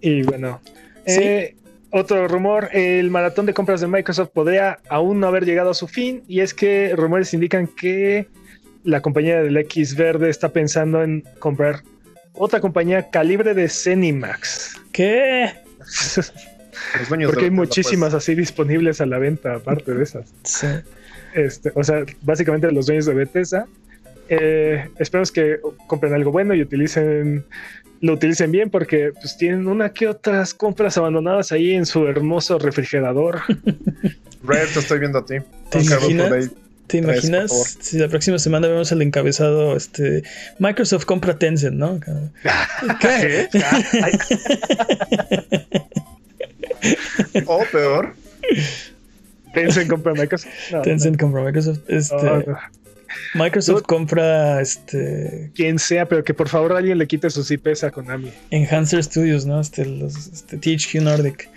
y 0.00 0.22
bueno, 0.22 0.60
Sí. 1.06 1.20
eh, 1.22 1.56
otro 1.90 2.28
rumor, 2.28 2.68
el 2.72 3.10
maratón 3.10 3.46
de 3.46 3.54
compras 3.54 3.80
de 3.80 3.86
Microsoft 3.88 4.30
podría 4.32 4.78
aún 4.88 5.20
no 5.20 5.26
haber 5.26 5.44
llegado 5.44 5.70
a 5.70 5.74
su 5.74 5.88
fin 5.88 6.22
y 6.28 6.40
es 6.40 6.54
que 6.54 6.94
rumores 6.96 7.34
indican 7.34 7.66
que 7.66 8.26
la 8.84 9.00
compañía 9.02 9.42
del 9.42 9.56
X 9.56 9.96
verde 9.96 10.30
está 10.30 10.50
pensando 10.50 11.02
en 11.02 11.24
comprar 11.38 11.82
otra 12.32 12.60
compañía 12.60 13.10
calibre 13.10 13.54
de 13.54 13.68
Cenimax. 13.68 14.76
¿Qué? 14.92 15.50
Porque 17.08 17.26
de- 17.40 17.44
hay 17.44 17.50
muchísimas 17.50 18.14
así 18.14 18.34
disponibles 18.34 19.00
a 19.00 19.06
la 19.06 19.18
venta, 19.18 19.56
aparte 19.56 19.92
de 19.92 20.02
esas. 20.04 20.32
Sí. 20.44 20.66
Este, 21.34 21.72
o 21.74 21.84
sea, 21.84 22.04
básicamente 22.22 22.70
los 22.72 22.86
dueños 22.86 23.06
de 23.06 23.14
Bethesda. 23.14 23.66
Eh, 24.32 24.88
esperemos 24.98 25.32
que 25.32 25.58
compren 25.88 26.14
algo 26.14 26.30
bueno 26.30 26.54
y 26.54 26.62
utilicen 26.62 27.44
lo 28.00 28.14
utilicen 28.14 28.50
bien 28.50 28.70
porque 28.70 29.12
pues 29.12 29.36
tienen 29.36 29.66
una 29.66 29.92
que 29.92 30.08
otras 30.08 30.54
compras 30.54 30.96
abandonadas 30.96 31.52
ahí 31.52 31.72
en 31.72 31.84
su 31.84 32.06
hermoso 32.06 32.58
refrigerador. 32.58 33.40
Red, 34.42 34.68
te 34.72 34.78
estoy 34.78 35.00
viendo 35.00 35.18
a 35.18 35.26
ti. 35.26 35.34
¿Te 35.70 35.80
imaginas? 35.80 36.50
¿Te 36.86 36.96
imaginas 36.98 37.76
si 37.80 37.98
la 37.98 38.08
próxima 38.08 38.38
semana 38.38 38.66
vemos 38.66 38.90
el 38.90 39.02
encabezado 39.02 39.76
este 39.76 40.24
Microsoft 40.58 41.04
compra 41.04 41.38
Tencent, 41.38 41.76
¿no? 41.76 42.00
¿Qué? 43.00 43.48
O 47.46 47.62
peor, 47.70 48.14
Tencent 49.52 49.90
compra 49.90 50.14
Microsoft. 50.14 50.50
No, 50.72 50.82
Tencent 50.82 51.20
compra 51.20 51.42
Microsoft. 51.42 51.80
Este, 51.88 52.16
no. 52.16 52.58
Microsoft 53.34 53.82
compra 53.82 54.60
este 54.60 55.50
Quien 55.54 55.78
sea, 55.78 56.06
pero 56.06 56.24
que 56.24 56.34
por 56.34 56.48
favor 56.48 56.72
alguien 56.72 56.98
le 56.98 57.06
quite 57.06 57.30
sus 57.30 57.50
IPs 57.50 57.84
a 57.84 57.90
Konami. 57.90 58.30
Enhancer 58.50 59.02
Studios, 59.02 59.46
¿no? 59.46 59.60
Este, 59.60 59.84
los, 59.86 60.28
este 60.28 60.56
THQ 60.56 61.02
Nordic. 61.02 61.48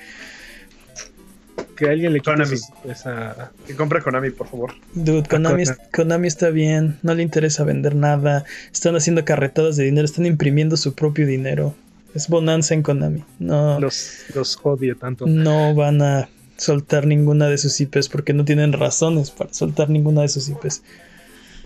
Que 1.77 1.89
alguien 1.89 2.13
le 2.13 2.19
quite 2.19 2.31
Konami. 2.31 2.57
sus 2.57 2.69
IPs 2.85 3.05
a. 3.07 3.51
que 3.67 3.75
compre 3.75 4.01
Konami, 4.01 4.29
por 4.31 4.47
favor. 4.47 4.73
Dude, 4.93 5.27
Konami, 5.27 5.65
Konami. 5.65 5.81
Konami 5.91 6.27
está 6.27 6.49
bien, 6.49 6.97
no 7.01 7.13
le 7.13 7.23
interesa 7.23 7.63
vender 7.63 7.95
nada. 7.95 8.45
Están 8.71 8.95
haciendo 8.95 9.25
carretadas 9.25 9.75
de 9.75 9.83
dinero, 9.85 10.05
están 10.05 10.25
imprimiendo 10.25 10.77
su 10.77 10.93
propio 10.93 11.25
dinero. 11.27 11.75
Es 12.13 12.27
bonanza 12.27 12.73
en 12.75 12.83
Konami. 12.83 13.23
No, 13.39 13.79
Los, 13.79 14.19
los 14.35 14.59
odio 14.63 14.95
tanto. 14.97 15.25
no 15.25 15.73
van 15.73 16.01
a 16.03 16.29
soltar 16.57 17.07
ninguna 17.07 17.47
de 17.47 17.57
sus 17.57 17.81
IPs 17.81 18.07
porque 18.09 18.33
no 18.33 18.45
tienen 18.45 18.73
razones 18.73 19.31
para 19.31 19.51
soltar 19.51 19.89
ninguna 19.89 20.21
de 20.21 20.27
sus 20.27 20.47
IPs. 20.49 20.83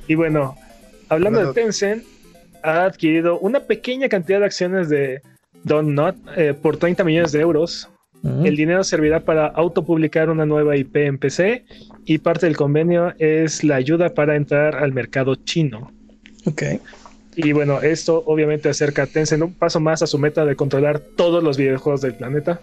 Y 0.08 0.16
bueno, 0.16 0.56
hablando 1.10 1.40
Bueno. 1.40 1.54
de 1.54 1.62
Tencent, 1.62 2.04
ha 2.64 2.86
adquirido 2.86 3.40
una 3.40 3.62
pequeña 3.62 4.10
cantidad 4.10 4.40
de 4.40 4.46
acciones 4.46 4.90
de 4.90 5.22
Don't 5.64 5.90
Not 5.90 6.16
eh, 6.36 6.54
por 6.54 6.78
30 6.78 7.04
millones 7.04 7.32
de 7.32 7.42
euros. 7.42 7.90
El 8.44 8.58
dinero 8.58 8.84
servirá 8.84 9.22
para 9.22 9.46
autopublicar 9.48 10.30
una 10.30 10.46
nueva 10.46 10.76
IP 10.76 10.98
en 10.98 11.18
PC 11.18 11.64
y 12.04 12.18
parte 12.18 12.48
del 12.48 12.58
convenio 12.58 13.14
es 13.20 13.64
la 13.64 13.76
ayuda 13.76 14.10
para 14.10 14.36
entrar 14.36 14.76
al 14.76 14.92
mercado 14.92 15.36
chino. 15.36 15.94
Ok. 16.46 16.64
Y 17.36 17.52
bueno, 17.54 17.82
esto 17.82 18.24
obviamente 18.26 18.68
acerca 18.68 19.04
a 19.04 19.06
Tencent 19.06 19.44
un 19.44 19.54
paso 19.54 19.80
más 19.80 20.02
a 20.02 20.08
su 20.08 20.18
meta 20.18 20.44
de 20.44 20.56
controlar 20.56 21.00
todos 21.00 21.42
los 21.44 21.58
videojuegos 21.58 22.02
del 22.02 22.16
planeta. 22.16 22.60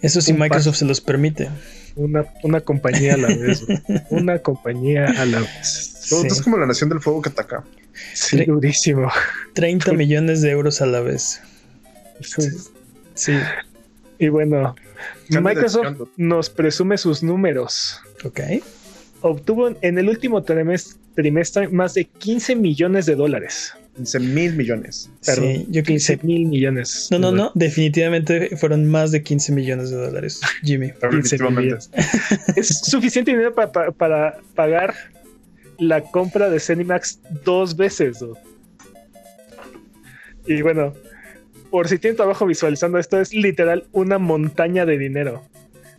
Eso 0.00 0.20
sí 0.20 0.32
Un 0.32 0.40
Microsoft 0.40 0.76
se 0.76 0.86
los 0.86 1.00
permite. 1.00 1.48
Una, 1.94 2.24
una 2.42 2.60
compañía 2.60 3.14
a 3.14 3.18
la 3.18 3.28
vez. 3.28 3.64
una 4.10 4.38
compañía 4.38 5.04
a 5.04 5.26
la 5.26 5.40
vez. 5.40 5.93
Sí. 6.04 6.26
Es 6.26 6.42
como 6.42 6.58
la 6.58 6.66
nación 6.66 6.90
del 6.90 7.00
fuego 7.00 7.22
que 7.22 7.30
ataca. 7.30 7.64
Sí, 8.12 8.36
Tre- 8.38 8.46
durísimo. 8.46 9.10
30 9.54 9.92
millones 9.94 10.42
de 10.42 10.50
euros 10.50 10.80
a 10.82 10.86
la 10.86 11.00
vez. 11.00 11.40
Sí. 13.14 13.32
Y 14.18 14.28
bueno, 14.28 14.74
Microsoft 15.30 16.08
nos 16.16 16.50
presume 16.50 16.98
sus 16.98 17.22
números. 17.22 18.00
Ok. 18.24 18.40
Obtuvo 19.20 19.74
en 19.80 19.98
el 19.98 20.08
último 20.08 20.42
trimes- 20.44 20.96
trimestre 21.14 21.68
más 21.68 21.94
de 21.94 22.04
15 22.04 22.56
millones 22.56 23.06
de 23.06 23.14
dólares. 23.14 23.72
15 23.96 24.18
mil 24.18 24.54
millones. 24.56 25.08
Perdón, 25.24 25.44
Sí, 25.54 25.66
yo 25.70 25.82
que 25.84 25.92
15 25.92 26.18
mil 26.24 26.46
millones. 26.46 27.08
No, 27.12 27.18
no, 27.20 27.30
no. 27.30 27.52
Definitivamente 27.54 28.56
fueron 28.56 28.86
más 28.88 29.12
de 29.12 29.22
15 29.22 29.52
millones 29.52 29.90
de 29.90 29.96
dólares, 29.96 30.40
Jimmy. 30.64 30.90
15 30.90 31.06
Definitivamente. 31.06 31.60
millones. 31.62 31.90
Es 32.56 32.80
suficiente 32.80 33.30
dinero 33.30 33.54
pa- 33.54 33.70
pa- 33.70 33.92
para 33.92 34.38
pagar 34.56 34.94
la 35.78 36.02
compra 36.02 36.50
de 36.50 36.60
Cenimax 36.60 37.20
dos 37.44 37.76
veces. 37.76 38.20
¿no? 38.22 38.34
Y 40.46 40.62
bueno, 40.62 40.92
por 41.70 41.88
si 41.88 41.98
tienen 41.98 42.16
trabajo 42.16 42.46
visualizando 42.46 42.98
esto, 42.98 43.20
es 43.20 43.32
literal 43.32 43.84
una 43.92 44.18
montaña 44.18 44.86
de 44.86 44.98
dinero 44.98 45.42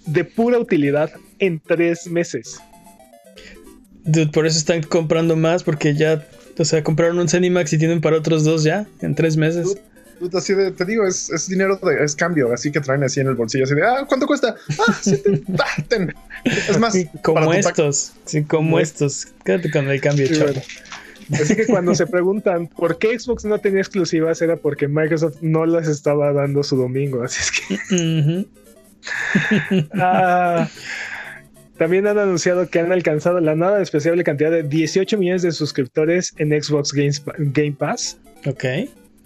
de 0.05 0.23
pura 0.23 0.59
utilidad 0.59 1.11
en 1.39 1.59
tres 1.59 2.07
meses. 2.07 2.59
Dude, 4.03 4.27
por 4.27 4.45
eso 4.45 4.57
están 4.57 4.83
comprando 4.83 5.35
más, 5.35 5.63
porque 5.63 5.95
ya, 5.95 6.27
o 6.57 6.65
sea, 6.65 6.83
compraron 6.83 7.17
un 7.19 7.27
Cenimax 7.27 7.73
y 7.73 7.77
tienen 7.79 8.01
para 8.01 8.17
otros 8.17 8.43
dos 8.43 8.63
ya, 8.63 8.85
en 9.01 9.15
tres 9.15 9.35
meses. 9.35 9.77
Así 10.33 10.53
de, 10.53 10.71
te 10.71 10.85
digo, 10.85 11.05
es, 11.05 11.29
es 11.29 11.47
dinero, 11.47 11.77
de, 11.83 12.03
es 12.03 12.15
cambio, 12.15 12.53
así 12.53 12.71
que 12.71 12.79
traen 12.79 13.03
así 13.03 13.19
en 13.19 13.27
el 13.27 13.35
bolsillo, 13.35 13.65
así 13.65 13.75
de, 13.75 13.83
ah, 13.83 14.05
¿cuánto 14.07 14.25
cuesta? 14.27 14.55
Ah, 14.87 14.97
siete, 15.01 15.41
ah, 15.59 15.83
ten. 15.87 16.13
Es 16.45 16.77
más, 16.79 16.93
Sí, 16.93 17.07
como 17.23 17.53
estos, 17.53 18.13
sí, 18.25 18.43
como 18.43 18.79
estos. 18.79 19.27
Quédate 19.43 19.71
con 19.71 19.89
el 19.89 19.99
cambio, 20.01 20.27
Sí, 20.27 20.33
chavo. 20.35 20.45
bueno. 20.51 20.61
Así 21.41 21.55
que 21.55 21.65
cuando 21.65 21.95
se 21.95 22.05
preguntan 22.05 22.67
por 22.67 22.99
qué 22.99 23.17
Xbox 23.19 23.45
no 23.45 23.57
tenía 23.59 23.79
exclusivas, 23.81 24.41
era 24.43 24.57
porque 24.57 24.87
Microsoft 24.87 25.37
no 25.41 25.65
las 25.65 25.87
estaba 25.87 26.31
dando 26.33 26.61
su 26.63 26.77
domingo. 26.77 27.23
Así 27.23 27.39
es 27.41 27.51
que. 27.51 28.45
Ah, 29.93 30.69
también 31.77 32.07
han 32.07 32.17
anunciado 32.17 32.69
que 32.69 32.79
han 32.79 32.91
alcanzado 32.91 33.39
la 33.39 33.55
nada 33.55 33.77
despreciable 33.79 34.23
cantidad 34.23 34.49
de 34.51 34.63
18 34.63 35.17
millones 35.17 35.41
de 35.41 35.51
suscriptores 35.51 36.33
en 36.37 36.49
Xbox 36.61 36.93
Games- 36.93 37.23
Game 37.37 37.73
Pass, 37.73 38.17
Ok. 38.45 38.63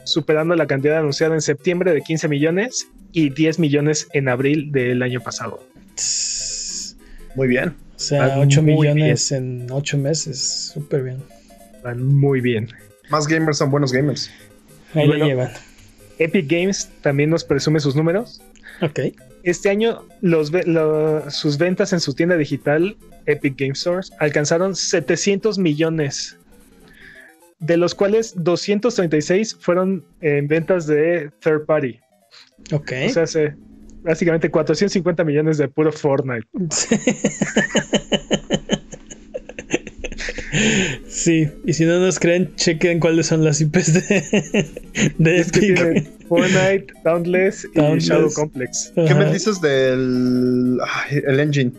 Superando 0.04 0.56
la 0.56 0.68
cantidad 0.68 0.98
anunciada 1.00 1.36
en 1.36 1.42
septiembre 1.42 1.94
de 1.94 2.02
15 2.02 2.28
millones 2.28 2.88
y 3.12 3.30
10 3.30 3.60
millones 3.60 4.08
en 4.14 4.30
abril 4.30 4.72
del 4.72 5.02
año 5.04 5.22
pasado. 5.22 5.64
Muy 7.36 7.48
bien. 7.48 7.70
O 7.96 8.00
sea, 8.00 8.26
Ah, 8.36 8.40
8 8.40 8.62
muy 8.62 8.74
millones 8.76 9.32
en 9.32 9.68
8 9.72 9.98
meses. 9.98 10.72
Súper 10.74 11.04
bien. 11.04 11.18
Van 11.84 12.04
muy 12.04 12.42
bien. 12.42 12.70
Más 13.10 13.28
gamers 13.28 13.58
son 13.58 13.72
buenos 13.72 13.92
gamers. 13.92 14.30
Ahí 14.94 15.08
Bueno. 15.08 15.26
le 15.26 15.32
llevan. 15.32 15.52
Epic 16.18 16.50
Games 16.50 16.90
también 17.02 17.30
nos 17.30 17.44
presume 17.44 17.80
sus 17.80 17.96
números. 17.96 18.42
Ok. 18.82 19.00
Este 19.44 19.70
año 19.70 20.06
los 20.22 20.52
ve- 20.52 20.64
lo- 20.66 21.30
sus 21.32 21.58
ventas 21.58 21.94
en 21.94 22.00
su 22.02 22.14
tienda 22.14 22.36
digital 22.36 22.98
Epic 23.26 23.56
Game 23.58 23.74
Stores 23.76 24.12
alcanzaron 24.20 24.76
700 24.76 25.58
millones, 25.60 26.38
de 27.60 27.78
los 27.78 27.96
cuales 27.96 28.34
236 28.38 29.58
fueron 29.60 30.06
en 30.22 30.48
ventas 30.48 30.88
de 30.88 31.30
third 31.42 31.66
party. 31.66 32.00
Ok. 32.72 32.92
O 33.08 33.10
sea, 33.10 33.24
hace 33.24 33.56
básicamente 34.04 34.50
450 34.50 35.24
millones 35.24 35.58
de 35.58 35.68
puro 35.68 35.92
Fortnite. 35.92 36.48
Sí, 41.08 41.48
y 41.66 41.74
si 41.74 41.86
no 41.86 42.00
nos 42.00 42.20
creen, 42.20 42.56
chequen 42.56 43.00
cuáles 43.00 43.28
son 43.28 43.44
las 43.44 43.62
IPs 43.62 43.94
de, 43.94 44.66
de 45.18 45.38
Es 45.38 45.52
que 45.52 45.60
Epic. 45.60 45.76
tiene 45.76 46.08
Fortnite, 46.28 46.88
Dauntless 47.04 47.68
y. 47.76 48.00
Shadow 48.00 48.32
Complex. 48.34 48.92
¿Qué 48.96 49.02
Ajá. 49.02 49.16
me 49.16 49.32
dices 49.32 49.62
del 49.62 50.80
el 51.12 51.40
engine? 51.40 51.72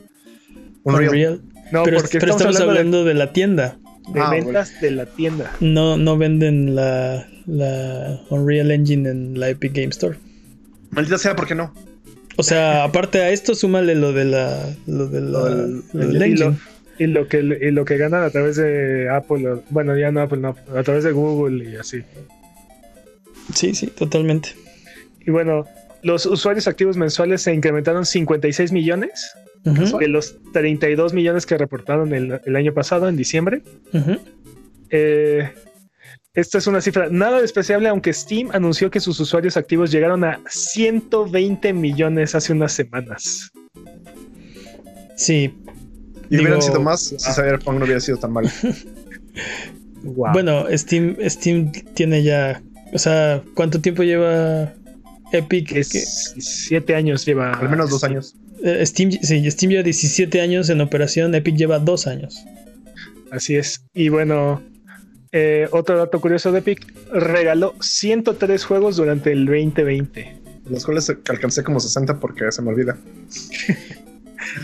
Unreal. 0.84 1.08
Unreal. 1.08 1.40
No, 1.72 1.82
pero, 1.84 1.98
porque 1.98 2.18
pero 2.18 2.32
estamos, 2.32 2.54
estamos 2.54 2.60
hablando, 2.60 2.98
hablando 2.98 3.04
de 3.04 3.14
la 3.14 3.32
tienda. 3.32 3.78
De 4.12 4.20
Ah, 4.20 4.30
ventas 4.30 4.80
de 4.80 4.90
la 4.90 5.06
tienda. 5.06 5.52
No, 5.60 5.96
no 5.96 6.16
venden 6.18 6.74
la, 6.74 7.26
la 7.46 8.20
Unreal 8.30 8.70
Engine 8.70 9.08
en 9.08 9.38
la 9.40 9.48
Epic 9.50 9.72
Game 9.74 9.88
Store. 9.88 10.16
Maldita 10.90 11.18
sea, 11.18 11.36
¿por 11.36 11.46
qué 11.46 11.54
no? 11.54 11.72
O 12.36 12.42
sea, 12.42 12.84
aparte 12.84 13.18
a 13.20 13.30
esto, 13.30 13.54
súmale 13.54 13.94
lo 13.94 14.12
de 14.12 14.24
la. 14.24 14.74
Lo 14.86 15.06
de 15.06 15.20
la. 15.20 15.28
Lo 15.28 15.44
del- 15.46 15.82
lo 15.92 16.06
del 16.06 16.10
y, 16.10 16.36
lo, 16.36 16.46
engine. 16.46 16.56
y 16.98 17.06
lo 17.06 17.28
que 17.28 17.38
y 17.38 17.70
lo 17.70 17.84
que 17.84 17.96
ganan 17.96 18.22
a 18.24 18.30
través 18.30 18.56
de 18.56 19.08
Apple, 19.10 19.48
o- 19.48 19.62
bueno, 19.70 19.96
ya 19.96 20.10
no 20.10 20.20
Apple, 20.20 20.38
no, 20.38 20.56
a 20.76 20.82
través 20.82 21.04
de 21.04 21.12
Google 21.12 21.70
y 21.70 21.76
así. 21.76 22.02
Sí, 23.54 23.74
sí, 23.74 23.86
totalmente. 23.88 24.50
Y 25.26 25.30
bueno, 25.30 25.66
los 26.02 26.24
usuarios 26.26 26.66
activos 26.68 26.96
mensuales 26.96 27.42
se 27.42 27.52
incrementaron 27.52 28.06
56 28.06 28.72
millones 28.72 29.32
Ujú, 29.64 29.98
de 29.98 30.08
los 30.08 30.36
32 30.52 31.12
millones 31.12 31.44
que 31.44 31.58
reportaron 31.58 32.14
el, 32.14 32.40
el 32.44 32.56
año 32.56 32.72
pasado, 32.72 33.08
en 33.08 33.16
diciembre. 33.16 33.62
Eh, 34.90 35.50
esta 36.32 36.58
es 36.58 36.66
una 36.66 36.80
cifra 36.80 37.08
nada 37.10 37.40
despreciable, 37.40 37.88
aunque 37.88 38.12
Steam 38.12 38.50
anunció 38.52 38.90
que 38.90 39.00
sus 39.00 39.18
usuarios 39.20 39.56
activos 39.56 39.90
llegaron 39.90 40.24
a 40.24 40.40
120 40.48 41.72
millones 41.72 42.34
hace 42.34 42.52
unas 42.52 42.72
semanas. 42.72 43.50
Sí. 45.16 45.52
Y 46.30 46.38
hubieran 46.38 46.62
sido 46.62 46.80
más 46.80 47.00
si 47.00 47.16
Cyberpunk 47.18 47.78
no 47.78 47.84
hubiera 47.84 48.00
sido 48.00 48.18
tan 48.18 48.32
mal. 48.32 48.50
Wow. 50.02 50.28
Bueno, 50.32 50.64
Steam, 50.78 51.16
Steam 51.28 51.72
tiene 51.92 52.22
ya. 52.22 52.62
O 52.94 52.98
sea, 52.98 53.42
¿cuánto 53.54 53.82
tiempo 53.82 54.02
lleva 54.02 54.72
Epic? 55.30 55.72
es 55.72 56.34
siete 56.38 56.94
años 56.94 57.26
lleva. 57.26 57.52
Al 57.52 57.68
menos 57.68 57.90
dos 57.90 58.02
años. 58.02 58.34
Eh, 58.62 58.84
Steam, 58.86 59.10
sí, 59.10 59.50
Steam 59.50 59.70
lleva 59.70 59.82
17 59.82 60.40
años 60.40 60.68
en 60.70 60.80
operación, 60.80 61.34
Epic 61.34 61.56
lleva 61.56 61.78
2 61.78 62.06
años. 62.06 62.44
Así 63.30 63.56
es. 63.56 63.84
Y 63.94 64.08
bueno, 64.08 64.62
eh, 65.32 65.68
otro 65.70 65.96
dato 65.96 66.20
curioso 66.20 66.50
de 66.52 66.58
Epic, 66.58 66.92
regaló 67.12 67.74
103 67.80 68.64
juegos 68.64 68.96
durante 68.96 69.32
el 69.32 69.46
2020. 69.46 70.36
Los 70.68 70.84
cuales 70.84 71.10
alcancé 71.28 71.62
como 71.62 71.80
60 71.80 72.18
porque 72.20 72.50
se 72.50 72.62
me 72.62 72.70
olvida. 72.70 72.96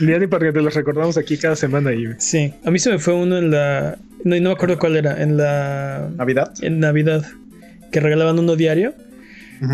Ya 0.00 0.18
ni 0.18 0.26
porque 0.26 0.52
te 0.52 0.62
los 0.62 0.74
recordamos 0.74 1.18
aquí 1.18 1.36
cada 1.36 1.54
semana. 1.54 1.92
Y, 1.92 2.06
Sí, 2.18 2.52
a 2.64 2.70
mí 2.70 2.78
se 2.78 2.90
me 2.90 2.98
fue 2.98 3.14
uno 3.14 3.38
en 3.38 3.50
la. 3.50 3.98
No, 4.24 4.34
no 4.36 4.48
me 4.48 4.52
acuerdo 4.52 4.78
cuál 4.78 4.96
era, 4.96 5.22
en 5.22 5.36
la. 5.36 6.10
Navidad. 6.16 6.52
En 6.62 6.80
Navidad, 6.80 7.26
que 7.92 8.00
regalaban 8.00 8.38
uno 8.38 8.56
diario. 8.56 8.94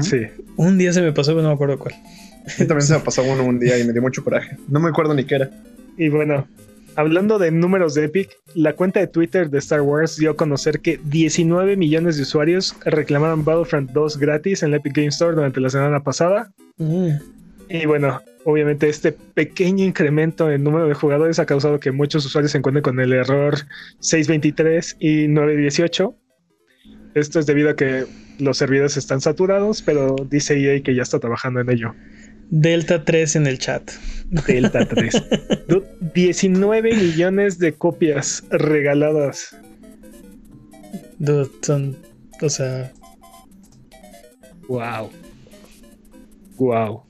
Sí. 0.03 0.27
Un 0.57 0.77
día 0.77 0.93
se 0.93 1.03
me 1.03 1.13
pasó, 1.13 1.33
pero 1.33 1.43
no 1.43 1.49
me 1.49 1.55
acuerdo 1.55 1.79
cuál. 1.79 1.95
También 2.59 2.83
se 2.83 2.95
me 2.95 3.01
pasó 3.01 3.23
uno 3.23 3.45
un 3.45 3.59
día 3.59 3.79
y 3.79 3.85
me 3.85 3.93
dio 3.93 4.03
mucho 4.03 4.25
coraje. 4.25 4.57
No 4.69 4.81
me 4.81 4.89
acuerdo 4.89 5.15
ni 5.15 5.25
qué 5.25 5.37
era. 5.37 5.51
Y 5.97 6.09
bueno, 6.09 6.47
hablando 6.97 7.39
de 7.39 7.51
números 7.51 7.95
de 7.95 8.05
Epic, 8.05 8.31
la 8.55 8.75
cuenta 8.75 9.01
de 9.01 9.07
Twitter 9.07 9.51
de 9.51 9.59
Star 9.59 9.83
Wars 9.83 10.17
dio 10.17 10.33
a 10.33 10.37
conocer 10.37 10.81
que 10.81 11.01
19 11.05 11.77
millones 11.77 12.17
de 12.17 12.23
usuarios 12.23 12.75
reclamaron 12.85 13.45
Battlefront 13.45 13.91
2 13.91 14.19
gratis 14.19 14.63
en 14.63 14.71
la 14.71 14.79
Epic 14.79 14.95
Game 14.95 15.09
Store 15.09 15.35
durante 15.35 15.61
la 15.61 15.71
semana 15.71 16.03
pasada. 16.03 16.53
Mm. 16.79 17.11
Y 17.69 17.87
bueno, 17.87 18.21
obviamente 18.45 18.89
este 18.89 19.13
pequeño 19.13 19.85
incremento 19.85 20.51
en 20.51 20.65
número 20.65 20.87
de 20.89 20.95
jugadores 20.95 21.39
ha 21.39 21.47
causado 21.47 21.81
que 21.81 21.91
muchos 21.91 22.25
usuarios 22.27 22.53
se 22.53 22.59
encuentren 22.59 22.83
con 22.83 23.01
el 23.01 23.13
error 23.13 23.57
623 24.01 24.97
y 25.01 25.29
918. 25.29 26.15
Esto 27.15 27.41
es 27.41 27.47
debido 27.47 27.71
a 27.71 27.77
que 27.77 28.07
los 28.39 28.59
servidores 28.59 28.97
están 28.97 29.21
saturados, 29.21 29.83
pero 29.83 30.17
dice 30.29 30.59
EA 30.59 30.83
que 30.83 30.95
ya 30.95 31.03
está 31.03 31.19
trabajando 31.19 31.61
en 31.61 31.71
ello. 31.71 31.95
Delta 32.55 33.03
3 33.03 33.37
en 33.37 33.47
el 33.47 33.59
chat. 33.59 33.91
Delta 34.47 34.87
3. 34.87 35.23
Dude, 35.69 35.87
19 36.15 36.95
millones 36.95 37.59
de 37.59 37.73
copias 37.73 38.45
regaladas. 38.51 39.57
Dude, 41.19 41.49
son. 41.63 41.97
O 42.43 42.49
sea. 42.51 42.93
Wow. 44.69 45.11
Wow. 46.59 47.03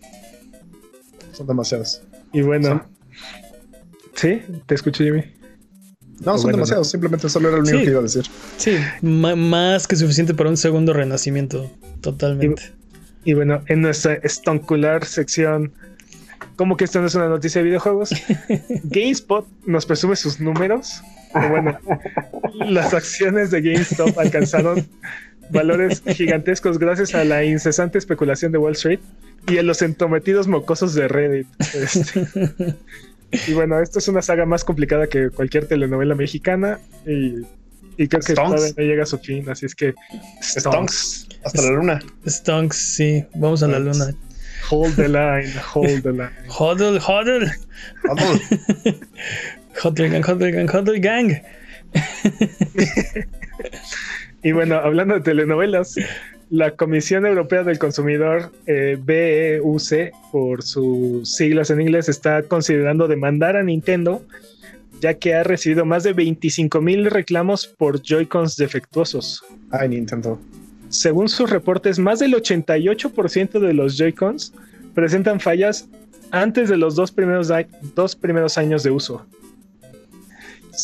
Son 1.33 1.47
demasiados. 1.49 2.03
Y 2.33 2.43
bueno. 2.43 2.89
¿Sí? 4.15 4.43
¿Te 4.67 4.77
escucho, 4.77 5.03
Jimmy? 5.03 5.25
No, 6.21 6.35
son 6.35 6.43
Bueno, 6.43 6.57
demasiados. 6.59 6.89
Simplemente 6.89 7.29
solo 7.29 7.49
era 7.49 7.57
lo 7.57 7.63
único 7.65 7.79
Sí. 7.79 7.85
que 7.85 7.91
iba 7.91 7.99
a 7.99 8.03
decir. 8.05 8.23
Sí, 8.59 8.77
más 9.03 9.89
que 9.89 9.97
suficiente 9.97 10.35
para 10.35 10.51
un 10.51 10.57
segundo 10.57 10.93
renacimiento. 10.93 11.69
Totalmente. 12.01 12.63
Y 12.63 12.82
bueno, 13.35 13.63
en 13.67 13.83
nuestra 13.83 14.15
estoncular 14.15 15.05
sección, 15.05 15.73
¿cómo 16.57 16.77
que 16.77 16.85
esto 16.85 17.01
no 17.01 17.07
es 17.07 17.15
una 17.15 17.29
noticia 17.29 17.61
de 17.61 17.67
videojuegos? 17.67 18.11
GameSpot 18.85 19.47
nos 19.67 19.87
presume 19.87 20.17
sus 20.17 20.41
números. 20.41 21.03
Bueno, 21.49 21.79
las 22.67 22.93
acciones 22.93 23.51
de 23.51 23.63
GameStop 23.63 24.19
alcanzaron 24.19 24.87
valores 25.51 26.03
gigantescos 26.07 26.79
gracias 26.79 27.15
a 27.15 27.25
la 27.25 27.45
incesante 27.45 27.99
especulación 27.99 28.53
de 28.53 28.59
Wall 28.59 28.73
Street 28.73 29.01
y 29.49 29.59
a 29.59 29.63
los 29.63 29.83
entometidos 29.83 30.49
mocosos 30.49 30.95
de 30.95 31.09
Reddit. 31.09 31.47
Este, 31.75 32.27
y 33.47 33.55
bueno, 33.55 33.81
esto 33.81 33.99
es 33.99 34.09
una 34.09 34.23
saga 34.23 34.45
más 34.47 34.65
complicada 34.65 35.07
que 35.07 35.31
cualquier 35.31 35.67
telenovela 35.67 36.15
mexicana 36.15 36.79
y, 37.07 37.43
y 37.97 38.09
creo 38.09 38.21
que 38.21 38.33
Stonks. 38.33 38.51
todavía 38.51 38.75
no 38.77 38.85
llega 38.85 39.03
a 39.03 39.07
su 39.07 39.19
fin, 39.19 39.49
así 39.49 39.67
es 39.67 39.75
que 39.75 39.95
Stonks. 40.43 41.29
Hasta 41.45 41.63
la 41.63 41.71
luna. 41.71 42.01
Stonks, 42.27 42.77
sí. 42.77 43.25
Vamos 43.35 43.63
a 43.63 43.69
la 43.69 43.79
luna. 43.79 44.15
Hold 44.71 44.97
the 44.97 45.09
line, 45.09 45.53
hold 45.75 46.03
the 46.03 46.13
line. 46.13 46.31
Huddle, 46.59 46.99
huddle. 46.99 47.51
Vamos. 48.05 48.41
Huddle 49.83 50.09
gang, 50.09 50.23
huddle 50.23 50.53
gang, 50.53 50.69
huddle 50.69 51.01
gang. 51.01 51.43
Y 54.43 54.53
bueno, 54.53 54.77
hablando 54.77 55.15
de 55.15 55.21
telenovelas, 55.21 55.95
la 56.51 56.73
Comisión 56.73 57.25
Europea 57.27 57.63
del 57.63 57.79
Consumidor, 57.79 58.53
eh, 58.67 58.99
BEUC, 59.01 60.13
por 60.33 60.63
sus 60.63 61.35
siglas 61.35 61.71
en 61.71 61.81
inglés, 61.81 62.09
está 62.09 62.43
considerando 62.43 63.07
demandar 63.09 63.57
a 63.57 63.63
Nintendo, 63.63 64.23
ya 65.03 65.15
que 65.15 65.35
ha 65.35 65.43
recibido 65.43 65.85
más 65.85 66.05
de 66.05 66.13
25 66.13 66.81
mil 66.81 67.11
reclamos 67.11 67.67
por 67.67 68.01
Joy-Cons 68.01 68.57
defectuosos. 68.57 69.45
Ay, 69.73 69.89
Nintendo. 69.89 70.41
Según 70.91 71.29
sus 71.29 71.51
reportes, 71.51 71.99
más 71.99 72.21
del 72.21 72.35
88% 72.35 73.59
de 73.59 73.75
los 73.75 73.99
Joy-Cons 73.99 74.53
presentan 74.95 75.41
fallas 75.41 75.89
antes 76.31 76.69
de 76.69 76.77
los 76.77 76.95
dos 76.95 77.11
primeros, 77.11 77.51
dos 77.97 78.15
primeros 78.15 78.57
años 78.59 78.85
de 78.85 78.93
uso. 78.93 79.27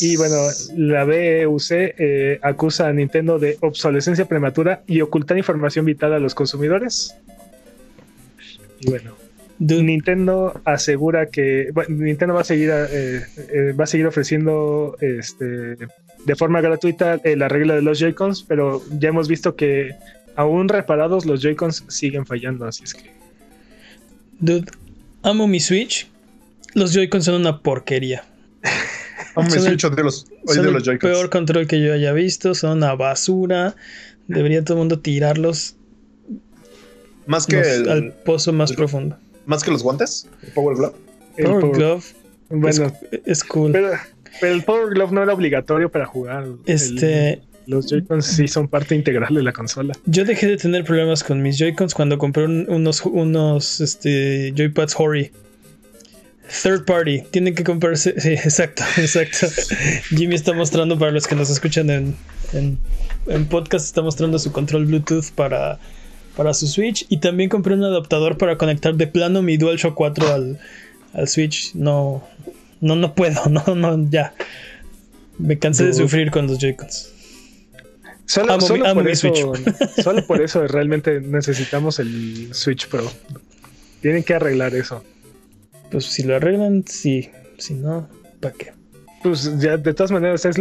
Y 0.01 0.17
bueno, 0.17 0.37
la 0.77 1.05
BEUC 1.05 1.71
eh, 1.71 2.41
acusa 2.43 2.89
a 2.89 2.93
Nintendo 2.93 3.39
de 3.39 3.57
obsolescencia 3.61 4.27
prematura 4.27 4.83
y 4.89 5.01
ocultar 5.01 5.39
información 5.39 5.85
vital 5.85 6.13
a 6.13 6.19
los 6.19 6.35
consumidores. 6.35 7.15
Y 8.81 8.91
bueno, 8.91 9.15
Dude, 9.61 9.83
Nintendo 9.83 10.61
asegura 10.65 11.27
que 11.27 11.71
bueno, 11.73 11.97
Nintendo 12.05 12.35
va 12.35 12.43
a 12.43 12.45
seguir 12.45 12.71
eh, 12.73 13.23
eh, 13.53 13.73
va 13.73 13.85
a 13.85 13.87
seguir 13.89 14.07
ofreciendo 14.07 14.97
este 15.01 15.77
de 16.25 16.37
forma 16.37 16.61
gratuita 16.61 17.21
eh, 17.25 17.37
la 17.37 17.49
regla 17.49 17.75
de 17.75 17.83
los 17.83 17.99
Joy-Cons, 17.99 18.45
pero 18.47 18.83
ya 18.99 19.09
hemos 19.09 19.29
visto 19.29 19.57
que 19.57 19.91
aún 20.37 20.69
reparados 20.69 21.27
los 21.27 21.43
Joy-Cons 21.43 21.85
siguen 21.89 22.25
fallando, 22.27 22.67
así 22.67 22.85
es 22.85 22.95
que 22.95 23.11
dude, 24.39 24.67
amo 25.23 25.49
mi 25.49 25.59
Switch. 25.61 26.09
Los 26.75 26.93
Joy-Cons 26.93 27.25
son 27.25 27.35
una 27.41 27.61
porquería. 27.61 28.25
Me 29.37 29.45
el- 29.45 29.51
Switch 29.61 29.83
los, 29.85 30.27
Son 30.47 30.67
el 30.67 30.73
los 30.73 30.83
Joy-Cons. 30.85 31.13
peor 31.13 31.31
control 31.31 31.67
que 31.67 31.81
yo 31.81 31.93
haya 31.93 32.13
visto. 32.13 32.55
Son 32.55 32.77
una 32.79 32.95
basura. 32.95 33.75
Debería 34.27 34.63
todo 34.65 34.75
el 34.75 34.79
mundo 34.81 34.99
tirarlos 35.01 35.77
Más 37.27 37.47
que, 37.47 37.61
el- 37.61 37.89
al 37.89 38.13
pozo 38.25 38.53
más 38.53 38.71
el- 38.71 38.77
profundo. 38.77 39.17
Más 39.49 39.65
que 39.65 39.71
los 39.73 39.83
guantes. 39.83 40.29
El 40.43 40.53
Power 40.53 40.77
Glove. 40.77 40.95
el 41.37 41.45
Power 41.47 41.61
Power- 41.63 41.77
Glove 41.77 42.05
bueno, 42.51 42.93
es, 43.13 43.21
es 43.27 43.45
cool. 43.45 43.73
pero, 43.73 43.91
pero 44.41 44.55
el 44.55 44.63
Power 44.63 44.95
Glove 44.95 45.13
no 45.13 45.23
era 45.23 45.35
obligatorio 45.35 45.91
para 45.91 46.07
jugar. 46.07 46.45
El- 46.45 46.59
este, 46.67 47.43
los 47.67 47.87
Joy-Cons 47.91 48.25
sí 48.25 48.49
son 48.49 48.69
parte 48.69 48.95
integral 48.95 49.35
de 49.35 49.43
la 49.43 49.53
consola. 49.53 49.95
yo 50.07 50.25
dejé 50.25 50.47
de 50.47 50.57
tener 50.57 50.85
problemas 50.85 51.23
con 51.25 51.43
mis 51.43 51.59
Joy-Cons 51.59 51.93
cuando 51.95 52.17
compré 52.17 52.45
un- 52.45 52.65
unos, 52.71 53.05
unos 53.05 53.81
este, 53.81 54.55
Joypads 54.57 54.95
Hori. 54.99 55.31
Third 56.63 56.87
party, 56.87 57.25
tienen 57.31 57.55
que 57.55 57.63
comprarse. 57.63 58.19
Sí, 58.19 58.31
exacto, 58.31 58.83
exacto. 58.97 59.49
Jimmy 60.09 60.35
está 60.35 60.55
mostrando 60.55 60.99
para 60.99 61.11
los 61.11 61.27
que 61.27 61.35
nos 61.35 61.51
escuchan 61.51 61.91
en, 61.91 62.17
en, 62.55 62.79
en 63.27 63.47
podcast, 63.47 63.85
está 63.85 64.01
mostrando 64.01 64.39
su 64.39 64.51
control 64.51 64.87
Bluetooth 64.87 65.31
para, 65.35 65.79
para 66.39 66.55
su 66.55 66.69
Switch. 66.69 67.05
Y 67.09 67.19
también 67.19 67.51
compré 67.51 67.75
un 67.75 67.83
adaptador 67.83 68.39
para 68.39 68.57
conectar 68.57 68.95
de 68.95 69.09
plano 69.09 69.43
mi 69.43 69.57
DualShock 69.57 69.95
4 69.95 70.33
al, 70.33 70.59
al 71.13 71.29
Switch. 71.29 71.75
No, 71.75 72.25
no, 72.81 72.95
no 72.95 73.15
puedo, 73.15 73.47
no, 73.51 73.75
no, 73.75 74.09
ya. 74.09 74.33
Me 75.37 75.59
cansé 75.59 75.85
de 75.85 75.95
sufrir 75.95 76.31
con 76.31 76.47
los 76.47 76.59
Joy-Cons. 76.59 77.13
Solo, 78.25 78.53
Amo 78.53 78.67
solo 78.67 78.87
amo 78.87 79.01
por 79.01 79.11
eso, 79.11 79.33
solo 80.03 80.27
por 80.27 80.43
eso 80.43 80.67
realmente 80.69 81.21
necesitamos 81.21 81.99
el 81.99 82.51
Switch 82.53 82.87
Pro. 82.87 83.11
Tienen 84.01 84.23
que 84.23 84.35
arreglar 84.35 84.75
eso. 84.75 85.03
Pues 85.91 86.05
si 86.05 86.23
lo 86.23 86.37
arreglan, 86.37 86.85
sí. 86.87 87.31
Si 87.57 87.75
no, 87.75 88.09
¿para 88.41 88.55
qué? 88.55 88.73
Pues 89.23 89.59
ya, 89.59 89.77
de 89.77 89.95
todas 89.95 90.13
maneras, 90.13 90.45
es 90.45 90.57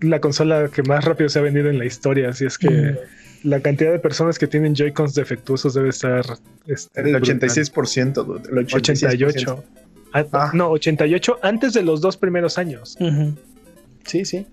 la 0.00 0.20
consola 0.20 0.70
que 0.74 0.82
más 0.82 1.04
rápido 1.04 1.28
se 1.28 1.38
ha 1.38 1.42
vendido 1.42 1.68
en 1.70 1.78
la 1.78 1.84
historia. 1.84 2.30
Así 2.30 2.46
es 2.46 2.58
que 2.58 2.68
Mm. 2.68 2.96
La 3.42 3.60
cantidad 3.60 3.90
de 3.92 3.98
personas 3.98 4.38
que 4.38 4.46
tienen 4.46 4.74
Joy-Cons 4.74 5.14
defectuosos 5.14 5.74
debe 5.74 5.88
estar. 5.90 6.24
este, 6.66 7.00
El 7.00 7.12
brutal. 7.14 7.38
86%, 7.38 8.24
dude, 8.24 8.48
el 8.50 8.66
86%. 8.66 8.74
88. 8.76 9.64
Ah, 10.12 10.24
Ah. 10.32 10.50
No, 10.54 10.70
88 10.70 11.38
antes 11.42 11.72
de 11.72 11.82
los 11.82 12.00
dos 12.00 12.16
primeros 12.16 12.58
años. 12.58 12.96
Sí, 14.04 14.24
sí. 14.24 14.46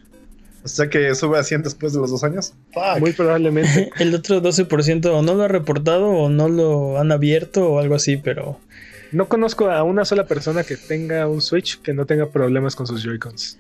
O 0.64 0.68
sea 0.68 0.90
que 0.90 1.14
sube 1.16 1.38
a 1.40 1.44
100 1.44 1.64
después 1.64 1.94
de 1.94 2.00
los 2.00 2.12
dos 2.12 2.24
años. 2.24 2.54
Fuck. 2.74 3.00
Muy 3.00 3.14
probablemente. 3.14 3.90
El 4.00 4.14
otro 4.14 4.42
12% 4.42 5.06
o 5.08 5.22
no 5.22 5.34
lo 5.34 5.44
ha 5.44 5.48
reportado 5.48 6.10
o 6.10 6.30
no 6.30 6.48
lo 6.50 7.00
han 7.00 7.12
abierto 7.12 7.70
o 7.72 7.80
algo 7.80 7.96
así, 7.96 8.18
pero 8.18 8.60
No 9.12 9.28
conozco 9.30 9.72
a 9.72 9.84
una 9.84 10.04
sola 10.06 10.26
persona 10.28 10.64
que 10.64 10.76
tenga 10.76 11.28
un 11.28 11.42
Switch 11.42 11.80
que 11.82 11.94
no 11.94 12.06
tenga 12.06 12.28
problemas 12.30 12.76
con 12.76 12.86
sus 12.86 13.02
Joy-Cons. 13.04 13.58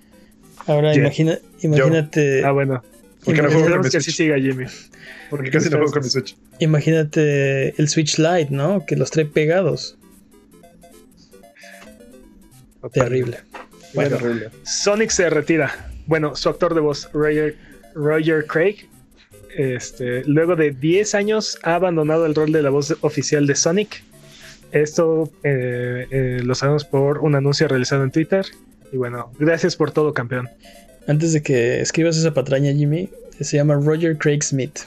ahora 0.68 0.94
imagina, 0.94 1.40
imagínate, 1.62 2.44
Ah, 2.46 2.52
bueno. 2.52 2.84
Porque 3.28 3.42
no 3.42 3.50
juego 3.52 3.70
con 3.70 3.82
mi 3.82 3.90
que 3.90 3.98
así 3.98 4.12
Switch. 4.12 4.16
siga 4.18 4.40
Jimmy. 4.40 4.66
Porque 5.30 5.52
casi 5.52 5.70
no 5.70 5.78
juego 5.78 5.92
con 5.92 6.04
mi 6.04 6.10
Switch. 6.10 6.36
imagínate 6.60 7.80
el 7.80 7.90
Switch 7.90 8.18
Lite, 8.18 8.48
¿no? 8.50 8.86
Que 8.86 8.96
los 8.96 9.12
trae 9.12 9.26
pegados. 9.26 9.98
Terrible. 12.94 13.40
Bueno, 13.94 14.18
Terrible. 14.18 14.50
Sonic 14.64 15.10
se 15.10 15.30
retira. 15.30 15.92
Bueno, 16.06 16.36
su 16.36 16.50
actor 16.50 16.74
de 16.74 16.80
voz, 16.80 17.10
Roger, 17.12 17.58
Roger 17.94 18.46
Craig, 18.46 18.88
este, 19.56 20.24
luego 20.26 20.56
de 20.56 20.72
10 20.72 21.16
años 21.16 21.60
ha 21.64 21.76
abandonado 21.76 22.26
el 22.26 22.36
rol 22.36 22.52
de 22.52 22.62
la 22.62 22.70
voz 22.70 22.96
oficial 23.02 23.46
de 23.48 23.56
Sonic. 23.56 24.04
Esto 24.72 25.32
eh, 25.44 26.08
eh, 26.12 26.40
lo 26.44 26.56
sabemos 26.56 26.86
por 26.86 27.20
un 27.20 27.36
anuncio 27.36 27.68
realizado 27.68 28.04
en 28.04 28.12
Twitter. 28.12 28.46
Y 28.92 28.98
bueno, 28.98 29.32
gracias 29.40 29.76
por 29.76 29.92
todo, 29.92 30.14
campeón. 30.14 30.48
Antes 31.08 31.34
de 31.34 31.42
que 31.42 31.82
escribas 31.82 32.18
esa 32.18 32.34
patraña, 32.34 32.72
Jimmy, 32.74 33.10
se 33.40 33.58
llama 33.58 33.76
Roger 33.76 34.18
Craig 34.18 34.42
Smith. 34.44 34.80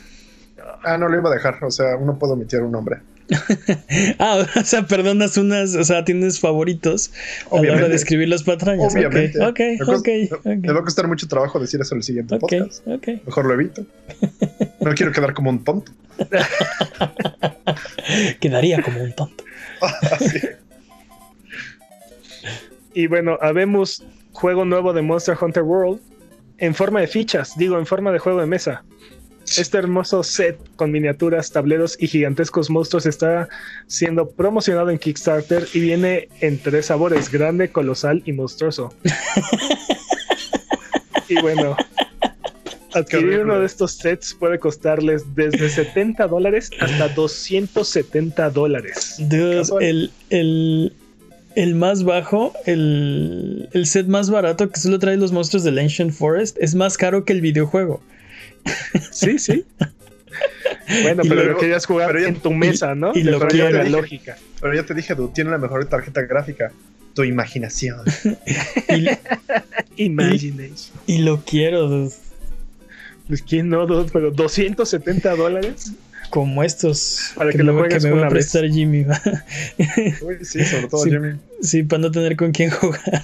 Ah, 0.85 0.97
no 0.99 1.09
lo 1.09 1.19
iba 1.19 1.31
a 1.31 1.35
dejar. 1.35 1.63
O 1.65 1.71
sea, 1.71 1.97
uno 1.97 2.19
puede 2.19 2.35
omitir 2.35 2.61
un 2.61 2.73
nombre. 2.73 2.99
Ah, 4.19 4.45
o 4.57 4.65
sea, 4.65 4.87
perdonas 4.87 5.37
unas, 5.37 5.75
o 5.77 5.85
sea, 5.85 6.05
tienes 6.05 6.41
favoritos 6.41 7.11
a 7.11 7.15
la 7.15 7.51
hora 7.51 7.61
Obviamente. 7.61 7.89
de 7.91 7.95
escribir 7.97 8.29
las 8.29 8.43
patrañas. 8.43 8.93
Obviamente. 8.95 9.39
Ok, 9.39 9.47
ok, 9.49 9.59
Me 9.61 9.79
cos- 9.79 10.33
ok. 10.33 10.45
Me 10.47 10.73
va 10.73 10.81
a 10.81 10.83
costar 10.83 11.07
mucho 11.09 11.29
trabajo 11.29 11.59
decir 11.61 11.81
eso 11.81 11.95
en 11.95 11.99
el 11.99 12.03
siguiente 12.03 12.35
Ok, 12.35 12.41
podcast. 12.41 12.87
ok. 12.89 13.09
Mejor 13.27 13.47
lo 13.47 13.55
evito. 13.55 13.87
No 14.81 14.93
quiero 14.95 15.13
quedar 15.13 15.33
como 15.33 15.51
un 15.51 15.63
tonto. 15.65 15.93
Quedaría 18.41 18.83
como 18.83 19.03
un 19.03 19.13
tonto. 19.15 19.45
Sí. 20.19 20.41
Y 22.93 23.07
bueno, 23.07 23.39
habemos 23.41 24.03
juego 24.33 24.65
nuevo 24.65 24.93
de 24.93 25.03
Monster 25.03 25.37
Hunter 25.41 25.63
World 25.63 26.01
en 26.59 26.75
forma 26.75 27.01
de 27.01 27.07
fichas, 27.07 27.57
digo, 27.57 27.79
en 27.79 27.87
forma 27.87 28.13
de 28.13 28.19
juego 28.19 28.41
de 28.41 28.47
mesa. 28.47 28.85
Este 29.57 29.79
hermoso 29.79 30.23
set 30.23 30.59
con 30.77 30.93
miniaturas, 30.93 31.51
tableros 31.51 31.97
y 31.99 32.07
gigantescos 32.07 32.71
monstruos 32.71 33.07
está 33.07 33.49
siendo 33.89 34.29
promocionado 34.29 34.91
en 34.91 34.99
Kickstarter 34.99 35.67
y 35.73 35.81
viene 35.81 36.29
en 36.41 36.59
tres 36.59 36.87
sabores, 36.87 37.33
grande, 37.33 37.71
colosal 37.71 38.23
y 38.27 38.33
monstruoso. 38.33 38.95
y 41.29 41.41
bueno, 41.41 41.77
adquirir 42.95 43.41
uno 43.41 43.59
de 43.59 43.67
estos 43.67 43.93
sets 43.93 44.35
puede 44.35 44.59
costarles 44.59 45.35
desde 45.35 45.69
70 45.69 46.29
dólares 46.29 46.71
hasta 46.79 47.09
270 47.09 48.51
dólares. 48.51 49.17
Casual. 49.29 49.83
el, 49.83 50.11
el, 50.29 50.93
el 51.57 51.75
más 51.75 52.05
bajo, 52.05 52.53
el, 52.67 53.69
el 53.73 53.87
set 53.87 54.07
más 54.07 54.31
barato 54.31 54.71
que 54.71 54.79
solo 54.81 54.99
trae 54.99 55.17
los 55.17 55.33
monstruos 55.33 55.65
del 55.65 55.79
Ancient 55.79 56.13
Forest 56.13 56.57
es 56.61 56.75
más 56.75 56.97
caro 56.97 57.25
que 57.25 57.33
el 57.33 57.41
videojuego. 57.41 58.03
Sí, 59.11 59.39
sí. 59.39 59.65
Bueno, 61.03 61.23
Y 61.25 61.29
pero 61.29 61.41
luego- 61.43 61.53
lo 61.55 61.59
querías 61.59 61.87
jugar 61.87 62.09
pero 62.09 62.21
ya- 62.21 62.29
en 62.29 62.37
tu 62.37 62.51
mesa, 62.53 62.95
¿no? 62.97 63.13
y 63.15 63.23
De 63.23 63.31
lo 63.33 63.41
quiero. 63.47 63.71
la 63.71 63.85
lógica. 63.89 64.37
Pero 64.61 64.75
ya 64.75 64.85
te 64.85 64.95
dije, 64.95 65.15
dude, 65.15 65.33
tiene 65.35 65.51
la 65.51 65.59
mejor 65.59 65.85
tarjeta 65.87 66.23
gráfica. 66.23 66.73
Tu 67.15 67.25
imaginación. 67.25 68.01
Y, 68.89 69.07
Imagination. 70.05 70.97
y 71.07 71.19
lo 71.19 71.43
quiero, 71.45 71.89
dude, 71.89 72.15
Pues 73.29 73.43
quién 73.43 73.69
no, 73.69 73.87
dude? 73.87 74.11
pero 74.13 74.31
270 74.31 75.37
dólares. 75.37 75.93
Como 76.31 76.63
estos 76.65 77.33
Para 77.35 77.51
que 77.51 77.59
me, 77.59 77.65
lo 77.65 77.75
me 77.75 77.83
va 77.83 77.89
vez. 77.89 78.31
prestar 78.31 78.65
Jimmy. 78.69 79.05
Uy, 80.23 80.39
sí, 80.43 80.65
sobre 80.65 80.89
todo 80.89 81.05
Sí. 81.05 81.11
Jimmy. 81.11 81.39
sí, 81.61 81.83
para 81.83 82.03
no 82.03 82.11
tener 82.11 82.37
con 82.37 82.53
quién 82.53 82.71
jugar. 82.71 83.23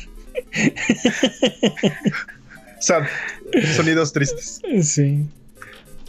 Sad. 2.81 3.05
Sonidos 3.75 4.13
tristes. 4.13 4.61
Sí. 4.83 5.25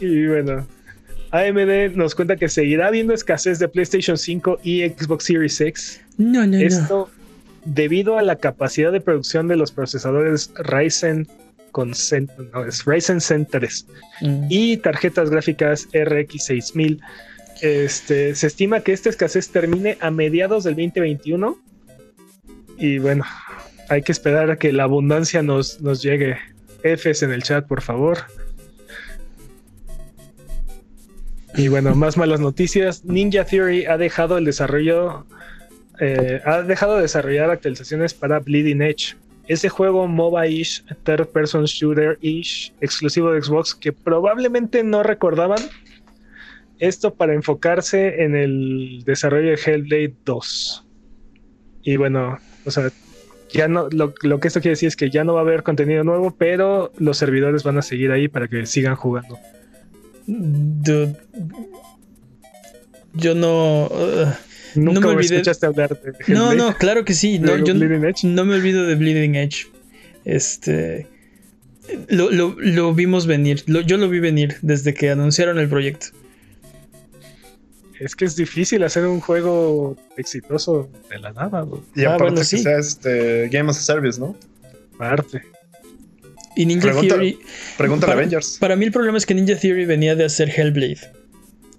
Y 0.00 0.26
bueno, 0.26 0.66
AMD 1.30 1.94
nos 1.96 2.14
cuenta 2.14 2.36
que 2.36 2.48
seguirá 2.48 2.88
habiendo 2.88 3.14
escasez 3.14 3.58
de 3.58 3.68
PlayStation 3.68 4.16
5 4.18 4.60
y 4.62 4.82
Xbox 4.88 5.24
Series 5.24 5.60
X. 5.60 6.00
No, 6.18 6.40
no, 6.46 6.46
no. 6.46 6.58
Esto 6.58 7.10
debido 7.64 8.18
a 8.18 8.22
la 8.22 8.36
capacidad 8.36 8.92
de 8.92 9.00
producción 9.00 9.48
de 9.48 9.56
los 9.56 9.72
procesadores 9.72 10.50
Ryzen 10.56 11.26
con 11.72 11.92
Zen- 11.94 12.30
no, 12.52 12.64
es 12.64 12.84
Ryzen 12.84 13.20
Zen 13.20 13.46
3 13.46 13.86
Mm. 14.20 14.46
y 14.48 14.76
tarjetas 14.78 15.30
gráficas 15.30 15.88
RX 15.92 16.44
6000. 16.44 17.00
Este, 17.62 18.34
se 18.34 18.46
estima 18.46 18.80
que 18.80 18.92
esta 18.92 19.08
escasez 19.08 19.48
termine 19.50 19.98
a 20.00 20.10
mediados 20.10 20.64
del 20.64 20.74
2021. 20.76 21.58
Y 22.78 22.98
bueno, 22.98 23.24
hay 23.88 24.02
que 24.02 24.12
esperar 24.12 24.50
a 24.50 24.56
que 24.56 24.72
la 24.72 24.84
abundancia 24.84 25.42
nos, 25.42 25.80
nos 25.80 26.02
llegue. 26.02 26.36
Fs 26.84 27.22
en 27.24 27.32
el 27.32 27.42
chat, 27.42 27.66
por 27.66 27.82
favor. 27.82 28.18
Y 31.56 31.68
bueno, 31.68 31.94
más 31.94 32.16
malas 32.16 32.40
noticias. 32.40 33.04
Ninja 33.04 33.44
Theory 33.44 33.86
ha 33.86 33.96
dejado 33.98 34.38
el 34.38 34.44
desarrollo. 34.44 35.26
eh, 36.00 36.40
ha 36.44 36.62
dejado 36.62 36.94
de 36.96 37.02
desarrollar 37.02 37.50
actualizaciones 37.50 38.14
para 38.14 38.38
Bleeding 38.38 38.82
Edge. 38.82 39.16
Ese 39.48 39.68
juego 39.68 40.06
MOBA-ish, 40.06 40.84
third 41.04 41.28
person 41.28 41.64
shooter-ish, 41.64 42.72
exclusivo 42.80 43.32
de 43.32 43.42
Xbox, 43.42 43.74
que 43.74 43.92
probablemente 43.92 44.84
no 44.84 45.02
recordaban. 45.02 45.58
Esto 46.78 47.14
para 47.14 47.34
enfocarse 47.34 48.22
en 48.22 48.36
el 48.36 49.02
desarrollo 49.04 49.50
de 49.50 49.58
Hellblade 49.64 50.14
2. 50.24 50.86
Y 51.82 51.96
bueno, 51.96 52.38
o 52.64 52.70
sea, 52.70 52.90
ya 53.50 53.66
no, 53.66 53.88
lo, 53.90 54.12
lo 54.22 54.38
que 54.38 54.48
esto 54.48 54.60
quiere 54.60 54.72
decir 54.72 54.88
es 54.88 54.96
que 54.96 55.10
ya 55.10 55.24
no 55.24 55.32
va 55.32 55.40
a 55.40 55.42
haber 55.42 55.62
contenido 55.62 56.04
nuevo, 56.04 56.34
pero 56.36 56.92
los 56.98 57.16
servidores 57.16 57.64
van 57.64 57.78
a 57.78 57.82
seguir 57.82 58.12
ahí 58.12 58.28
para 58.28 58.48
que 58.48 58.66
sigan 58.66 58.94
jugando. 58.94 59.38
Dude, 60.26 61.16
yo 63.14 63.34
no. 63.34 63.86
uh, 63.86 64.26
Nunca 64.74 65.00
me 65.00 65.06
me 65.06 65.12
olvidé- 65.14 65.34
escuchaste 65.36 65.66
hablar 65.66 65.90
de 66.00 66.12
no, 66.28 66.52
Hellblade, 66.52 66.56
no, 66.56 66.74
claro 66.76 67.04
que 67.04 67.14
sí. 67.14 67.38
No, 67.38 67.56
yo 67.56 67.74
Bleeding 67.74 68.04
Edge. 68.04 68.24
no 68.26 68.44
me 68.44 68.54
olvido 68.54 68.86
de 68.86 68.94
Bleeding 68.94 69.34
Edge. 69.36 69.66
Este. 70.24 71.06
Lo, 72.08 72.30
lo- 72.30 72.54
lo 72.58 72.94
vimos 72.94 73.26
venir. 73.26 73.62
Lo- 73.66 73.80
yo 73.80 73.96
lo 73.96 74.08
vi 74.10 74.20
venir 74.20 74.56
desde 74.62 74.92
que 74.94 75.10
anunciaron 75.10 75.58
el 75.58 75.68
proyecto. 75.68 76.08
Es 77.98 78.14
que 78.14 78.24
es 78.26 78.36
difícil 78.36 78.84
hacer 78.84 79.06
un 79.06 79.20
juego 79.20 79.96
exitoso 80.16 80.88
de 81.10 81.18
la 81.18 81.32
nada. 81.32 81.66
Y 81.96 82.04
Ah, 82.04 82.10
aparte 82.14 82.22
bueno, 82.24 82.36
que 82.38 82.44
sí. 82.44 82.58
sea 82.58 82.78
este 82.78 83.48
Game 83.48 83.70
as 83.70 83.78
a 83.78 83.80
Service, 83.80 84.20
¿no? 84.20 84.36
Aparte. 84.94 85.42
Y 86.54 86.66
Ninja 86.66 86.88
Pregunta- 86.88 87.14
Theory. 87.14 87.38
Pregúntale 87.76 88.12
a 88.12 88.14
para, 88.14 88.20
Avengers. 88.26 88.56
para 88.60 88.76
mí, 88.76 88.84
el 88.84 88.92
problema 88.92 89.18
es 89.18 89.26
que 89.26 89.34
Ninja 89.34 89.56
Theory 89.56 89.84
venía 89.84 90.14
de 90.14 90.24
hacer 90.24 90.48
Hellblade. 90.48 90.98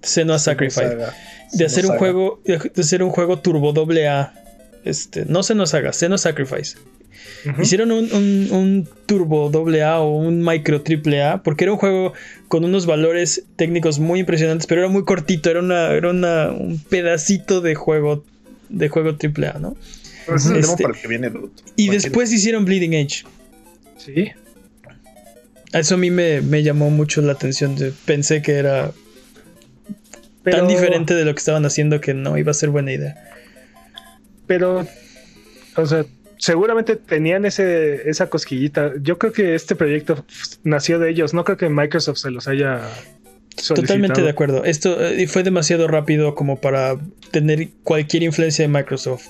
Senua 0.02 0.38
Sacrifice. 0.38 0.88
Saga. 0.88 1.14
de 1.52 1.64
hacer 1.64 1.84
un 1.84 1.88
Saga. 1.88 1.98
juego 1.98 2.40
de 2.44 2.58
de 2.74 2.80
hacer 2.82 3.02
un 3.02 3.10
juego 3.10 3.38
turbo 3.40 3.72
doble 3.72 4.08
A 4.08 4.32
este 4.84 5.24
no 5.26 5.42
se 5.42 5.54
nos 5.54 5.74
haga 5.74 5.92
Xeno 5.92 6.16
Sacrifice 6.16 6.78
Ujú. 7.46 7.60
hicieron 7.62 7.90
un, 7.92 8.10
un- 8.12 8.48
un 8.52 8.88
turbo 9.06 9.50
doble 9.50 9.82
A 9.82 10.00
o 10.00 10.16
un 10.16 10.42
micro 10.42 10.80
triple 10.82 11.22
A 11.22 11.42
porque 11.42 11.64
era 11.64 11.72
un 11.72 11.78
juego 11.78 12.12
con 12.48 12.64
unos 12.64 12.86
valores 12.86 13.42
técnicos 13.56 13.98
muy 13.98 14.20
impresionantes 14.20 14.66
pero 14.66 14.80
era 14.82 14.90
muy 14.90 15.04
cortito 15.04 15.50
era 15.50 15.60
una 15.60 15.90
era 15.90 16.10
una- 16.10 16.50
un 16.50 16.78
pedacito 16.78 17.60
de 17.60 17.74
juego 17.74 18.24
de 18.68 18.88
juego 18.88 19.16
triple 19.16 19.48
A 19.48 19.54
no 19.58 19.76
Pero 20.26 20.36
ese 20.38 20.48
es 20.48 20.54
el 20.54 20.60
demo 20.62 20.72
Este- 20.74 20.82
para 20.84 20.94
el 20.94 21.00
que 21.02 21.08
viene, 21.08 21.30
dude. 21.30 21.50
y 21.76 21.88
después 21.88 22.32
hicieron 22.32 22.64
Bleeding 22.64 22.94
Edge 22.94 23.24
Sí. 23.98 24.30
eso 25.72 25.94
a 25.94 25.98
mí 25.98 26.10
me, 26.10 26.40
me 26.40 26.62
llamó 26.62 26.90
mucho 26.90 27.20
la 27.22 27.32
atención 27.32 27.76
pensé 28.06 28.40
que 28.42 28.52
era 28.52 28.92
Pero, 30.42 30.58
tan 30.58 30.68
diferente 30.68 31.14
de 31.14 31.24
lo 31.24 31.34
que 31.34 31.38
estaban 31.38 31.64
haciendo 31.66 32.00
que 32.00 32.14
no 32.14 32.38
iba 32.38 32.50
a 32.50 32.54
ser 32.54 32.70
buena 32.70 32.92
idea 32.92 33.14
Pero, 34.46 34.86
o 35.76 35.86
sea, 35.86 36.04
seguramente 36.38 36.96
tenían 36.96 37.44
ese, 37.44 38.08
esa 38.08 38.30
cosquillita. 38.30 38.92
Yo 39.00 39.18
creo 39.18 39.32
que 39.32 39.54
este 39.54 39.76
proyecto 39.76 40.24
nació 40.64 40.98
de 40.98 41.10
ellos. 41.10 41.34
No 41.34 41.44
creo 41.44 41.58
que 41.58 41.68
Microsoft 41.68 42.18
se 42.18 42.30
los 42.30 42.48
haya 42.48 42.80
Totalmente 43.68 44.22
de 44.22 44.30
acuerdo. 44.30 44.64
Esto 44.64 45.04
eh, 45.04 45.26
fue 45.26 45.42
demasiado 45.42 45.88
rápido 45.88 46.34
como 46.34 46.60
para 46.60 46.98
tener 47.30 47.68
cualquier 47.84 48.22
influencia 48.22 48.64
de 48.64 48.68
Microsoft. 48.68 49.28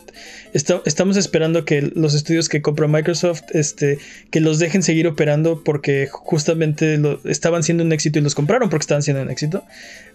estamos 0.52 1.16
esperando 1.16 1.64
que 1.64 1.82
los 1.94 2.14
estudios 2.14 2.48
que 2.48 2.62
compra 2.62 2.88
Microsoft, 2.88 3.42
este, 3.52 3.98
que 4.30 4.40
los 4.40 4.58
dejen 4.58 4.82
seguir 4.82 5.06
operando 5.06 5.62
porque 5.62 6.08
justamente 6.10 6.96
lo, 6.96 7.20
estaban 7.24 7.62
siendo 7.62 7.84
un 7.84 7.92
éxito 7.92 8.18
y 8.18 8.22
los 8.22 8.34
compraron 8.34 8.70
porque 8.70 8.82
estaban 8.82 9.02
siendo 9.02 9.22
un 9.22 9.30
éxito. 9.30 9.64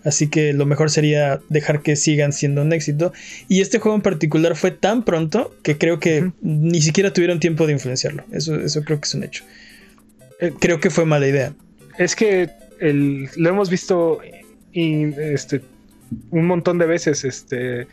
Así 0.03 0.27
que 0.27 0.53
lo 0.53 0.65
mejor 0.65 0.91
sería 0.91 1.39
dejar 1.49 1.81
que 1.81 1.95
sigan 1.95 2.31
siendo 2.31 2.61
un 2.61 2.73
éxito. 2.73 3.13
Y 3.47 3.61
este 3.61 3.79
juego 3.79 3.95
en 3.95 4.01
particular 4.01 4.55
fue 4.55 4.71
tan 4.71 5.03
pronto 5.03 5.55
que 5.63 5.77
creo 5.77 5.99
que 5.99 6.31
ni 6.41 6.81
siquiera 6.81 7.11
tuvieron 7.11 7.39
tiempo 7.39 7.65
de 7.67 7.73
influenciarlo. 7.73 8.23
Eso, 8.31 8.55
eso 8.55 8.83
creo 8.83 8.99
que 8.99 9.05
es 9.05 9.15
un 9.15 9.23
hecho. 9.23 9.43
Eh, 10.39 10.51
creo 10.59 10.79
que 10.79 10.89
fue 10.89 11.05
mala 11.05 11.27
idea. 11.27 11.53
Es 11.97 12.15
que 12.15 12.49
lo 12.79 13.49
hemos 13.49 13.69
visto 13.69 14.19
este, 14.73 15.61
un 16.31 16.45
montón 16.45 16.77
de 16.77 16.85
veces. 16.85 17.23
Este, 17.23 17.87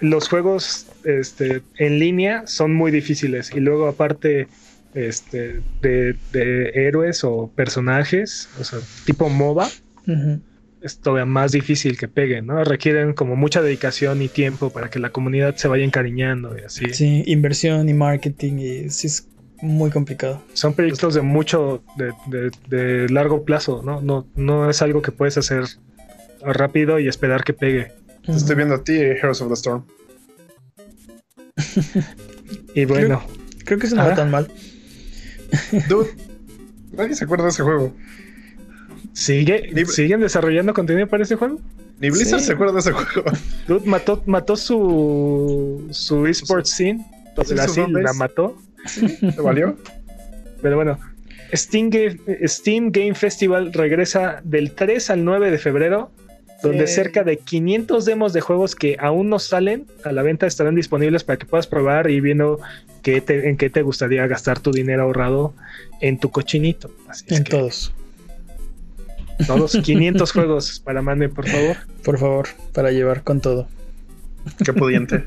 los 0.00 0.28
juegos 0.28 0.86
este, 1.04 1.62
en 1.76 1.98
línea 1.98 2.46
son 2.46 2.74
muy 2.74 2.90
difíciles 2.90 3.50
y 3.54 3.60
luego 3.60 3.88
aparte 3.88 4.48
este, 4.94 5.60
de, 5.82 6.16
héroes 6.74 7.24
o 7.24 7.50
personajes, 7.54 8.48
o 8.60 8.64
sea, 8.64 8.78
tipo 9.04 9.28
MOBA, 9.28 9.68
es 10.80 10.98
todavía 10.98 11.26
más 11.26 11.52
difícil 11.52 11.98
que 11.98 12.08
peguen, 12.08 12.46
¿no? 12.46 12.62
Requieren 12.64 13.12
como 13.12 13.36
mucha 13.36 13.60
dedicación 13.60 14.22
y 14.22 14.28
tiempo 14.28 14.70
para 14.70 14.88
que 14.90 14.98
la 14.98 15.10
comunidad 15.10 15.56
se 15.56 15.68
vaya 15.68 15.84
encariñando 15.84 16.56
y 16.56 16.62
así. 16.62 16.94
Sí, 16.94 17.24
inversión 17.26 17.88
y 17.88 17.94
marketing 17.94 18.58
y 18.58 18.90
sí 18.90 19.08
es 19.08 19.28
muy 19.60 19.90
complicado. 19.90 20.42
Son 20.52 20.74
proyectos 20.74 21.14
de 21.14 21.22
mucho, 21.22 21.82
de, 21.96 23.06
largo 23.10 23.44
plazo, 23.44 23.82
¿no? 23.82 24.00
¿no? 24.00 24.26
No 24.36 24.70
es 24.70 24.82
algo 24.82 25.02
que 25.02 25.12
puedes 25.12 25.36
hacer 25.38 25.64
rápido 26.40 26.98
y 26.98 27.08
esperar 27.08 27.44
que 27.44 27.52
pegue. 27.52 27.92
estoy 28.26 28.56
viendo 28.56 28.76
a 28.76 28.84
ti, 28.84 28.94
Heroes 28.94 29.40
of 29.40 29.48
the 29.48 29.54
Storm. 29.54 29.84
y 32.74 32.84
bueno. 32.84 33.22
Creo, 33.64 33.78
que 33.78 33.86
eso 33.86 33.96
no 33.96 34.04
va 34.04 34.14
tan 34.14 34.30
mal. 34.30 34.48
Dude, 35.88 36.08
nadie 36.92 37.14
se 37.14 37.24
acuerda 37.24 37.44
de 37.44 37.50
ese 37.50 37.62
juego. 37.62 37.94
¿Sigue, 39.12 39.72
¿Siguen 39.86 40.20
desarrollando 40.20 40.72
contenido 40.72 41.08
para 41.08 41.24
ese 41.24 41.36
juego? 41.36 41.60
Ni 42.00 42.10
Blizzard 42.10 42.40
se 42.40 42.52
acuerda 42.52 42.74
de 42.74 42.80
ese 42.80 42.92
juego. 42.92 43.30
Dude 43.66 43.86
mató, 43.86 44.22
mató 44.26 44.56
su, 44.56 45.88
su 45.90 46.26
esports 46.26 46.70
scene. 46.70 47.04
Así 47.36 47.84
la 47.88 48.12
mató. 48.14 48.56
¿Te 49.20 49.40
valió? 49.40 49.76
Pero 50.62 50.76
bueno, 50.76 50.98
Steam 51.54 51.90
Game, 51.90 53.14
Festival 53.14 53.72
regresa 53.72 54.40
del 54.44 54.72
3 54.72 55.10
al 55.10 55.24
9 55.24 55.50
de 55.50 55.58
febrero, 55.58 56.10
donde 56.62 56.86
cerca 56.88 57.22
de 57.22 57.38
500 57.38 58.04
demos 58.04 58.32
de 58.32 58.40
juegos 58.40 58.74
que 58.74 58.96
aún 58.98 59.28
no 59.28 59.38
salen 59.38 59.86
a 60.04 60.10
la 60.10 60.22
venta 60.22 60.46
estarán 60.46 60.74
disponibles 60.74 61.22
para 61.22 61.38
que 61.38 61.46
puedas 61.46 61.68
probar 61.68 62.10
y 62.10 62.20
viendo 62.20 62.58
qué 63.02 63.22
en 63.28 63.56
qué 63.56 63.70
te 63.70 63.82
gustaría 63.82 64.26
gastar 64.26 64.58
tu 64.58 64.72
dinero 64.72 65.04
ahorrado 65.04 65.54
en 66.00 66.18
tu 66.18 66.30
cochinito. 66.30 66.90
en 67.28 67.44
todos. 67.44 67.94
Todos 69.46 69.78
500 69.84 70.32
juegos 70.32 70.80
para 70.80 71.00
Mane, 71.00 71.28
por 71.28 71.48
favor. 71.48 71.76
Por 72.02 72.18
favor, 72.18 72.48
para 72.72 72.90
llevar 72.90 73.22
con 73.22 73.40
todo. 73.40 73.68
Qué 74.64 74.72
pudiente. 74.72 75.24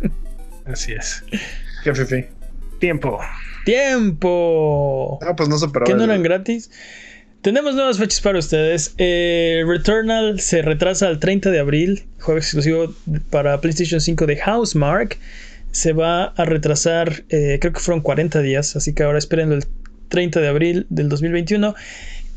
Así 0.65 0.91
es. 0.91 1.23
Qué 1.83 1.95
fifi. 1.95 2.25
Tiempo. 2.81 3.19
¡Tiempo! 3.63 5.19
Ah, 5.21 5.35
pues 5.35 5.47
no 5.47 5.57
se 5.59 5.67
¿Que 5.85 5.93
no 5.93 6.03
eran 6.03 6.23
gratis? 6.23 6.71
Tenemos 7.41 7.75
nuevas 7.75 7.99
fechas 7.99 8.21
para 8.21 8.39
ustedes. 8.39 8.95
Eh, 8.97 9.63
Returnal 9.67 10.39
se 10.39 10.63
retrasa 10.63 11.07
al 11.07 11.19
30 11.19 11.51
de 11.51 11.59
abril, 11.59 12.03
juego 12.19 12.39
exclusivo 12.39 12.91
para 13.29 13.61
PlayStation 13.61 14.01
5 14.01 14.25
de 14.25 14.37
Housemark. 14.37 15.19
Se 15.69 15.93
va 15.93 16.23
a 16.25 16.43
retrasar, 16.45 17.23
eh, 17.29 17.59
creo 17.61 17.71
que 17.71 17.79
fueron 17.79 18.01
40 18.01 18.41
días, 18.41 18.75
así 18.75 18.95
que 18.95 19.03
ahora 19.03 19.19
espérenlo 19.19 19.53
el 19.55 19.65
30 20.09 20.41
de 20.41 20.47
abril 20.47 20.87
del 20.89 21.07
2021. 21.07 21.75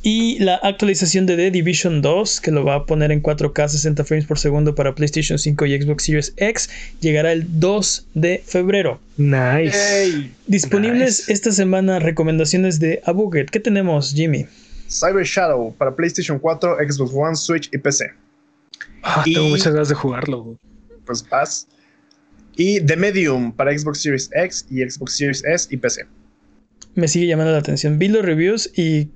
Y 0.06 0.38
la 0.38 0.56
actualización 0.56 1.24
de 1.24 1.34
The 1.34 1.50
Division 1.50 2.02
2, 2.02 2.42
que 2.42 2.50
lo 2.50 2.62
va 2.62 2.74
a 2.74 2.84
poner 2.84 3.10
en 3.10 3.22
4K 3.22 3.68
60 3.68 4.04
frames 4.04 4.26
por 4.26 4.38
segundo 4.38 4.74
para 4.74 4.94
PlayStation 4.94 5.38
5 5.38 5.64
y 5.64 5.80
Xbox 5.80 6.04
Series 6.04 6.34
X, 6.36 6.68
llegará 7.00 7.32
el 7.32 7.58
2 7.58 8.08
de 8.12 8.42
febrero. 8.44 9.00
Nice. 9.16 10.30
Disponibles 10.46 11.30
esta 11.30 11.52
semana 11.52 12.00
recomendaciones 12.00 12.80
de 12.80 13.00
Abuget. 13.06 13.48
¿Qué 13.48 13.60
tenemos, 13.60 14.12
Jimmy? 14.12 14.44
Cyber 14.90 15.24
Shadow 15.24 15.74
para 15.74 15.96
PlayStation 15.96 16.38
4, 16.38 16.76
Xbox 16.86 17.10
One, 17.14 17.34
Switch 17.34 17.70
y 17.72 17.78
PC. 17.78 18.12
Ah, 19.02 19.22
tengo 19.24 19.48
muchas 19.48 19.72
ganas 19.72 19.88
de 19.88 19.94
jugarlo. 19.94 20.58
Pues 21.06 21.22
paz. 21.22 21.66
Y 22.58 22.78
The 22.82 22.96
Medium 22.96 23.52
para 23.52 23.76
Xbox 23.76 24.02
Series 24.02 24.28
X 24.34 24.66
y 24.68 24.86
Xbox 24.86 25.16
Series 25.16 25.42
S 25.44 25.66
y 25.70 25.78
PC. 25.78 26.04
Me 26.94 27.08
sigue 27.08 27.26
llamando 27.26 27.52
la 27.52 27.58
atención. 27.58 27.98
Vi 27.98 28.08
los 28.08 28.22
reviews 28.22 28.70
y 28.76 29.08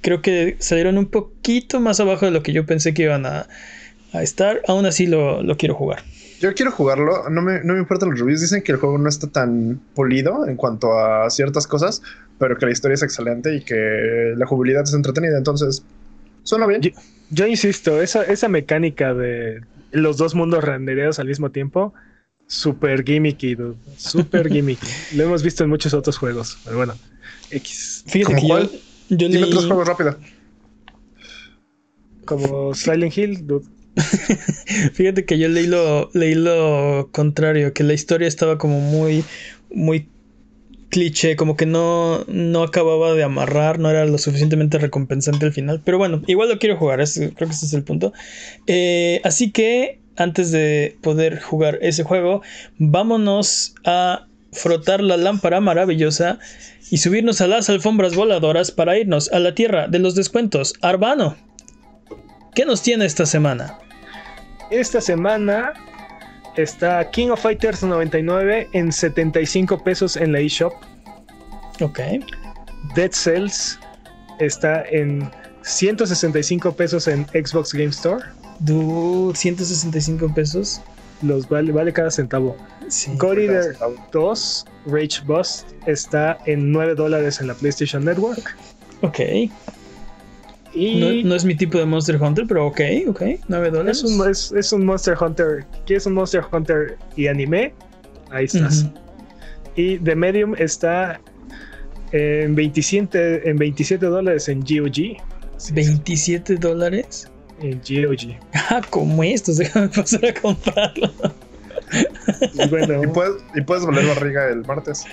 creo 0.00 0.22
que 0.22 0.56
salieron 0.58 0.98
un 0.98 1.06
poquito 1.06 1.80
más 1.80 2.00
abajo 2.00 2.26
de 2.26 2.30
lo 2.30 2.42
que 2.42 2.52
yo 2.52 2.66
pensé 2.66 2.94
que 2.94 3.04
iban 3.04 3.26
a, 3.26 3.46
estar. 4.14 4.62
Aún 4.66 4.86
así 4.86 5.06
lo, 5.06 5.42
quiero 5.58 5.74
jugar. 5.74 6.02
Yo 6.40 6.54
quiero 6.54 6.70
jugarlo, 6.70 7.28
no 7.28 7.42
me, 7.42 7.62
no 7.64 7.74
me 7.74 7.80
importan 7.80 8.10
los 8.10 8.20
reviews. 8.20 8.40
Dicen 8.40 8.62
que 8.62 8.72
el 8.72 8.78
juego 8.78 8.96
no 8.96 9.08
está 9.08 9.26
tan 9.26 9.80
polido 9.94 10.46
en 10.46 10.56
cuanto 10.56 10.98
a 10.98 11.28
ciertas 11.30 11.66
cosas, 11.66 12.00
pero 12.38 12.56
que 12.56 12.66
la 12.66 12.72
historia 12.72 12.94
es 12.94 13.02
excelente 13.02 13.54
y 13.54 13.60
que 13.60 14.34
la 14.36 14.46
jugabilidad 14.46 14.84
es 14.84 14.94
entretenida. 14.94 15.36
Entonces, 15.36 15.82
suena 16.44 16.66
bien. 16.66 16.80
Yo, 17.30 17.46
insisto, 17.46 18.00
esa, 18.00 18.22
esa 18.22 18.48
mecánica 18.48 19.12
de 19.12 19.60
los 19.90 20.16
dos 20.16 20.34
mundos 20.34 20.64
rendereados 20.64 21.18
al 21.18 21.26
mismo 21.26 21.50
tiempo, 21.50 21.92
súper 22.46 23.04
gimmicky, 23.04 23.54
dude. 23.54 23.76
Súper 23.96 24.48
gimmicky. 24.48 24.86
Lo 25.16 25.24
hemos 25.24 25.42
visto 25.42 25.64
en 25.64 25.70
muchos 25.70 25.92
otros 25.92 26.16
juegos, 26.16 26.58
pero 26.64 26.76
bueno, 26.76 26.94
X. 27.50 28.04
Fíjate 28.06 28.40
que 28.40 28.48
yo, 28.48 28.70
yo 29.08 29.28
Dime 29.28 29.46
leí... 29.46 29.52
juegos 29.52 29.86
rápido. 29.86 30.16
Como 32.24 32.74
Silent 32.74 33.16
Hill, 33.16 33.44
Fíjate 34.92 35.24
que 35.24 35.38
yo 35.38 35.48
leí 35.48 35.66
lo, 35.66 36.10
leí 36.14 36.34
lo 36.34 37.08
contrario, 37.12 37.72
que 37.72 37.82
la 37.84 37.94
historia 37.94 38.28
estaba 38.28 38.58
como 38.58 38.80
muy, 38.80 39.24
muy 39.70 40.08
cliché, 40.88 41.36
como 41.36 41.56
que 41.56 41.66
no, 41.66 42.24
no 42.28 42.62
acababa 42.62 43.14
de 43.14 43.22
amarrar, 43.22 43.78
no 43.78 43.90
era 43.90 44.06
lo 44.06 44.18
suficientemente 44.18 44.78
recompensante 44.78 45.46
al 45.46 45.52
final. 45.52 45.82
Pero 45.84 45.98
bueno, 45.98 46.22
igual 46.26 46.48
lo 46.48 46.58
quiero 46.58 46.76
jugar, 46.76 47.02
creo 47.02 47.34
que 47.34 47.44
ese 47.44 47.66
es 47.66 47.72
el 47.72 47.82
punto. 47.82 48.12
Eh, 48.66 49.20
así 49.24 49.50
que 49.50 50.00
antes 50.16 50.50
de 50.50 50.96
poder 51.00 51.40
jugar 51.40 51.78
ese 51.80 52.02
juego, 52.04 52.42
vámonos 52.78 53.74
a 53.84 54.27
frotar 54.52 55.02
la 55.02 55.16
lámpara 55.16 55.60
maravillosa 55.60 56.38
y 56.90 56.98
subirnos 56.98 57.40
a 57.40 57.46
las 57.46 57.68
alfombras 57.68 58.14
voladoras 58.14 58.70
para 58.70 58.98
irnos 58.98 59.30
a 59.32 59.38
la 59.38 59.54
tierra 59.54 59.88
de 59.88 59.98
los 59.98 60.14
descuentos. 60.14 60.74
Arbano, 60.80 61.36
¿qué 62.54 62.64
nos 62.64 62.82
tiene 62.82 63.04
esta 63.04 63.26
semana? 63.26 63.78
Esta 64.70 65.00
semana 65.00 65.72
está 66.56 67.10
King 67.10 67.28
of 67.28 67.40
Fighters 67.40 67.82
99 67.82 68.68
en 68.72 68.92
75 68.92 69.82
pesos 69.82 70.16
en 70.16 70.32
la 70.32 70.40
eShop. 70.40 70.72
Ok. 71.80 72.00
Dead 72.94 73.12
Cells 73.12 73.78
está 74.40 74.82
en 74.88 75.30
165 75.62 76.72
pesos 76.72 77.08
en 77.08 77.26
Xbox 77.28 77.72
Game 77.72 77.90
Store. 77.90 78.24
Dude, 78.60 79.36
165 79.36 80.34
pesos. 80.34 80.80
Los 81.22 81.48
vale, 81.48 81.72
vale 81.72 81.92
cada 81.92 82.10
centavo. 82.10 82.56
Sí, 82.88 83.10
2 84.12 84.66
Rage 84.86 85.20
Bust 85.26 85.72
está 85.86 86.38
en 86.46 86.70
9 86.72 86.94
dólares 86.94 87.40
en 87.40 87.48
la 87.48 87.54
PlayStation 87.54 88.04
Network. 88.04 88.56
Ok. 89.02 89.20
Y 90.74 91.22
no, 91.24 91.34
es 91.34 91.44
mi 91.44 91.54
tipo 91.54 91.78
de 91.78 91.86
Monster 91.86 92.20
Hunter, 92.22 92.44
pero 92.46 92.66
ok, 92.66 92.80
ok, 93.08 93.22
9 93.48 93.70
dólares. 93.70 94.04
Es 94.54 94.72
un, 94.72 94.84
Monster 94.84 95.16
Hunter. 95.20 95.64
¿Quieres 95.86 96.06
un 96.06 96.14
Monster 96.14 96.42
Hunter 96.52 96.96
y 97.16 97.26
anime? 97.26 97.72
Ahí 98.30 98.44
estás. 98.44 98.86
Y 99.76 99.98
The 99.98 100.14
Medium 100.14 100.54
está 100.56 101.20
en 102.12 102.54
27, 102.54 103.48
en 103.48 103.56
27 103.56 104.06
dólares 104.06 104.48
en 104.48 104.60
GOG. 104.60 105.16
¿27 105.58 106.58
dólares? 106.58 107.28
En 107.60 107.80
GOG. 107.80 108.38
Ah, 108.70 108.82
como 108.90 109.22
estos, 109.22 109.56
déjame 109.56 109.88
pasar 109.88 110.26
a 110.26 110.34
comprarlo. 110.34 111.10
y, 112.52 112.68
bueno, 112.68 113.02
¿Y, 113.02 113.06
puedes, 113.06 113.42
y 113.54 113.62
puedes 113.62 113.86
volver 113.86 114.06
barriga 114.06 114.48
el 114.48 114.62
martes. 114.66 115.06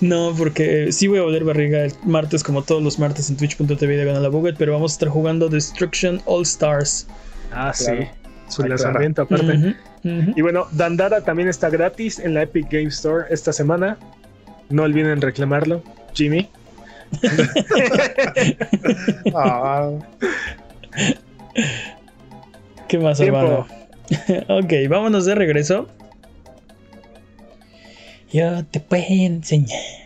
No, 0.00 0.34
porque 0.36 0.92
sí 0.92 1.06
voy 1.06 1.20
a 1.20 1.22
volver 1.22 1.44
barriga 1.44 1.84
el 1.84 1.92
martes, 2.04 2.42
como 2.42 2.62
todos 2.62 2.82
los 2.82 2.98
martes 2.98 3.30
en 3.30 3.36
twitch.tv 3.36 3.96
de 3.96 4.20
la 4.20 4.28
Buget, 4.28 4.56
pero 4.58 4.72
vamos 4.72 4.92
a 4.92 4.94
estar 4.94 5.08
jugando 5.08 5.48
Destruction 5.48 6.20
All 6.26 6.42
Stars. 6.42 7.06
Ah, 7.52 7.72
sí. 7.72 7.92
Su 8.48 8.64
lanzamiento 8.64 9.22
aparte. 9.22 9.76
Y 10.02 10.42
bueno, 10.42 10.66
Dandara 10.72 11.22
también 11.22 11.48
está 11.48 11.68
gratis 11.68 12.18
en 12.18 12.34
la 12.34 12.42
Epic 12.42 12.68
Game 12.70 12.88
Store 12.88 13.26
esta 13.30 13.52
semana. 13.52 13.98
No 14.68 14.82
olviden 14.82 15.20
reclamarlo, 15.20 15.82
Jimmy. 16.12 16.48
ah. 19.34 19.92
¿Qué 22.88 22.98
más, 22.98 23.18
Tiempo. 23.18 23.38
hermano? 23.38 23.66
ok, 24.48 24.72
vámonos 24.88 25.24
de 25.24 25.34
regreso. 25.34 25.88
Yo 28.32 28.64
te 28.66 28.80
puedo 28.80 29.04
enseñar. 29.08 30.05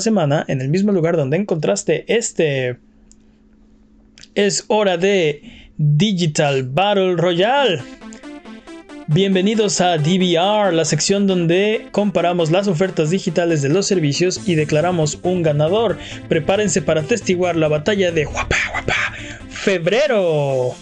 semana 0.00 0.44
en 0.48 0.60
el 0.60 0.68
mismo 0.68 0.92
lugar 0.92 1.16
donde 1.16 1.36
encontraste 1.36 2.04
este. 2.08 2.78
Es 4.34 4.64
hora 4.68 4.96
de 4.96 5.68
Digital 5.76 6.62
Battle 6.64 7.16
Royale. 7.16 7.82
Bienvenidos 9.06 9.82
a 9.82 9.98
DVR, 9.98 10.72
la 10.72 10.86
sección 10.86 11.26
donde 11.26 11.88
comparamos 11.92 12.50
las 12.50 12.68
ofertas 12.68 13.10
digitales 13.10 13.60
de 13.60 13.68
los 13.68 13.86
servicios 13.86 14.40
y 14.48 14.54
declaramos 14.54 15.18
un 15.22 15.42
ganador. 15.42 15.98
Prepárense 16.28 16.80
para 16.80 17.02
testiguar 17.02 17.54
la 17.54 17.68
batalla 17.68 18.12
de 18.12 18.24
Guapa 18.24 18.56
Febrero. 19.50 20.74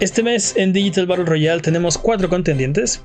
Este 0.00 0.24
mes 0.24 0.54
en 0.56 0.72
Digital 0.72 1.06
Battle 1.06 1.24
Royale 1.24 1.62
tenemos 1.62 1.96
cuatro 1.96 2.28
contendientes. 2.28 3.00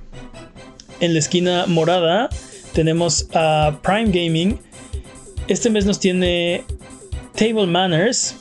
En 1.00 1.14
la 1.14 1.20
esquina 1.20 1.66
morada 1.68 2.30
tenemos 2.78 3.28
a 3.34 3.75
Prime 3.82 4.11
Gaming. 4.11 4.59
Este 5.47 5.67
mes 5.67 5.84
nos 5.84 5.99
tiene 5.99 6.63
Table 7.36 7.65
Manners, 7.65 8.36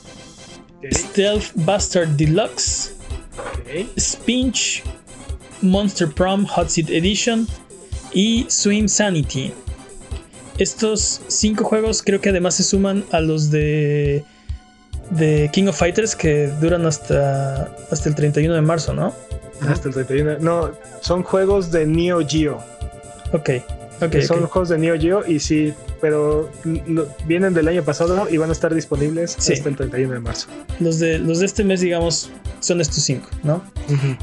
Stealth 0.93 1.53
Bastard 1.55 2.09
Deluxe. 2.09 2.93
Spinch, 3.97 4.83
Monster 5.63 6.07
Prom 6.07 6.45
Hot 6.45 6.69
Seat 6.69 6.91
Edition 6.91 7.47
y 8.13 8.45
Swim 8.47 8.87
Sanity. 8.87 9.51
Estos 10.59 11.21
cinco 11.27 11.63
juegos 11.63 12.03
creo 12.03 12.21
que 12.21 12.29
además 12.29 12.53
se 12.55 12.63
suman 12.63 13.05
a 13.11 13.19
los 13.21 13.49
de, 13.49 14.23
de 15.09 15.49
King 15.51 15.65
of 15.65 15.79
Fighters 15.79 16.15
que 16.15 16.45
duran 16.61 16.85
hasta, 16.85 17.75
hasta 17.89 18.07
el 18.07 18.13
31 18.13 18.53
de 18.53 18.61
marzo, 18.61 18.93
¿no? 18.93 19.15
Hasta 19.67 19.87
el 19.87 19.95
31. 19.95 20.37
No, 20.41 20.73
son 21.01 21.23
juegos 21.23 21.71
de 21.71 21.87
Neo 21.87 22.19
Geo. 22.27 22.63
Ok, 23.33 23.49
ok. 24.01 24.09
que 24.09 24.21
son 24.21 24.43
ok. 24.43 24.49
juegos 24.51 24.69
de 24.69 24.77
Neo 24.77 24.99
Geo 24.99 25.23
y 25.27 25.39
sí, 25.39 25.73
pero 26.01 26.49
lo- 26.87 27.07
vienen 27.25 27.53
del 27.53 27.67
año 27.67 27.83
pasado 27.83 28.27
y 28.29 28.37
van 28.37 28.49
a 28.49 28.53
estar 28.53 28.73
disponibles 28.73 29.35
Sí. 29.39 29.53
hasta 29.53 29.69
el 29.69 29.75
31 29.75 30.13
de 30.13 30.19
marzo. 30.19 30.47
Los, 30.79 30.99
de, 30.99 31.19
los 31.19 31.39
de 31.39 31.45
este 31.45 31.63
mes, 31.63 31.81
digamos, 31.81 32.29
son 32.59 32.81
estos 32.81 33.03
cinco, 33.03 33.29
¿no? 33.43 33.63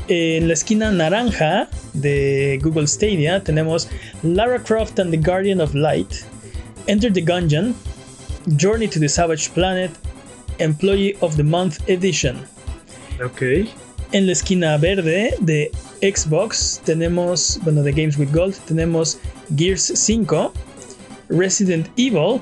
En 0.08 0.48
la 0.48 0.54
esquina 0.54 0.90
naranja 0.90 1.68
de 1.92 2.58
Google 2.62 2.86
Stadia 2.86 3.42
tenemos 3.42 3.88
Lara 4.22 4.62
Croft 4.62 4.98
and 4.98 5.10
the 5.10 5.16
Guardian 5.18 5.60
of 5.60 5.74
Light, 5.74 6.12
Enter 6.86 7.12
the 7.12 7.22
Gungeon, 7.24 7.74
Journey 8.58 8.88
to 8.88 8.98
the 9.00 9.08
Savage 9.08 9.50
Planet, 9.54 9.90
Employee 10.58 11.16
of 11.20 11.36
the 11.36 11.42
Month 11.42 11.78
Edition. 11.88 12.36
Ok. 13.24 13.42
En 14.14 14.26
la 14.26 14.32
esquina 14.32 14.76
verde 14.76 15.34
de 15.40 15.72
Xbox 16.00 16.80
tenemos, 16.84 17.58
bueno, 17.64 17.82
de 17.82 17.90
Games 17.90 18.16
with 18.16 18.30
Gold, 18.32 18.54
tenemos 18.64 19.18
Gears 19.56 19.90
5, 19.92 20.52
Resident 21.30 21.88
Evil, 21.96 22.40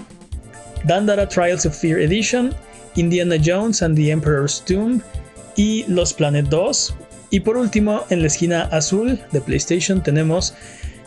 Dandara 0.85 1.27
Trials 1.27 1.65
of 1.65 1.75
Fear 1.75 1.99
Edition, 2.01 2.55
Indiana 2.97 3.37
Jones 3.43 3.81
and 3.81 3.97
the 3.97 4.11
Emperor's 4.11 4.63
Tomb 4.67 5.01
y 5.57 5.87
Los 5.89 6.13
Planet 6.13 6.45
2. 6.51 6.95
Y 7.31 7.41
por 7.41 7.57
último, 7.57 8.05
en 8.11 8.21
la 8.21 8.27
esquina 8.27 8.65
azul 8.65 9.19
de 9.33 9.41
PlayStation 9.41 10.03
tenemos 10.03 10.53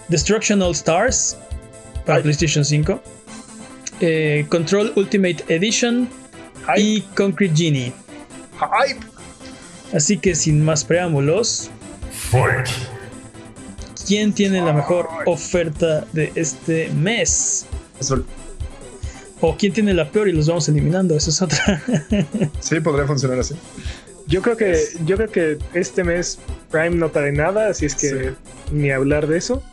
Destruction 0.07 0.63
All 0.63 0.71
Stars 0.71 1.37
para 2.07 2.17
Ay. 2.17 2.23
PlayStation 2.23 2.65
5, 2.65 2.99
eh, 4.01 4.47
Control 4.49 4.91
Ultimate 4.95 5.45
Edition 5.47 6.09
y 6.75 7.01
Concrete 7.13 7.55
Genie. 7.55 7.93
¡Hype! 8.57 9.14
Así 9.95 10.17
que 10.17 10.35
sin 10.35 10.61
más 10.63 10.83
preámbulos, 10.83 11.69
Fight. 12.11 12.67
¿quién 14.07 14.33
tiene 14.33 14.61
la 14.61 14.73
mejor 14.73 15.07
oferta 15.25 16.05
de 16.13 16.31
este 16.35 16.89
mes? 16.89 17.65
Azul. 17.99 18.25
¿O 19.41 19.55
quién 19.57 19.73
tiene 19.73 19.93
la 19.93 20.09
peor 20.11 20.27
y 20.27 20.31
los 20.33 20.47
vamos 20.47 20.67
eliminando? 20.69 21.15
Esa 21.15 21.29
es 21.29 21.41
otra. 21.41 21.81
Sí, 22.59 22.79
podría 22.79 23.05
funcionar 23.07 23.39
así. 23.39 23.55
Yo 24.27 24.41
creo 24.41 24.57
que 24.57 24.79
yo 25.05 25.17
creo 25.17 25.31
que 25.31 25.57
este 25.73 26.03
mes 26.03 26.39
Prime 26.71 26.91
no 26.95 27.09
trae 27.11 27.31
nada, 27.31 27.69
así 27.69 27.85
es 27.85 27.95
que 27.95 28.09
Sí. 28.09 28.17
ni 28.73 28.91
hablar 28.91 29.27
de 29.27 29.37
eso. 29.37 29.63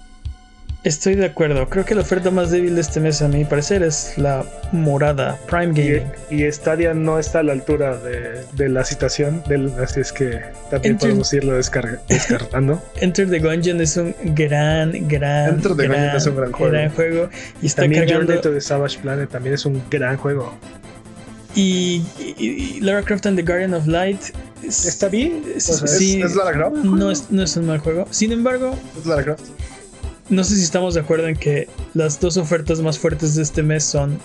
Estoy 0.84 1.14
de 1.14 1.26
acuerdo. 1.26 1.68
Creo 1.68 1.84
que 1.84 1.94
la 1.94 2.00
oferta 2.00 2.32
más 2.32 2.50
débil 2.50 2.74
de 2.74 2.80
este 2.80 2.98
mes, 2.98 3.22
a 3.22 3.28
mi 3.28 3.44
parecer, 3.44 3.84
es 3.84 4.18
la 4.18 4.44
morada 4.72 5.38
Prime 5.48 5.66
Gaming. 5.68 6.02
Y, 6.28 6.42
y 6.44 6.50
Stadia 6.52 6.92
no 6.92 7.20
está 7.20 7.38
a 7.38 7.42
la 7.44 7.52
altura 7.52 7.96
de, 7.98 8.44
de 8.52 8.68
la 8.68 8.84
situación, 8.84 9.44
del, 9.48 9.72
así 9.80 10.00
es 10.00 10.12
que 10.12 10.40
también 10.72 10.98
podemos 10.98 11.32
irlo 11.32 11.54
descartando. 12.08 12.82
Enter 13.00 13.30
the 13.30 13.38
Gungeon 13.38 13.80
es 13.80 13.96
un 13.96 14.12
gran, 14.34 14.90
gran, 15.06 15.50
Enter 15.54 15.76
the 15.76 15.86
Gungeon 15.86 16.16
es 16.16 16.26
un 16.26 16.36
gran 16.36 16.50
juego. 16.52 16.90
juego. 16.96 17.28
Y 17.62 17.66
está 17.66 17.82
También 17.82 18.02
cargando. 18.02 18.26
Journey 18.32 18.42
to 18.42 18.52
the 18.52 18.60
Savage 18.60 18.98
Planet 18.98 19.30
también 19.30 19.54
es 19.54 19.64
un 19.64 19.80
gran 19.88 20.16
juego. 20.16 20.52
Y, 21.54 22.02
y- 22.18 22.34
y 22.38 22.80
Lara 22.80 23.02
Croft 23.02 23.26
and 23.26 23.36
the 23.36 23.42
Guardian 23.44 23.72
of 23.74 23.86
Light. 23.86 24.20
es- 24.64 24.84
Está 24.86 25.08
bien. 25.08 25.44
es- 25.54 25.68
o 25.70 25.74
sea, 25.74 25.84
¿Es, 25.84 25.96
sí, 25.96 26.20
es 26.20 26.34
Lara 26.34 26.50
Croft? 26.52 26.74
no, 26.82 27.08
es, 27.12 27.30
no 27.30 27.44
es 27.44 27.56
un 27.56 27.66
mal 27.66 27.78
juego. 27.78 28.08
Sin 28.10 28.32
embargo, 28.32 28.76
Es 28.98 29.06
Lara 29.06 29.22
Croft. 29.22 29.42
No 30.28 30.44
sé 30.44 30.56
si 30.56 30.62
estamos 30.62 30.94
de 30.94 31.00
acuerdo 31.00 31.28
en 31.28 31.36
que 31.36 31.68
las 31.94 32.20
dos 32.20 32.36
ofertas 32.36 32.80
más 32.80 32.98
fuertes 32.98 33.34
de 33.34 33.42
este 33.42 33.62
mes 33.62 33.84
son 33.84 34.18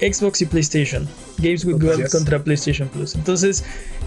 Xbox 0.00 0.42
y 0.42 0.46
PlayStation. 0.46 1.08
Games 1.38 1.64
with 1.64 1.80
Gold 1.80 2.08
contra 2.10 2.42
PlayStation 2.42 2.88
Plus. 2.88 3.14
Entonces, 3.14 3.64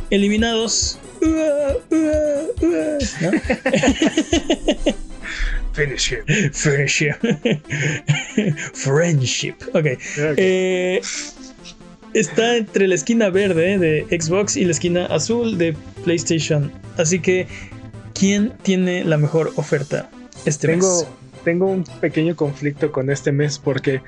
eliminados. 0.09 0.99
Finish 5.73 6.11
him. 6.11 6.51
Friendship. 6.53 7.13
Friendship. 8.73 9.55
Ok. 9.73 9.75
Ok. 9.75 9.85
Eh, 10.38 11.01
está 12.13 12.57
entre 12.57 12.88
la 12.88 12.95
esquina 12.95 13.29
verde 13.29 13.77
de 13.77 14.07
Xbox 14.09 14.57
y 14.57 14.65
la 14.65 14.71
esquina 14.71 15.05
azul 15.05 15.57
de 15.57 15.75
PlayStation. 16.03 16.71
Así 16.97 17.19
que, 17.19 17.47
¿quién 18.13 18.53
tiene 18.63 19.03
la 19.03 19.17
mejor 19.17 19.51
oferta 19.55 20.09
este 20.45 20.67
tengo, 20.67 21.01
mes? 21.01 21.07
Tengo 21.47 21.67
un 21.67 21.85
pequeño 22.01 22.35
conflicto 22.35 22.91
con 22.91 23.09
este 23.09 23.31
mes 23.31 23.57
porque 23.57 24.01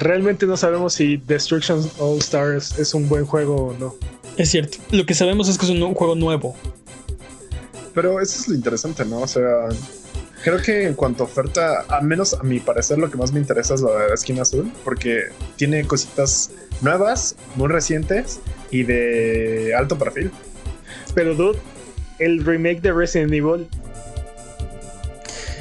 realmente 0.00 0.46
no 0.46 0.56
sabemos 0.56 0.94
si 0.94 1.16
Destruction 1.16 1.88
All 2.00 2.18
Stars 2.18 2.76
es 2.76 2.92
un 2.92 3.08
buen 3.08 3.24
juego 3.24 3.68
o 3.68 3.74
no. 3.78 3.94
Es 4.36 4.50
cierto. 4.50 4.78
Lo 4.90 5.06
que 5.06 5.14
sabemos 5.14 5.48
es 5.48 5.58
que 5.58 5.66
es 5.66 5.70
un 5.70 5.94
juego 5.94 6.16
nuevo. 6.16 6.56
Pero 7.94 8.20
eso 8.20 8.40
es 8.40 8.48
lo 8.48 8.56
interesante, 8.56 9.04
¿no? 9.04 9.20
O 9.20 9.28
sea, 9.28 9.68
creo 10.42 10.60
que 10.60 10.88
en 10.88 10.94
cuanto 10.94 11.22
a 11.22 11.26
oferta, 11.26 11.82
al 11.82 12.04
menos 12.04 12.34
a 12.34 12.42
mi 12.42 12.58
parecer, 12.58 12.98
lo 12.98 13.08
que 13.08 13.16
más 13.16 13.32
me 13.32 13.38
interesa 13.38 13.74
es 13.74 13.80
la 13.80 13.92
de 13.92 14.08
la 14.08 14.14
esquina 14.14 14.42
azul, 14.42 14.72
porque 14.82 15.26
tiene 15.54 15.84
cositas 15.84 16.50
nuevas, 16.80 17.36
muy 17.54 17.68
recientes 17.68 18.40
y 18.72 18.82
de 18.82 19.72
alto 19.78 19.96
perfil. 19.96 20.32
Pero 21.14 21.36
dude, 21.36 21.60
el 22.18 22.44
remake 22.44 22.80
de 22.80 22.92
Resident 22.92 23.32
Evil 23.32 23.68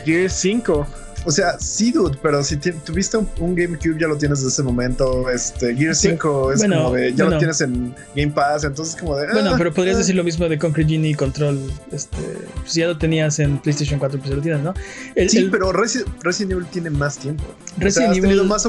Gears 0.03 0.33
5 0.33 0.87
O 1.25 1.31
sea, 1.31 1.59
sí, 1.59 1.91
dude, 1.91 2.17
pero 2.21 2.43
si 2.43 2.57
tuviste 2.57 3.17
un, 3.17 3.29
un 3.39 3.55
GameCube, 3.55 3.97
ya 3.99 4.07
lo 4.07 4.17
tienes 4.17 4.39
desde 4.39 4.49
ese 4.53 4.63
momento. 4.63 5.29
Este, 5.29 5.75
Gear 5.75 5.93
5 5.95 6.53
es 6.53 6.59
Bueno, 6.59 6.83
como 6.85 6.95
de, 6.95 7.09
ya 7.11 7.15
bueno. 7.25 7.31
lo 7.31 7.37
tienes 7.37 7.61
en 7.61 7.93
Game 8.15 8.31
Pass, 8.31 8.63
entonces 8.63 8.95
como 8.99 9.15
de. 9.17 9.31
Bueno, 9.31 9.51
ah, 9.51 9.55
pero 9.57 9.73
podrías 9.73 9.97
ah. 9.97 9.99
decir 9.99 10.15
lo 10.15 10.23
mismo 10.23 10.49
de 10.49 10.57
Concrete 10.57 10.89
Genie 10.89 11.11
y 11.11 11.13
Control. 11.13 11.59
Este, 11.91 12.17
si 12.65 12.79
ya 12.79 12.87
lo 12.87 12.97
tenías 12.97 13.37
en 13.39 13.59
PlayStation 13.59 13.99
4, 13.99 14.17
pues 14.19 14.29
ya 14.31 14.35
lo 14.35 14.41
tienes, 14.41 14.61
¿no? 14.61 14.73
El- 15.15 15.29
Sí, 15.29 15.37
el- 15.37 15.51
pero 15.51 15.71
Resi- 15.71 16.03
Resident 16.23 16.53
Evil 16.53 16.65
tiene 16.71 16.89
más 16.89 17.17
tiempo. 17.17 17.43
O 17.43 17.67
sea, 17.67 17.83
Resident 17.83 18.11
has, 18.11 18.17
Evil- 18.17 18.21
tenido 18.29 18.43
más 18.45 18.67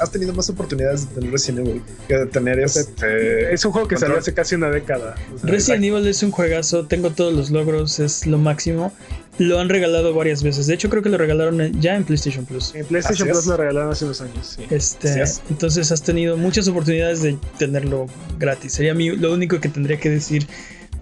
has 0.00 0.10
tenido 0.10 0.32
más 0.34 0.48
oportunidades 0.50 1.08
de 1.08 1.14
tener 1.16 1.32
Resident 1.32 1.66
Evil 1.66 1.82
que 2.06 2.14
de 2.14 2.26
tener 2.26 2.60
este. 2.60 3.52
es 3.52 3.64
un 3.64 3.72
juego 3.72 3.88
que 3.88 3.96
Control. 3.96 4.10
salió 4.10 4.20
hace 4.20 4.34
casi 4.34 4.54
una 4.54 4.70
década. 4.70 5.16
O 5.34 5.38
sea, 5.38 5.50
Resident 5.50 5.84
Evil 5.84 6.06
es 6.06 6.22
un 6.22 6.30
juegazo, 6.30 6.86
tengo 6.86 7.10
todos 7.10 7.34
los 7.34 7.50
logros, 7.50 7.98
es 7.98 8.26
lo 8.26 8.38
máximo. 8.38 8.92
Lo 9.38 9.58
han 9.60 9.68
regalado 9.68 10.12
varias 10.14 10.42
veces. 10.42 10.66
De 10.66 10.74
hecho, 10.74 10.90
creo 10.90 11.02
que 11.02 11.08
lo 11.08 11.16
regalaron 11.18 11.80
ya 11.80 11.94
en 11.94 12.04
PlayStation 12.04 12.44
Plus. 12.44 12.74
En 12.74 12.84
PlayStation 12.86 13.28
Así 13.28 13.32
Plus 13.32 13.44
es. 13.44 13.46
lo 13.46 13.56
regalaron 13.56 13.90
hace 13.92 14.04
unos 14.04 14.20
años. 14.20 14.56
sí. 14.56 14.64
Este, 14.70 15.22
es. 15.22 15.42
entonces 15.48 15.92
has 15.92 16.02
tenido 16.02 16.36
muchas 16.36 16.66
oportunidades 16.68 17.22
de 17.22 17.36
tenerlo 17.58 18.06
gratis. 18.38 18.72
Sería 18.72 18.94
mi- 18.94 19.16
lo 19.16 19.32
único 19.32 19.60
que 19.60 19.68
tendría 19.68 19.98
que 19.98 20.10
decir 20.10 20.46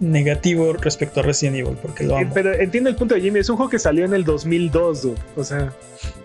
negativo 0.00 0.74
respecto 0.74 1.20
a 1.20 1.22
Resident 1.22 1.56
Evil, 1.56 1.76
porque 1.80 2.04
lo 2.04 2.18
Eh, 2.18 2.22
amo. 2.22 2.30
Pero 2.34 2.52
entiendo 2.52 2.90
el 2.90 2.96
punto 2.96 3.14
de 3.14 3.22
Jimmy. 3.22 3.40
Es 3.40 3.48
un 3.48 3.56
juego 3.56 3.70
que 3.70 3.78
salió 3.78 4.04
en 4.04 4.12
el 4.12 4.24
2002, 4.24 5.02
dude. 5.02 5.14
O 5.36 5.42
sea, 5.44 5.72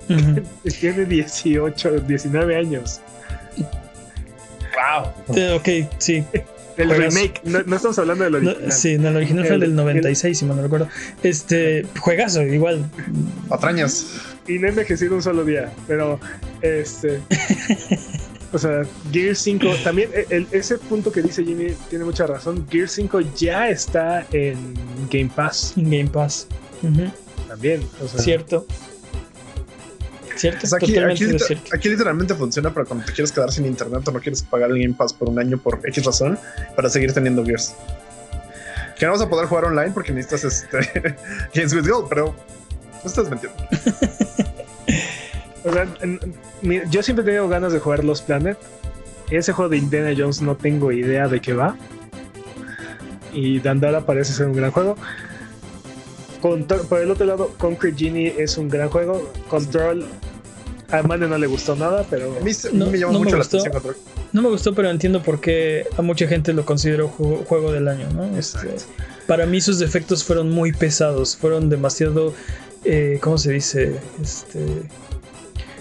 Ujú. 0.10 0.42
tiene 0.82 1.06
18, 1.06 2.00
19 2.02 2.56
años. 2.58 3.00
Wow. 4.74 5.36
Eh, 5.36 5.52
ok, 5.86 5.92
sí. 6.00 6.24
El 6.78 6.88
Juegas- 6.88 7.14
remake. 7.14 7.42
No, 7.44 7.62
no 7.66 7.76
estamos 7.76 8.00
hablando 8.00 8.24
del 8.24 8.34
No, 8.44 8.50
original. 8.52 8.72
sí, 8.72 8.98
no, 8.98 9.10
el 9.10 9.16
original 9.18 9.46
fue 9.46 9.56
el 9.56 9.64
El- 9.64 9.70
del 9.70 9.76
96, 9.76 10.38
si 10.40 10.46
mal 10.46 10.56
no 10.58 10.64
recuerdo. 10.64 10.88
Este, 11.22 11.86
juegazo, 12.00 12.42
igual. 12.44 12.86
Patrañas. 13.50 14.06
Y 14.48 14.58
no 14.58 14.68
he 14.68 14.70
envejecido 14.70 15.16
un 15.16 15.22
solo 15.22 15.44
día. 15.44 15.72
Pero, 15.88 16.20
este. 16.62 17.20
o 18.54 18.58
sea, 18.58 18.84
Gear 19.12 19.36
5. 19.36 19.68
También, 19.84 20.10
e, 20.14 20.26
el- 20.30 20.48
ese 20.52 20.78
punto 20.78 21.12
que 21.12 21.22
dice 21.22 21.44
Jimmy 21.44 21.74
tiene 21.90 22.06
mucha 22.06 22.26
razón. 22.26 22.66
Gear 22.70 22.88
5 22.88 23.20
ya 23.38 23.70
está 23.70 24.26
en 24.32 24.74
Game 25.12 25.30
Pass. 25.36 25.74
en 25.76 25.84
Game 25.92 26.08
Pass. 26.10 26.48
También. 27.48 27.82
O 28.04 28.08
sea, 28.08 28.20
Cierto. 28.22 28.66
Cierto, 30.36 30.60
Pues 30.62 30.74
aquí, 30.74 30.98
aquí, 30.98 31.40
cierto. 31.40 31.70
aquí 31.74 31.90
literalmente 31.90 32.34
funciona 32.36 32.74
para 32.74 32.86
cuando 32.86 33.06
te 33.06 33.14
quieres 33.14 33.32
quedar 33.32 33.52
sin 33.52 33.66
internet 33.66 34.08
o 34.08 34.12
no 34.12 34.20
quieres 34.20 34.42
pagar 34.44 34.70
el 34.72 34.80
Game 34.82 34.94
Pass 34.94 35.14
por 35.14 35.30
un 35.30 35.40
año 35.40 35.58
por 35.58 35.80
X 35.84 36.06
razón 36.06 36.38
para 36.76 36.90
seguir 36.90 37.14
teniendo 37.14 37.44
Gears. 37.46 37.74
Que 38.98 39.06
no 39.06 39.14
vas 39.14 39.22
a 39.22 39.30
poder 39.30 39.48
jugar 39.48 39.66
online 39.66 39.92
porque 39.92 40.12
necesitas 40.14 40.44
este 40.44 41.16
Games 41.54 41.74
with 41.74 41.88
Gold, 41.88 42.08
pero 42.10 42.36
no 43.04 43.10
estás 43.10 43.30
mintiendo. 43.30 43.58
O 45.64 45.72
sea, 45.72 45.86
yo 46.90 47.04
siempre 47.04 47.22
he 47.22 47.26
tenido 47.26 47.48
ganas 47.48 47.72
de 47.72 47.80
jugar 47.80 48.04
Los 48.04 48.22
Planet. 48.24 48.58
Ese 49.30 49.54
juego 49.54 49.70
de 49.70 49.78
Indiana 49.78 50.12
Jones 50.18 50.42
no 50.42 50.56
tengo 50.58 50.92
idea 50.92 51.28
de 51.28 51.40
qué 51.40 51.54
va. 51.54 51.76
Y 53.32 53.60
Dandara 53.60 54.06
parece 54.06 54.34
ser 54.34 54.48
un 54.48 54.54
gran 54.54 54.72
juego. 54.72 54.98
Contro- 56.42 56.84
por 56.84 57.00
el 57.02 57.12
otro 57.12 57.26
lado, 57.26 57.52
Concrete 57.58 57.98
Genie 57.98 58.36
es 58.38 58.58
un 58.58 58.68
gran 58.70 58.90
juego. 58.90 59.32
Control, 59.50 60.06
a 60.90 61.04
Mane 61.04 61.28
no 61.28 61.38
le 61.38 61.48
gustó 61.48 61.76
nada, 61.76 62.06
pero 62.10 62.36
A 62.36 62.44
mí, 62.44 62.52
No, 62.74 62.88
me 62.88 62.98
llamó 63.00 63.14
no 63.14 63.20
me 63.20 63.26
mucho 63.26 63.38
la 63.38 63.44
atención. 63.44 63.72
cuando- 63.72 63.94
No 64.34 64.42
me 64.42 64.50
gustó, 64.50 64.74
pero 64.74 64.90
entiendo 64.90 65.22
por 65.22 65.40
qué 65.42 65.86
a 65.98 66.02
mucha 66.02 66.28
gente 66.28 66.54
lo 66.54 66.66
consideró 66.66 67.08
juego, 67.10 67.44
juego 67.46 67.72
del 67.72 67.88
año, 67.88 68.10
¿no? 68.14 68.38
Este, 68.38 68.70
para 69.28 69.46
mí 69.46 69.60
sus 69.62 69.78
defectos 69.80 70.24
fueron 70.24 70.50
muy 70.50 70.72
pesados, 70.74 71.36
fueron 71.38 71.70
demasiado, 71.70 72.34
eh, 72.86 73.20
¿cómo 73.22 73.38
se 73.38 73.52
dice? 73.52 73.96
Este, 74.22 74.60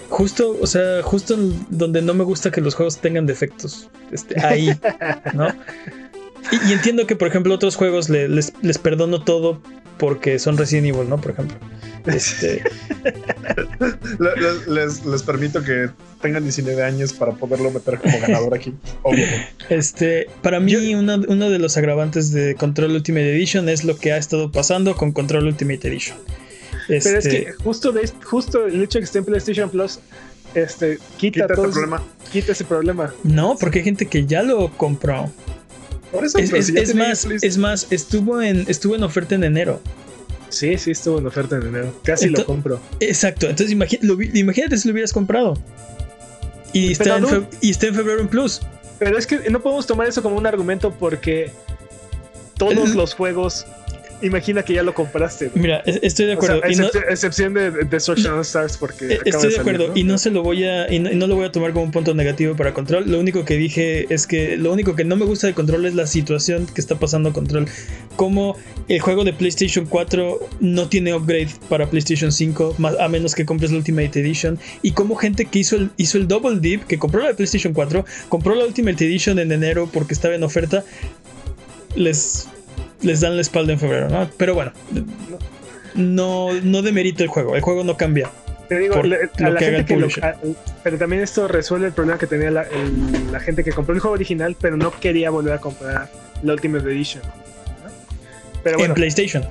justo, 0.09 0.57
o 0.61 0.67
sea, 0.67 1.01
justo 1.03 1.33
en 1.35 1.65
donde 1.69 2.01
no 2.01 2.13
me 2.13 2.23
gusta 2.23 2.51
que 2.51 2.61
los 2.61 2.75
juegos 2.75 2.97
tengan 2.97 3.25
defectos, 3.25 3.89
este, 4.11 4.39
ahí, 4.45 4.77
¿no? 5.33 5.47
Y, 6.51 6.69
y 6.69 6.73
entiendo 6.73 7.05
que, 7.07 7.15
por 7.15 7.27
ejemplo, 7.29 7.53
otros 7.53 7.75
juegos 7.75 8.09
le- 8.09 8.27
les, 8.27 8.51
les 8.63 8.77
perdono 8.79 9.23
todo 9.23 9.61
porque 10.01 10.39
son 10.39 10.57
Resident 10.57 10.87
Evil, 10.87 11.07
¿no? 11.07 11.21
Por 11.21 11.31
ejemplo. 11.31 11.55
Este, 12.07 12.63
Le- 14.19 14.35
le- 14.35 14.73
les, 14.85 15.05
les 15.05 15.23
permito 15.23 15.63
que 15.63 15.89
tengan 16.21 16.43
19 16.43 16.83
años 16.83 17.13
para 17.13 17.33
poderlo 17.33 17.69
meter 17.71 17.99
como 17.99 18.19
ganador 18.19 18.53
aquí. 18.55 18.73
Obviamente. 19.03 19.47
Este, 19.69 20.27
para 20.41 20.59
mí, 20.59 20.75
una- 20.95 21.21
uno 21.27 21.49
de 21.51 21.59
los 21.59 21.77
agravantes 21.77 22.31
de 22.31 22.55
Control 22.55 22.91
Ultimate 22.91 23.31
Edition 23.35 23.69
es 23.69 23.83
lo 23.83 23.95
que 23.97 24.11
ha 24.11 24.17
estado 24.17 24.51
pasando 24.51 24.95
con 24.95 25.11
Control 25.11 25.45
Ultimate 25.45 25.87
Edition. 25.87 26.17
Pero 26.87 26.97
es 26.99 27.05
Este, 27.05 27.45
que 27.45 27.53
justo, 27.53 27.91
de, 27.91 28.09
justo 28.25 28.65
el 28.65 28.81
hecho 28.83 28.97
de 28.97 29.01
que 29.01 29.05
esté 29.05 29.19
en 29.19 29.25
PlayStation 29.25 29.69
Plus 29.69 29.99
este, 30.55 30.97
quita, 31.17 31.41
Quita 31.43 31.47
todo 31.53 31.65
este 31.67 31.79
ese- 31.79 31.79
problema. 31.87 32.03
quita 32.31 32.51
ese 32.51 32.65
problema. 32.65 33.13
No, 33.23 33.55
porque 33.59 33.79
hay 33.79 33.85
gente 33.85 34.07
que 34.07 34.25
ya 34.25 34.41
lo 34.43 34.69
compró. 34.75 35.31
Por 36.11 36.25
eso, 36.25 36.37
Es, 36.37 36.49
si 36.49 36.73
más, 36.93 37.25
Netflix- 37.25 37.43
es 37.43 37.57
más, 37.57 37.87
estuvo 37.89 38.41
en, 38.41 38.65
estuvo 38.67 38.95
en 38.95 39.03
oferta 39.03 39.35
en 39.35 39.43
enero. 39.43 39.81
Sí, 40.49 40.77
sí, 40.77 40.91
estuvo 40.91 41.19
en 41.19 41.27
oferta 41.27 41.55
en 41.55 41.67
enero. 41.67 41.93
Casi 42.03 42.27
lo 42.29 42.45
compro. 42.45 42.79
Exacto. 42.99 43.47
Entonces 43.49 43.75
lo 44.01 44.21
imagínate 44.21 44.77
si 44.77 44.87
lo 44.87 44.91
hubieras 44.93 45.13
comprado. 45.13 45.57
Y 46.73 46.91
está, 46.91 47.17
en 47.17 47.47
y 47.61 47.69
está 47.71 47.87
en 47.87 47.95
febrero 47.95 48.21
en 48.21 48.27
Plus. 48.27 48.61
Pero 48.99 49.17
es 49.17 49.25
que 49.25 49.49
no 49.49 49.61
podemos 49.61 49.87
tomar 49.87 50.07
eso 50.07 50.21
como 50.21 50.35
un 50.37 50.45
argumento 50.45 50.91
porque 50.91 51.51
todos 52.57 52.89
los 52.95 53.13
juegos, 53.13 53.65
imagina 54.21 54.63
que 54.63 54.73
ya 54.73 54.83
lo 54.83 54.93
compraste. 54.93 55.47
güey. 55.49 55.61
Mira, 55.61 55.81
es- 55.85 55.99
estoy 56.01 56.25
de 56.27 56.35
O 56.35 56.41
sea, 56.41 56.55
acuerdo. 56.55 56.75
no- 56.81 56.87
excep- 56.89 57.05
excepción 57.09 57.53
de 57.53 57.71
de 57.71 57.83
Destruction 57.85 58.33
All 58.33 58.41
Stars 58.41 58.77
porque 58.77 59.05
Eh, 59.05 59.13
acaba 59.15 59.23
Estoy 59.25 59.49
de 59.49 59.55
salir, 59.55 59.59
acuerdo 59.59 59.87
¿no? 59.89 59.97
y 59.97 60.03
no 60.03 60.17
se 60.17 60.29
lo 60.31 60.43
voy 60.43 60.63
a 60.63 60.91
y 60.91 60.99
no, 60.99 61.11
y 61.11 61.15
no 61.15 61.27
lo 61.27 61.35
voy 61.35 61.45
a 61.45 61.51
tomar 61.51 61.71
como 61.73 61.85
un 61.85 61.91
punto 61.91 62.13
negativo 62.13 62.55
para 62.55 62.73
Control. 62.73 63.09
Lo 63.09 63.19
único 63.19 63.45
que 63.45 63.55
dije 63.57 64.13
es 64.13 64.27
que 64.27 64.57
lo 64.57 64.71
único 64.71 64.95
que 64.95 65.03
no 65.03 65.15
me 65.15 65.25
gusta 65.25 65.47
de 65.47 65.53
Control 65.53 65.85
es 65.85 65.95
la 65.95 66.07
situación 66.07 66.65
que 66.73 66.81
está 66.81 66.95
pasando 66.99 67.33
Control. 67.33 67.67
Como 68.15 68.57
el 68.87 68.99
juego 68.99 69.23
de 69.23 69.33
PlayStation 69.33 69.85
4 69.85 70.39
no 70.59 70.87
tiene 70.89 71.13
upgrade 71.13 71.49
para 71.69 71.89
PlayStation 71.89 72.31
5 72.31 72.75
más- 72.77 72.99
a 72.99 73.07
menos 73.07 73.35
que 73.35 73.45
compres 73.45 73.71
la 73.71 73.77
Ultimate 73.77 74.19
Edition 74.19 74.59
y 74.81 74.91
como 74.91 75.15
gente 75.15 75.45
que 75.45 75.59
hizo 75.59 75.75
el 75.75 75.89
hizo 75.97 76.17
el 76.17 76.27
Double 76.27 76.59
Dip 76.59 76.83
que 76.85 76.97
compró 76.99 77.21
la 77.21 77.29
de 77.29 77.33
PlayStation 77.35 77.73
4, 77.73 78.05
compró 78.29 78.55
la 78.55 78.65
Ultimate 78.65 79.05
Edition 79.05 79.39
en 79.39 79.51
enero 79.51 79.89
porque 79.91 80.13
estaba 80.13 80.35
en 80.35 80.43
oferta 80.43 80.83
les 81.95 82.47
les 83.01 83.19
dan 83.21 83.35
la 83.35 83.41
espalda 83.41 83.73
en 83.73 83.79
febrero, 83.79 84.09
¿no? 84.09 84.29
Pero 84.37 84.53
bueno, 84.55 84.71
no 85.95 86.49
no 86.63 86.81
demerito 86.81 87.23
el 87.23 87.29
juego, 87.29 87.55
el 87.55 87.61
juego 87.61 87.83
no 87.83 87.97
cambia. 87.97 88.29
Te 88.69 88.79
digo, 88.79 89.01
le- 89.03 89.17
a 89.17 89.29
la 89.41 89.47
haga 89.49 89.59
gente 89.59 89.85
que 89.85 89.93
lo- 89.97 90.07
publisher. 90.07 90.23
a- 90.25 90.35
pero 90.83 90.97
también 90.97 91.21
esto 91.21 91.47
resuelve 91.47 91.87
el 91.87 91.93
problema 91.93 92.17
que 92.17 92.27
tenía 92.27 92.51
la, 92.51 92.61
el- 92.63 93.31
la 93.31 93.39
gente 93.41 93.63
que 93.65 93.71
compró 93.73 93.93
el 93.93 93.99
juego 93.99 94.13
original, 94.13 94.55
pero 94.59 94.77
no 94.77 94.91
quería 94.91 95.29
volver 95.29 95.53
a 95.53 95.57
comprar 95.59 96.09
la 96.41 96.53
Ultimate 96.53 96.89
Edition. 96.89 97.21
¿no? 97.23 97.91
Pero 98.63 98.77
bueno, 98.77 98.91
en 98.93 98.95
PlayStation. 98.95 99.43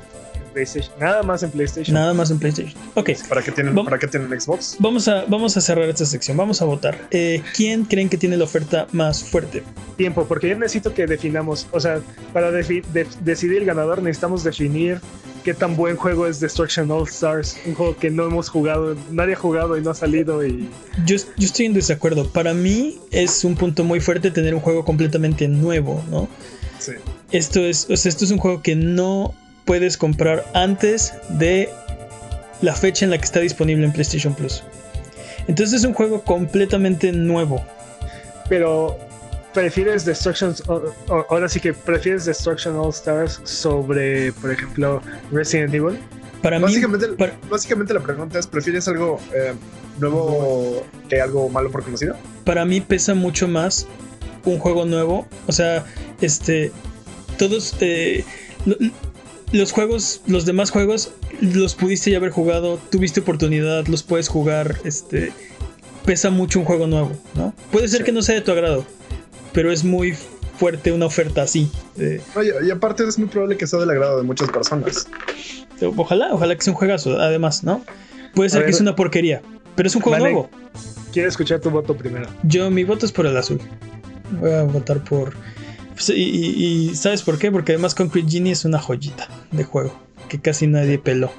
PlayStation. 0.50 0.92
Nada 1.00 1.22
más 1.22 1.42
en 1.42 1.50
PlayStation. 1.50 1.94
Nada 1.94 2.12
más 2.14 2.30
en 2.30 2.38
PlayStation. 2.38 2.74
Ok, 2.94 3.10
¿Para 3.28 3.42
qué 3.42 3.52
tienen, 3.52 3.74
¿para 3.74 3.98
qué 3.98 4.06
tienen 4.06 4.38
Xbox? 4.40 4.76
vamos 4.78 5.08
a, 5.08 5.24
vamos 5.26 5.56
a 5.56 5.60
cerrar 5.60 5.88
esta 5.88 6.04
sección. 6.04 6.36
Vamos 6.36 6.60
a 6.62 6.64
votar. 6.64 6.98
Eh, 7.10 7.42
¿Quién 7.56 7.84
creen 7.84 8.08
que 8.08 8.16
tiene 8.16 8.36
la 8.36 8.44
oferta 8.44 8.86
más 8.92 9.24
fuerte? 9.24 9.62
Tiempo, 9.96 10.24
porque 10.26 10.48
yo 10.48 10.56
necesito 10.56 10.92
que 10.94 11.06
definamos, 11.06 11.66
o 11.72 11.80
sea, 11.80 12.00
para 12.32 12.50
de- 12.50 12.82
decidir 13.22 13.58
el 13.58 13.64
ganador 13.64 14.02
necesitamos 14.02 14.44
definir 14.44 15.00
qué 15.44 15.54
tan 15.54 15.74
buen 15.74 15.96
juego 15.96 16.26
es 16.26 16.38
Destruction 16.40 16.90
All 16.90 17.08
Stars, 17.08 17.56
un 17.64 17.74
juego 17.74 17.96
que 17.96 18.10
no 18.10 18.26
hemos 18.26 18.50
jugado, 18.50 18.94
nadie 19.10 19.32
ha 19.34 19.36
jugado 19.38 19.78
y 19.78 19.80
no 19.80 19.90
ha 19.90 19.94
salido 19.94 20.44
y 20.46 20.68
Yo, 21.06 21.16
yo 21.16 21.46
estoy 21.46 21.66
en 21.66 21.72
desacuerdo. 21.72 22.28
Para 22.28 22.52
mí 22.52 22.98
es 23.10 23.42
un 23.44 23.54
punto 23.56 23.82
muy 23.84 24.00
fuerte 24.00 24.30
tener 24.30 24.54
un 24.54 24.60
juego 24.60 24.84
completamente 24.84 25.48
nuevo, 25.48 26.04
¿no? 26.10 26.28
Sí. 26.78 26.92
Esto 27.30 27.60
es, 27.60 27.86
o 27.90 27.96
sea, 27.96 28.08
esto 28.10 28.24
es 28.24 28.30
un 28.32 28.38
juego 28.38 28.60
que 28.62 28.74
no 28.74 29.34
puedes 29.64 29.96
comprar 29.96 30.44
antes 30.54 31.14
de 31.28 31.68
la 32.62 32.74
fecha 32.74 33.04
en 33.04 33.10
la 33.10 33.18
que 33.18 33.24
está 33.24 33.40
disponible 33.40 33.84
en 33.84 33.92
PlayStation 33.92 34.34
Plus. 34.34 34.62
Entonces 35.48 35.80
es 35.80 35.84
un 35.86 35.94
juego 35.94 36.22
completamente 36.22 37.12
nuevo. 37.12 37.64
pero 38.48 38.98
prefieres 39.54 40.04
Destruction 40.04 40.54
ahora 41.28 41.48
sí 41.48 41.58
que 41.60 41.72
prefieres 41.72 42.24
Destruction 42.24 42.76
All 42.76 42.90
Stars 42.90 43.40
sobre, 43.44 44.32
por 44.34 44.52
ejemplo, 44.52 45.02
Resident 45.32 45.72
Evil. 45.74 45.98
Para 46.42 46.58
mí, 46.58 46.64
Básicamente, 46.64 47.08
para- 47.08 47.36
básicamente 47.50 47.92
la 47.94 48.00
pregunta 48.00 48.38
es, 48.38 48.46
¿prefieres 48.46 48.86
algo 48.88 49.18
eh, 49.34 49.52
nuevo 49.98 50.84
que 51.08 51.20
algo 51.20 51.48
malo 51.48 51.70
por 51.70 51.82
conocido? 51.84 52.16
para 52.44 52.64
mí 52.64 52.80
pesa 52.80 53.14
mucho 53.14 53.46
más 53.48 53.86
un 54.44 54.58
juego 54.58 54.84
nuevo. 54.86 55.26
O 55.46 55.52
sea, 55.52 55.84
este. 56.20 56.72
Todos. 57.38 57.74
eh, 57.80 58.24
los 59.52 59.72
juegos, 59.72 60.20
los 60.26 60.44
demás 60.46 60.70
juegos, 60.70 61.10
los 61.40 61.74
pudiste 61.74 62.10
ya 62.10 62.18
haber 62.18 62.30
jugado, 62.30 62.78
tuviste 62.90 63.20
oportunidad, 63.20 63.86
los 63.86 64.02
puedes 64.02 64.28
jugar. 64.28 64.76
Este. 64.84 65.32
Pesa 66.04 66.30
mucho 66.30 66.58
un 66.60 66.64
juego 66.64 66.86
nuevo, 66.86 67.12
¿no? 67.34 67.52
Puede 67.70 67.86
ser 67.88 67.98
Sí. 68.00 68.04
que 68.04 68.12
no 68.12 68.22
sea 68.22 68.34
de 68.36 68.40
tu 68.40 68.50
agrado, 68.52 68.86
pero 69.52 69.70
es 69.70 69.84
muy 69.84 70.14
fuerte 70.58 70.92
una 70.92 71.06
oferta 71.06 71.42
así. 71.42 71.70
eh, 71.98 72.20
Oye, 72.36 72.52
y 72.66 72.70
aparte 72.70 73.06
es 73.06 73.18
muy 73.18 73.28
probable 73.28 73.56
que 73.56 73.66
sea 73.66 73.78
del 73.80 73.90
agrado 73.90 74.16
de 74.18 74.22
muchas 74.22 74.48
personas. 74.50 75.08
ojalá, 75.96 76.28
ojalá 76.32 76.56
que 76.56 76.62
sea 76.62 76.72
un 76.72 76.78
juegazo, 76.78 77.18
además, 77.20 77.62
¿no? 77.64 77.82
Puede 78.34 78.48
ser 78.50 78.64
que 78.64 78.72
sea 78.72 78.82
una 78.82 78.96
porquería, 78.96 79.42
pero 79.76 79.88
es 79.88 79.94
un 79.94 80.02
juego 80.02 80.18
Vale. 80.22 80.32
nuevo. 80.32 80.50
Quiero 81.12 81.28
escuchar 81.28 81.60
tu 81.60 81.70
voto 81.70 81.96
primero. 81.96 82.28
Yo, 82.44 82.70
mi 82.70 82.84
voto 82.84 83.04
es 83.04 83.12
por 83.12 83.26
el 83.26 83.36
azul. 83.36 83.60
Voy 84.40 84.52
a 84.52 84.62
votar 84.62 85.02
por. 85.04 85.34
Pues, 86.06 86.18
y, 86.18 86.22
y- 86.22 86.90
y 86.90 86.94
¿sabes 86.96 87.22
por 87.22 87.38
qué? 87.38 87.50
Porque 87.52 87.72
además 87.72 87.94
Concrete 87.94 88.28
Genie 88.30 88.52
es 88.52 88.64
una 88.64 88.78
joyita 88.80 89.28
de 89.52 89.64
juego 89.64 89.94
que 90.28 90.40
casi 90.40 90.66
nadie 90.66 90.98
peló 90.98 91.30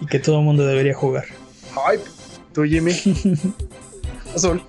y 0.00 0.06
que 0.06 0.18
todo 0.18 0.38
el 0.40 0.44
mundo 0.44 0.66
debería 0.66 0.94
jugar. 0.94 1.24
Ay, 1.86 1.98
Tú, 2.52 2.64
Jimmy. 2.64 2.92
azul. 4.34 4.62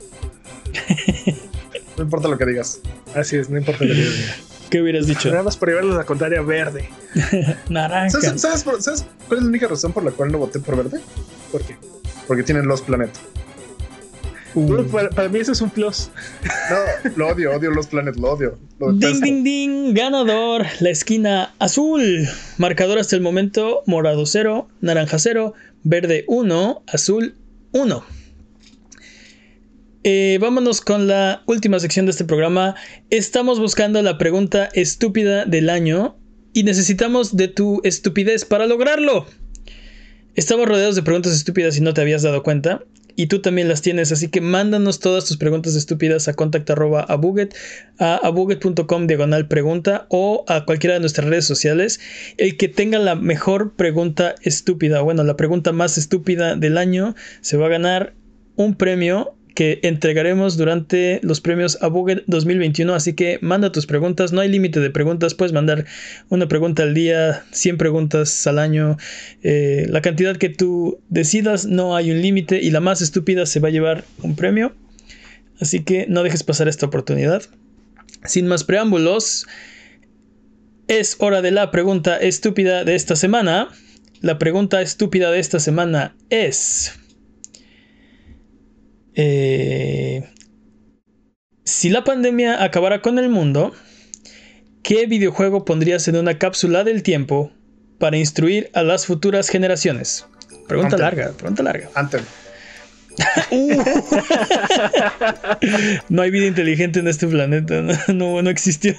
No 1.97 2.03
importa 2.03 2.27
lo 2.27 2.37
que 2.37 2.45
digas. 2.45 2.79
Así 3.15 3.37
es, 3.37 3.49
no 3.49 3.57
importa 3.57 3.83
lo 3.85 3.93
que 3.93 3.99
yo 4.03 4.11
diga. 4.11 4.35
¿Qué 4.69 4.81
hubieras 4.81 5.07
dicho? 5.07 5.29
Nada 5.29 5.43
más 5.43 5.55
por 5.55 5.69
llevarlos 5.69 5.95
a 5.95 5.99
la 5.99 6.03
contraria 6.05 6.41
verde. 6.41 6.89
Naranja. 7.69 8.09
¿Sabes, 8.21 8.41
sabes 8.41 8.63
por- 8.63 8.81
sabes 8.81 9.05
cuál 9.27 9.37
es 9.39 9.43
la 9.43 9.49
única 9.49 9.67
razón 9.67 9.93
por 9.93 10.03
la 10.03 10.11
cual 10.11 10.31
no 10.31 10.37
voté 10.39 10.59
por 10.59 10.75
verde? 10.75 10.99
¿Por 11.51 11.63
qué? 11.63 11.75
Porque 12.27 12.43
tienen 12.43 12.67
Los 12.67 12.81
Planet. 12.81 13.09
Uh, 14.57 14.85
para, 14.87 15.09
para 15.11 15.29
mí 15.29 15.37
eso 15.37 15.51
es 15.51 15.61
un 15.61 15.69
plus. 15.69 16.09
No, 16.71 17.11
lo 17.15 17.27
odio, 17.27 17.51
odio 17.51 17.69
los 17.69 17.85
Planet, 17.85 18.15
lo 18.15 18.31
odio. 18.31 18.57
Lo 18.79 18.91
Ding, 18.91 19.21
ding, 19.21 19.43
ding, 19.43 19.93
ganador, 19.93 20.65
la 20.79 20.89
esquina 20.89 21.53
azul. 21.59 22.27
Marcador 22.57 22.97
hasta 22.97 23.15
el 23.15 23.21
momento, 23.21 23.83
morado 23.85 24.25
0, 24.25 24.67
naranja 24.81 25.19
0, 25.19 25.53
verde 25.83 26.25
1, 26.27 26.83
azul 26.87 27.35
1. 27.73 28.03
Eh, 30.03 30.39
vámonos 30.41 30.81
con 30.81 31.07
la 31.07 31.43
última 31.45 31.79
sección 31.79 32.07
de 32.07 32.11
este 32.11 32.25
programa. 32.25 32.73
Estamos 33.11 33.59
buscando 33.59 34.01
la 34.01 34.17
pregunta 34.17 34.69
estúpida 34.73 35.45
del 35.45 35.69
año 35.69 36.17
y 36.53 36.63
necesitamos 36.63 37.35
de 37.35 37.47
tu 37.47 37.79
estupidez 37.83 38.43
para 38.43 38.65
lograrlo. 38.65 39.27
Estamos 40.33 40.67
rodeados 40.67 40.95
de 40.95 41.03
preguntas 41.03 41.33
estúpidas 41.33 41.77
y 41.77 41.81
no 41.81 41.93
te 41.93 42.01
habías 42.01 42.23
dado 42.23 42.41
cuenta. 42.41 42.81
Y 43.19 43.27
tú 43.27 43.41
también 43.41 43.67
las 43.67 43.81
tienes, 43.81 44.11
así 44.11 44.29
que 44.29 44.41
mándanos 44.41 44.99
todas 44.99 45.25
tus 45.25 45.37
preguntas 45.37 45.75
estúpidas 45.75 46.27
a 46.27 46.35
contact 46.35 46.69
arroba 46.69 47.01
abuget, 47.01 47.55
a 47.97 48.21
diagonal 49.07 49.47
pregunta 49.47 50.05
o 50.09 50.45
a 50.47 50.65
cualquiera 50.65 50.93
de 50.93 50.99
nuestras 50.99 51.27
redes 51.27 51.45
sociales. 51.45 51.99
El 52.37 52.57
que 52.57 52.67
tenga 52.67 52.99
la 52.99 53.15
mejor 53.15 53.73
pregunta 53.73 54.35
estúpida, 54.43 55.01
bueno, 55.01 55.23
la 55.23 55.35
pregunta 55.35 55.71
más 55.71 55.97
estúpida 55.97 56.55
del 56.55 56.77
año, 56.77 57.15
se 57.41 57.57
va 57.57 57.65
a 57.65 57.69
ganar 57.69 58.13
un 58.55 58.75
premio 58.75 59.36
que 59.57 59.79
entregaremos 59.81 60.55
durante 60.55 61.19
los 61.23 61.41
premios 61.41 61.79
Abuget 61.81 62.23
2021. 62.27 62.93
Así 62.93 63.13
que 63.13 63.39
manda 63.41 63.71
tus 63.71 63.87
preguntas. 63.87 64.31
No 64.31 64.41
hay 64.41 64.49
límite 64.49 64.79
de 64.79 64.91
preguntas. 64.91 65.33
Puedes 65.33 65.51
mandar 65.51 65.85
una 66.29 66.47
pregunta 66.47 66.83
al 66.83 66.93
día, 66.93 67.43
100 67.53 67.79
preguntas 67.79 68.45
al 68.45 68.59
año. 68.59 68.97
Eh, 69.41 69.87
la 69.89 70.03
cantidad 70.03 70.37
que 70.37 70.49
tú 70.49 70.99
decidas, 71.09 71.65
no 71.65 71.95
hay 71.95 72.11
un 72.11 72.21
límite. 72.21 72.61
Y 72.61 72.69
la 72.69 72.81
más 72.81 73.01
estúpida 73.01 73.47
se 73.47 73.59
va 73.59 73.69
a 73.69 73.71
llevar 73.71 74.03
un 74.21 74.35
premio. 74.35 74.75
Así 75.59 75.83
que 75.83 76.05
no 76.07 76.21
dejes 76.21 76.43
pasar 76.43 76.67
esta 76.67 76.85
oportunidad. 76.85 77.41
Sin 78.25 78.45
más 78.45 78.63
preámbulos, 78.63 79.47
es 80.87 81.15
hora 81.17 81.41
de 81.41 81.49
la 81.49 81.71
pregunta 81.71 82.15
estúpida 82.17 82.83
de 82.83 82.93
esta 82.93 83.15
semana. 83.15 83.69
La 84.21 84.37
pregunta 84.37 84.83
estúpida 84.83 85.31
de 85.31 85.39
esta 85.39 85.59
semana 85.59 86.15
es... 86.29 86.93
Eh, 89.19 90.23
si 91.63 91.89
la 91.89 92.03
pandemia 92.03 92.63
acabara 92.63 93.01
con 93.01 93.17
el 93.17 93.29
mundo, 93.29 93.73
¿qué 94.83 95.07
videojuego 95.07 95.65
pondrías 95.65 96.07
en 96.07 96.17
una 96.17 96.37
cápsula 96.37 96.83
del 96.83 97.01
tiempo 97.01 97.51
para 97.97 98.17
instruir 98.17 98.69
a 98.73 98.83
las 98.83 99.07
futuras 99.07 99.49
generaciones? 99.49 100.27
Pregunta 100.67 100.95
Anthem. 100.95 101.01
larga, 101.01 101.31
pregunta 101.33 101.63
larga. 101.63 101.89
Anthem. 101.95 102.21
Uh. 103.49 103.81
no 106.09 106.21
hay 106.21 106.29
vida 106.29 106.45
inteligente 106.45 106.99
en 106.99 107.07
este 107.07 107.25
planeta, 107.25 107.81
no, 107.81 107.95
no, 108.13 108.41
no 108.43 108.49
existió. 108.51 108.93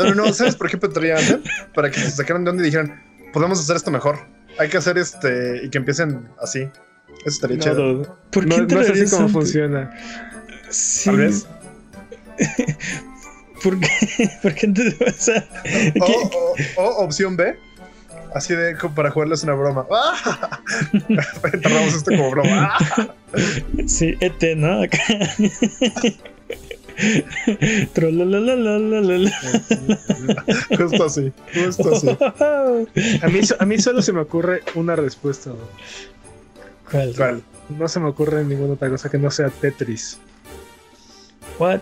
No, 0.00 0.06
no, 0.06 0.14
no. 0.14 0.32
¿Sabes 0.32 0.56
por 0.56 0.68
qué 0.68 0.78
pondría 0.78 1.16
Anthem? 1.16 1.42
Para 1.72 1.92
que 1.92 2.00
se 2.00 2.10
sacaran 2.10 2.42
de 2.42 2.50
donde 2.50 2.64
y 2.64 2.66
dijeran, 2.66 3.00
podemos 3.32 3.60
hacer 3.60 3.76
esto 3.76 3.92
mejor. 3.92 4.18
Hay 4.58 4.68
que 4.68 4.78
hacer 4.78 4.98
este 4.98 5.60
y 5.64 5.70
que 5.70 5.78
empiecen 5.78 6.28
así. 6.40 6.68
Eso 7.24 7.28
estaría 7.28 7.56
No, 7.56 7.62
chido. 7.62 7.74
dude. 7.94 8.08
¿Por 8.30 8.46
no, 8.46 8.66
qué 8.66 8.74
no 8.74 8.80
es 8.80 8.90
así 8.90 9.10
como 9.10 9.26
un- 9.26 9.32
funciona. 9.32 9.90
Sí. 10.70 11.04
Tal 11.06 11.16
vez. 11.16 11.46
¿Por 13.62 13.80
qué? 13.80 13.88
¿Por 14.42 14.54
qué 14.54 14.68
te- 14.68 15.04
o 15.04 15.12
sea, 15.16 15.48
O, 16.00 16.06
¿qué- 16.06 16.30
o- 16.76 16.82
o 16.82 17.04
opción 17.04 17.36
B. 17.36 17.56
Así 18.34 18.52
de 18.54 18.76
como 18.76 18.94
para 18.96 19.10
jugarles 19.12 19.44
una 19.44 19.54
broma. 19.54 19.86
¡Ah! 19.92 20.60
Enterramos 21.52 21.94
esto 21.94 22.10
como 22.10 22.30
broma. 22.30 22.72
¡Ah! 22.78 23.14
Sí, 23.86 24.14
ET, 24.20 24.54
¿no? 24.56 24.82
Justo 30.78 31.04
así. 31.04 31.32
Justo 31.54 31.94
así. 31.94 32.08
A 33.22 33.28
mí, 33.28 33.40
a 33.58 33.64
mí 33.66 33.78
solo 33.78 34.02
se 34.02 34.12
me 34.12 34.20
ocurre 34.20 34.62
una 34.74 34.96
respuesta. 34.96 35.50
dude. 35.50 35.60
¿Cuál? 36.94 37.12
¿Cuál? 37.16 37.42
No 37.70 37.88
se 37.88 37.98
me 37.98 38.08
ocurre 38.08 38.44
ninguna 38.44 38.74
otra 38.74 38.88
cosa 38.88 39.10
que 39.10 39.18
no 39.18 39.28
sea 39.28 39.48
Tetris. 39.48 40.20
What? 41.58 41.80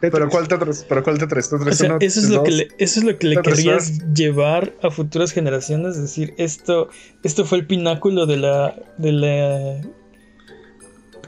Tetris. 0.00 0.10
¿Pero 0.10 0.28
cuál 0.30 0.48
Tetris? 0.48 0.86
¿Pero 0.88 1.02
cuál 1.02 1.18
Tetris? 1.18 1.52
O 1.52 1.58
¿Tetris 1.58 1.76
sea, 1.76 1.88
uno, 1.90 1.98
eso 2.00 2.20
es 2.20 2.30
lo 2.30 2.42
que 2.44 2.50
le, 2.50 2.68
eso 2.78 3.00
es 3.00 3.04
lo 3.04 3.18
que 3.18 3.26
le 3.26 3.42
querrías 3.42 3.98
llevar 4.14 4.72
a 4.82 4.90
futuras 4.90 5.32
generaciones, 5.32 6.00
decir, 6.00 6.32
esto, 6.38 6.88
esto 7.24 7.44
fue 7.44 7.58
el 7.58 7.66
pináculo 7.66 8.24
de 8.24 8.38
la, 8.38 8.74
de 8.96 9.12
la 9.12 9.80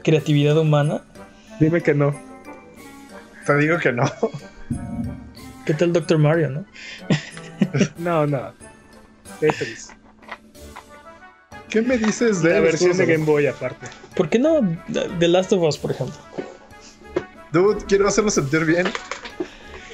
creatividad 0.03 0.57
humana. 0.57 1.03
Dime 1.59 1.83
que 1.83 1.93
no. 1.93 2.19
Te 3.45 3.55
digo 3.57 3.77
que 3.77 3.91
no. 3.91 4.05
¿Qué 5.63 5.75
tal 5.75 5.93
Doctor 5.93 6.17
Mario, 6.17 6.49
no? 6.49 6.65
No, 7.99 8.25
no. 8.25 8.51
Tetris. 9.39 9.89
¿Qué 11.69 11.81
me 11.81 11.97
dices 11.97 12.41
de 12.41 12.53
La 12.53 12.59
versión 12.61 12.97
de 12.97 13.05
Game 13.05 13.25
Boy 13.25 13.47
aparte. 13.47 13.87
¿Por 14.15 14.29
qué 14.29 14.39
no 14.39 14.59
The 15.19 15.27
Last 15.27 15.53
of 15.53 15.61
Us, 15.63 15.77
por 15.77 15.91
ejemplo? 15.91 16.15
Dude, 17.51 17.83
quiero 17.87 18.07
hacerlo 18.07 18.29
sentir 18.31 18.65
bien. 18.65 18.87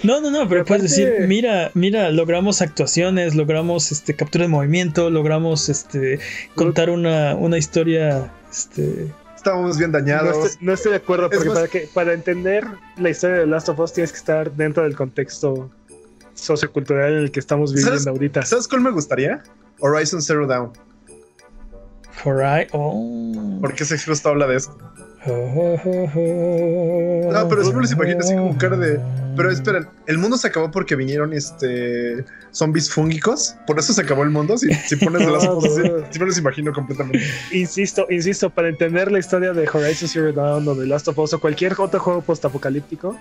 No, 0.03 0.21
no, 0.21 0.29
no, 0.29 0.47
pero 0.47 0.63
puedes 0.65 0.83
decir, 0.83 1.13
mira, 1.27 1.71
mira, 1.73 2.11
logramos 2.11 2.61
actuaciones, 2.61 3.33
logramos 3.33 3.91
este 3.91 4.15
captura 4.15 4.43
de 4.43 4.49
movimiento, 4.49 5.09
logramos 5.09 5.67
este 5.69 6.19
contar 6.53 6.89
una, 6.89 7.33
una 7.35 7.57
historia 7.57 8.31
este 8.51 9.11
Estábamos 9.35 9.77
bien 9.77 9.91
No 9.91 9.99
dañados. 9.99 10.45
estoy, 10.45 10.65
no 10.65 10.73
estoy 10.73 10.91
de 10.91 10.97
acuerdo, 10.97 11.29
porque 11.29 11.45
más- 11.45 11.55
para, 11.55 11.67
que, 11.67 11.89
para 11.93 12.13
entender 12.13 12.65
la 12.97 13.09
historia 13.09 13.37
de 13.37 13.47
Last 13.47 13.69
of 13.69 13.79
Us 13.79 13.93
tienes 13.93 14.11
que 14.11 14.17
estar 14.17 14.51
dentro 14.51 14.83
del 14.83 14.95
contexto 14.95 15.69
sociocultural 16.33 17.13
en 17.13 17.19
el 17.19 17.31
que 17.31 17.39
estamos 17.39 17.71
viviendo 17.71 17.91
¿Sabes? 17.93 18.07
ahorita. 18.07 18.43
¿Sabes 18.43 18.67
cuál 18.67 18.81
me 18.81 18.91
gustaría? 18.91 19.43
Horizon 19.79 20.21
Zero 20.21 20.45
Dawn. 20.47 20.71
Horizon. 22.23 22.69
Oh. 22.73 23.57
Porque 23.61 23.83
ese 23.83 23.97
justo 23.97 24.29
habla 24.29 24.47
de 24.47 24.57
esto. 24.57 24.77
No, 25.27 25.35
No, 27.31 27.49
pero 27.49 27.63
me 27.73 27.81
los 27.81 27.91
imagino 27.91 28.19
así 28.19 28.35
como 28.35 28.57
cara 28.57 28.77
de- 28.77 28.99
Pero 29.35 29.51
esperen, 29.51 29.87
¿el 30.07 30.17
mundo 30.17 30.37
se 30.37 30.47
acabó 30.47 30.71
porque 30.71 30.95
vinieron 30.95 31.33
este 31.33 32.23
zombies 32.51 32.89
fúngicos? 32.91 33.55
¿Por 33.67 33.77
eso 33.79 33.91
se 33.91 34.01
acabó 34.01 34.23
el 34.23 34.29
mundo? 34.29 34.57
Si, 34.57 34.71
si 34.73 34.95
pones 34.95 35.25
de 35.25 35.31
las 35.31 35.43
No, 35.43 35.55
cosas 35.55 35.77
así, 36.09 36.19
me 36.19 36.25
los 36.27 36.37
imagino 36.37 36.71
completamente. 36.73 37.21
Insisto, 37.51 38.05
insisto, 38.09 38.49
para 38.49 38.69
entender 38.69 39.11
la 39.11 39.19
historia 39.19 39.51
de 39.53 39.67
Horizon 39.67 40.07
Zero 40.07 40.31
Dawn 40.31 40.67
o 40.67 40.75
de 40.75 40.87
Last 40.87 41.07
of 41.07 41.17
Us 41.19 41.33
o 41.33 41.39
cualquier 41.39 41.73
otro 41.77 41.99
juego 41.99 42.21
postapocalíptico, 42.21 43.17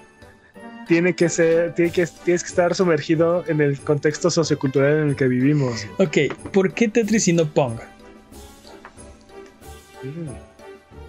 tiene 0.86 1.14
que 1.14 1.28
ser, 1.30 1.74
tiene 1.74 1.90
que, 1.90 2.07
tienes 2.24 2.42
que 2.42 2.49
estar 2.49 2.74
sumergido 2.74 3.42
en 3.49 3.61
el 3.62 3.80
contexto 3.80 4.30
sociocultural 4.30 4.99
en 4.99 5.09
el 5.11 5.16
que 5.16 5.26
vivimos. 5.26 5.86
Ok, 5.99 6.18
¿por 6.53 6.72
qué 6.74 6.88
Tetris 6.88 7.26
y 7.28 7.32
no 7.32 7.47
Pong? 7.51 7.78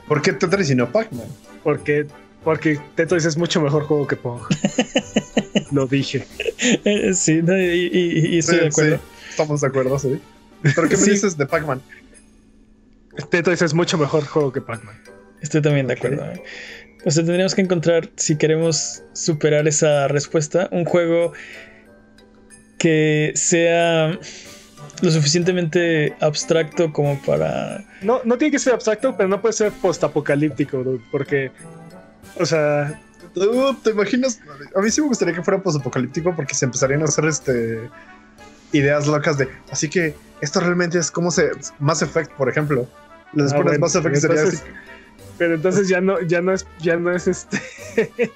¿Por 0.07 0.21
qué 0.21 0.33
Tetris 0.33 0.69
y 0.69 0.75
no 0.75 0.91
Pac-Man? 0.91 1.27
Porque, 1.63 2.05
porque 2.43 2.79
Tetris 2.95 3.25
es 3.25 3.37
mucho 3.37 3.61
mejor 3.61 3.83
juego 3.83 4.07
que 4.07 4.15
Pong. 4.15 4.41
Lo 5.71 5.87
dije. 5.87 6.25
Eh, 6.83 7.13
sí, 7.13 7.41
no, 7.41 7.57
y, 7.57 7.89
y- 7.91 8.35
y 8.35 8.37
estoy 8.39 8.55
Sí, 8.55 8.61
de 8.61 8.67
acuerdo. 8.67 8.97
sí, 8.97 9.01
estamos 9.31 9.61
de 9.61 9.67
acuerdo, 9.67 9.99
sí. 9.99 10.21
¿Pero 10.75 10.87
qué 10.89 10.97
me 10.97 11.03
Sí. 11.03 11.11
dices 11.11 11.37
de 11.37 11.45
Pac-Man? 11.45 11.81
Tetris 13.29 13.61
es 13.61 13.73
mucho 13.73 13.97
mejor 13.97 14.25
juego 14.25 14.51
que 14.51 14.61
Pac-Man. 14.61 14.95
Estoy 15.41 15.61
también 15.61 15.87
de 15.87 15.93
acuerdo. 15.93 16.25
eh. 16.31 16.43
O 17.05 17.11
sea, 17.11 17.23
tendríamos 17.23 17.53
que 17.55 17.61
encontrar, 17.61 18.09
si 18.15 18.35
queremos 18.37 19.03
superar 19.13 19.67
esa 19.67 20.07
respuesta, 20.07 20.69
un 20.71 20.85
juego 20.85 21.33
que 22.77 23.31
sea 23.35 24.19
lo 25.01 25.11
suficientemente 25.11 26.15
abstracto 26.19 26.91
como 26.93 27.21
para... 27.21 27.83
No, 28.01 28.21
no 28.23 28.37
tiene 28.37 28.51
que 28.51 28.59
ser 28.59 28.73
abstracto, 28.73 29.15
pero 29.15 29.29
no 29.29 29.41
puede 29.41 29.53
ser 29.53 29.71
postapocalíptico, 29.71 30.83
dude, 30.83 31.03
porque, 31.11 31.51
o 32.39 32.45
sea, 32.45 32.99
Dude, 33.35 33.77
¿Te 33.83 33.89
imaginas? 33.89 34.39
A 34.75 34.81
mí 34.81 34.89
sí 34.89 35.01
me 35.01 35.07
gustaría 35.07 35.33
que 35.35 35.43
fuera 35.43 35.61
posapocalíptico 35.61 36.33
porque 36.35 36.55
se 36.55 36.63
empezarían 36.65 37.01
a 37.01 37.05
hacer 37.05 37.25
este 37.25 37.89
ideas 38.71 39.07
locas 39.07 39.37
de. 39.37 39.49
Así 39.69 39.89
que 39.89 40.15
esto 40.39 40.61
realmente 40.61 40.97
es 40.99 41.11
como 41.11 41.31
se. 41.31 41.49
Mass 41.79 42.01
Effect, 42.01 42.31
por 42.31 42.47
ejemplo. 42.47 42.87
Les 43.33 43.51
Ah, 43.51 43.57
pones 43.57 43.71
bueno, 43.71 43.79
Mass 43.79 43.95
Effect 43.95 44.15
sería 44.15 44.43
así. 44.43 44.57
pero 45.37 45.55
entonces 45.55 45.89
ya 45.89 45.99
no, 45.99 46.21
ya 46.21 46.41
no 46.41 46.53
es, 46.53 46.65
ya 46.79 46.95
no 46.95 47.11
es 47.13 47.27
este, 47.27 47.59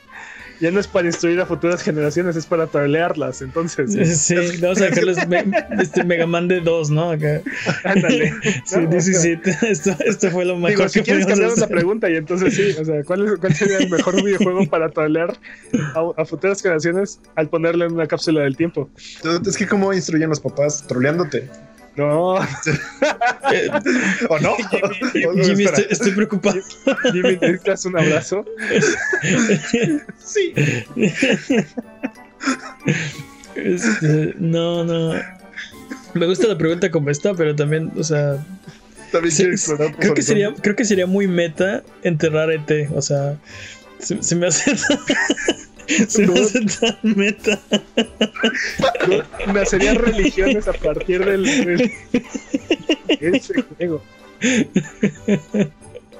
ya 0.59 0.71
no 0.71 0.79
es 0.79 0.87
para 0.87 1.07
instruir 1.07 1.39
a 1.39 1.45
futuras 1.45 1.81
generaciones, 1.81 2.35
es 2.35 2.45
para 2.45 2.67
trolearlas. 2.67 3.41
Entonces, 3.41 4.19
Sí, 4.19 4.35
vamos 4.61 4.81
a 4.81 4.85
dejarles 4.85 5.27
me- 5.27 5.45
este 5.81 6.03
Mega 6.03 6.25
Man 6.27 6.47
de 6.47 6.61
2, 6.61 6.89
¿no? 6.91 7.11
Acá. 7.11 7.41
ándale. 7.83 8.33
Sí, 8.65 8.77
No, 8.77 9.01
sí, 9.01 9.11
o 9.15 9.19
sea, 9.19 9.21
sí, 9.21 9.39
Esto, 9.67 9.95
esto 10.05 10.29
fue 10.31 10.45
lo 10.45 10.55
mejor 10.55 10.69
Digo, 10.69 10.89
si 10.89 10.99
que 10.99 11.05
quieres 11.05 11.25
cambiar 11.25 11.49
la 11.49 11.53
hacer. 11.55 11.69
pregunta 11.69 12.09
y 12.09 12.15
entonces 12.15 12.53
sí, 12.55 12.75
o 12.79 12.85
sea, 12.85 13.03
¿cuál, 13.03 13.25
es, 13.27 13.39
cuál 13.39 13.53
sería 13.55 13.77
el 13.77 13.89
mejor 13.89 14.23
videojuego 14.23 14.65
para 14.69 14.89
trolear 14.89 15.37
a, 15.95 16.21
a 16.21 16.25
futuras 16.25 16.61
generaciones 16.61 17.19
al 17.35 17.49
ponerle 17.49 17.85
en 17.85 17.93
una 17.93 18.07
cápsula 18.07 18.41
del 18.41 18.55
tiempo? 18.57 18.89
Es 19.45 19.57
que, 19.57 19.67
¿cómo 19.67 19.93
instruyen 19.93 20.29
los 20.29 20.39
papás? 20.39 20.85
Troleándote. 20.87 21.49
No, 22.07 22.33
¿O 24.29 24.39
no? 24.39 24.51
O- 24.53 24.55
o- 25.29 25.43
Jimmy, 25.43 25.63
espera. 25.65 25.77
estoy, 25.77 25.85
estoy 25.89 26.11
preocupado. 26.13 26.59
Jimmy, 27.11 27.37
¿necesitas 27.41 27.85
un 27.85 27.97
abrazo? 27.99 28.45
Sí. 30.23 30.53
Este, 33.55 34.33
no, 34.37 34.83
no. 34.85 35.13
Me 36.13 36.25
gusta 36.25 36.47
la 36.47 36.57
pregunta 36.57 36.89
como 36.91 37.09
está, 37.09 37.33
pero 37.33 37.55
también, 37.55 37.91
o 37.97 38.03
sea, 38.03 38.37
También 39.11 39.35
sí, 39.35 39.43
explorar 39.43 39.95
creo 39.97 40.13
que 40.13 40.21
sería, 40.21 40.53
creo 40.61 40.75
que 40.75 40.85
sería 40.85 41.05
muy 41.05 41.27
meta 41.27 41.83
enterrar 42.03 42.49
ET. 42.51 42.89
O 42.95 43.01
sea, 43.01 43.35
se, 43.99 44.21
se 44.23 44.35
me 44.35 44.47
hace 44.47 44.75
se 46.07 46.27
me 46.27 46.39
hace 46.39 46.59
tan 46.61 46.97
meta. 47.03 47.59
Nacerían 49.53 49.95
religiones 49.95 50.67
a 50.67 50.73
partir 50.73 51.25
del, 51.25 51.43
del- 51.43 51.91
ese 53.19 53.61
juego. 53.63 54.03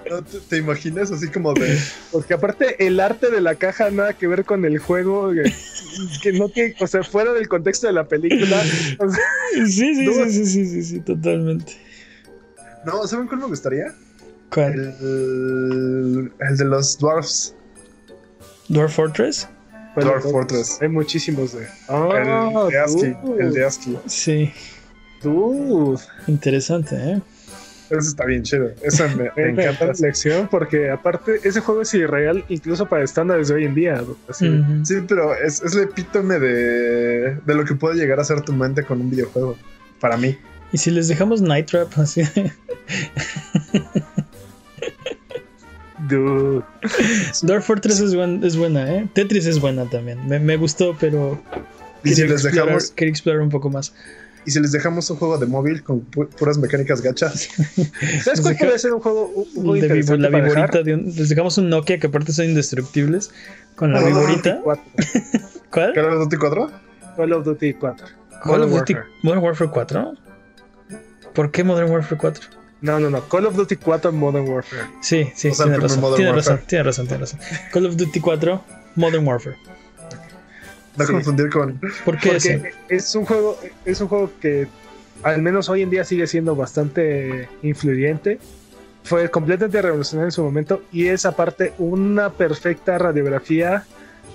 ¿No 0.10 0.24
te, 0.24 0.40
te 0.40 0.58
imaginas 0.58 1.12
así 1.12 1.28
como 1.28 1.54
de. 1.54 1.78
Porque 2.12 2.34
aparte 2.34 2.88
el 2.88 3.00
arte 3.00 3.30
de 3.30 3.42
la 3.42 3.56
caja 3.56 3.92
nada 3.92 4.14
que 4.14 4.28
ver 4.28 4.44
con 4.44 4.66
el 4.66 4.80
juego, 4.80 5.32
que, 5.32 5.54
que 6.24 6.34
no 6.34 6.52
que, 6.52 6.76
o 6.80 6.88
sea, 6.88 7.04
fuera 7.04 7.32
del 7.34 7.48
contexto 7.48 7.86
de 7.88 7.94
la 7.94 8.06
película. 8.08 8.62
o 9.00 9.10
sea, 9.10 9.24
Sí, 9.68 9.96
sí, 9.96 10.06
No. 10.06 10.14
sí, 10.26 10.32
sí, 10.32 10.46
sí, 10.46 10.66
sí, 10.66 10.84
sí, 10.84 11.00
totalmente. 11.02 11.74
No, 12.86 13.06
¿saben 13.08 13.28
cuál 13.28 13.42
me 13.42 13.48
gustaría? 13.48 13.94
¿Cuál? 14.52 14.74
El, 14.74 16.32
el 16.40 16.58
de 16.58 16.66
los 16.66 16.98
dwarfs. 16.98 17.54
¿Dwarf 18.68 18.96
Fortress? 18.96 19.48
Bueno, 19.96 20.12
Dwarf 20.12 20.24
Fortress. 20.32 20.78
Hay 20.82 20.90
muchísimos 20.90 21.54
de. 21.54 21.64
El 21.64 21.68
Ah, 21.90 22.68
de 22.70 22.80
ASCII. 22.80 23.16
dude, 23.24 23.44
El 23.44 23.54
de 23.54 23.66
ASCII. 23.66 23.98
Sí, 24.08 24.52
dude. 25.22 26.00
interesante, 26.28 26.96
¿eh? 26.96 27.22
Ese 27.90 28.10
está 28.10 28.26
bien 28.26 28.44
chido. 28.44 28.70
Ese 28.84 29.08
me, 29.16 29.32
me 29.36 29.50
encanta 29.64 29.88
la 29.88 29.94
lección 30.00 30.48
porque 30.48 30.92
aparte 30.92 31.40
ese 31.44 31.60
juego 31.60 31.82
es 31.82 31.92
irreal 31.96 32.46
incluso 32.48 32.88
para 32.88 33.04
estándares 33.04 33.48
de 33.48 33.56
hoy 33.56 33.66
en 33.66 33.74
día. 33.74 34.04
Así, 34.30 34.48
Ujú. 34.48 34.86
Sí, 34.86 34.96
pero 35.08 35.34
es, 35.36 35.62
es 35.64 35.74
el 35.76 35.84
epítome 35.86 36.38
de, 36.40 37.36
de 37.44 37.56
lo 37.56 37.66
que 37.66 37.74
puede 37.74 37.96
llegar 37.96 38.20
a 38.20 38.24
ser 38.24 38.42
tu 38.42 38.54
mente 38.54 38.84
con 38.84 39.02
un 39.02 39.10
videojuego. 39.10 39.58
Para 40.00 40.18
mí. 40.18 40.38
Y 40.72 40.78
si 40.78 40.92
les 40.92 41.08
dejamos 41.08 41.42
Night 41.42 41.66
Trap 41.66 41.98
así. 41.98 42.22
dude. 46.10 46.64
Dwarf 47.44 47.66
Fortress 47.66 48.00
es, 48.00 48.16
buen- 48.16 48.44
es 48.44 48.58
buena, 48.58 48.92
¿eh? 48.94 49.08
Tetris 49.14 49.46
es 49.46 49.60
buena 49.60 49.86
también. 49.90 50.28
Me, 50.28 50.40
me 50.40 50.58
gustó, 50.58 50.96
pero. 51.00 51.42
Y 52.04 52.10
si 52.10 52.16
quería 52.22 52.34
les 52.36 52.46
explorar- 52.46 52.66
dejamos, 52.66 52.92
Quería 52.92 53.12
explorar 53.12 53.42
un 53.42 53.50
poco 53.50 53.70
más. 53.70 53.94
y 54.46 54.52
si 54.52 54.60
les 54.60 54.72
dejamos 54.72 55.10
un 55.10 55.18
juego 55.18 55.38
de 55.38 55.46
móvil 55.46 55.84
con 55.84 56.10
pu- 56.10 56.28
puras 56.30 56.58
mecánicas 56.58 57.02
gachas. 57.02 57.50
¿Sabes 58.24 58.42
cuál 58.42 58.56
podría 58.58 58.78
ser 58.80 58.94
un 58.94 59.02
juego, 59.02 59.28
un 59.36 59.46
juego 59.54 59.74
De 59.74 59.82
vivo- 59.82 59.96
interesante 59.96 60.22
la 60.24 60.32
para 60.32 60.44
viborita 60.46 60.68
dejar? 60.68 60.84
de 60.86 60.94
un- 60.96 61.06
les 61.16 61.30
dejamos 61.30 61.58
un 61.58 61.70
Nokia 61.70 62.00
que 62.00 62.08
aparte 62.08 62.32
son 62.34 62.46
indestructibles. 62.46 63.32
Con 63.76 63.94
la 63.94 64.02
viborita. 64.04 64.60
¿Cuál? 65.72 65.94
¿Call 65.94 66.06
of 66.06 66.20
Duty 66.24 66.36
4? 66.38 66.72
Call 67.16 67.34
of 67.34 67.46
Duty 67.46 67.74
4. 67.74 68.08
Call 68.44 68.62
of 68.64 68.72
Duty. 68.72 68.96
Modern 69.24 69.44
Warfare 69.44 69.70
4. 69.72 70.14
¿Por 71.34 71.52
qué 71.52 71.64
Modern 71.64 71.92
Warfare 71.92 72.18
4? 72.20 72.48
No, 72.82 73.00
no, 73.00 73.10
no. 73.10 73.28
Call 73.28 73.46
of 73.46 73.56
Duty 73.56 73.76
4 73.76 74.12
Modern 74.12 74.48
Warfare. 74.48 74.84
Sí, 75.02 75.30
sí, 75.36 75.50
O 75.50 75.54
sea, 75.54 75.66
tiene 75.66 75.80
razón. 75.80 76.16
Tiene 76.16 76.32
razón, 76.32 76.62
tiene 76.66 76.84
razón, 76.84 77.08
tiene 77.08 77.22
razón. 77.22 77.40
Call 77.74 77.86
of 77.88 77.96
Duty 77.98 78.20
4 78.20 78.64
Modern 78.96 79.28
Warfare. 79.28 79.58
No 80.96 81.06
Sí. 81.06 81.12
confundir 81.14 81.50
con. 81.50 81.80
¿Por 82.06 82.18
qué? 82.18 82.30
Porque 82.32 82.72
es 82.90 83.16
un 83.16 83.26
juego, 83.26 83.58
es 83.86 84.02
un 84.02 84.08
juego 84.08 84.32
que 84.42 84.68
al 85.24 85.42
menos 85.42 85.70
hoy 85.70 85.82
en 85.82 85.90
día 85.90 86.04
sigue 86.04 86.28
siendo 86.28 86.56
bastante 86.56 87.48
influyente. 87.64 88.40
Fue 89.04 89.30
completamente 89.30 89.82
revolucionario 89.82 90.28
en 90.28 90.32
su 90.32 90.44
momento 90.44 90.82
y 90.92 91.08
es 91.08 91.26
aparte 91.26 91.74
una 91.78 92.32
perfecta 92.32 92.98
radiografía 92.98 93.86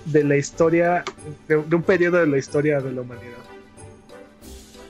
de 0.07 0.25
la 0.25 0.37
historia, 0.37 1.05
de, 1.49 1.63
de 1.63 1.77
un 1.77 1.83
periodo 1.83 2.19
de 2.19 2.27
la 2.27 2.39
historia 2.39 2.81
de 2.81 2.93
la 2.93 3.03
humanidad. 3.03 3.39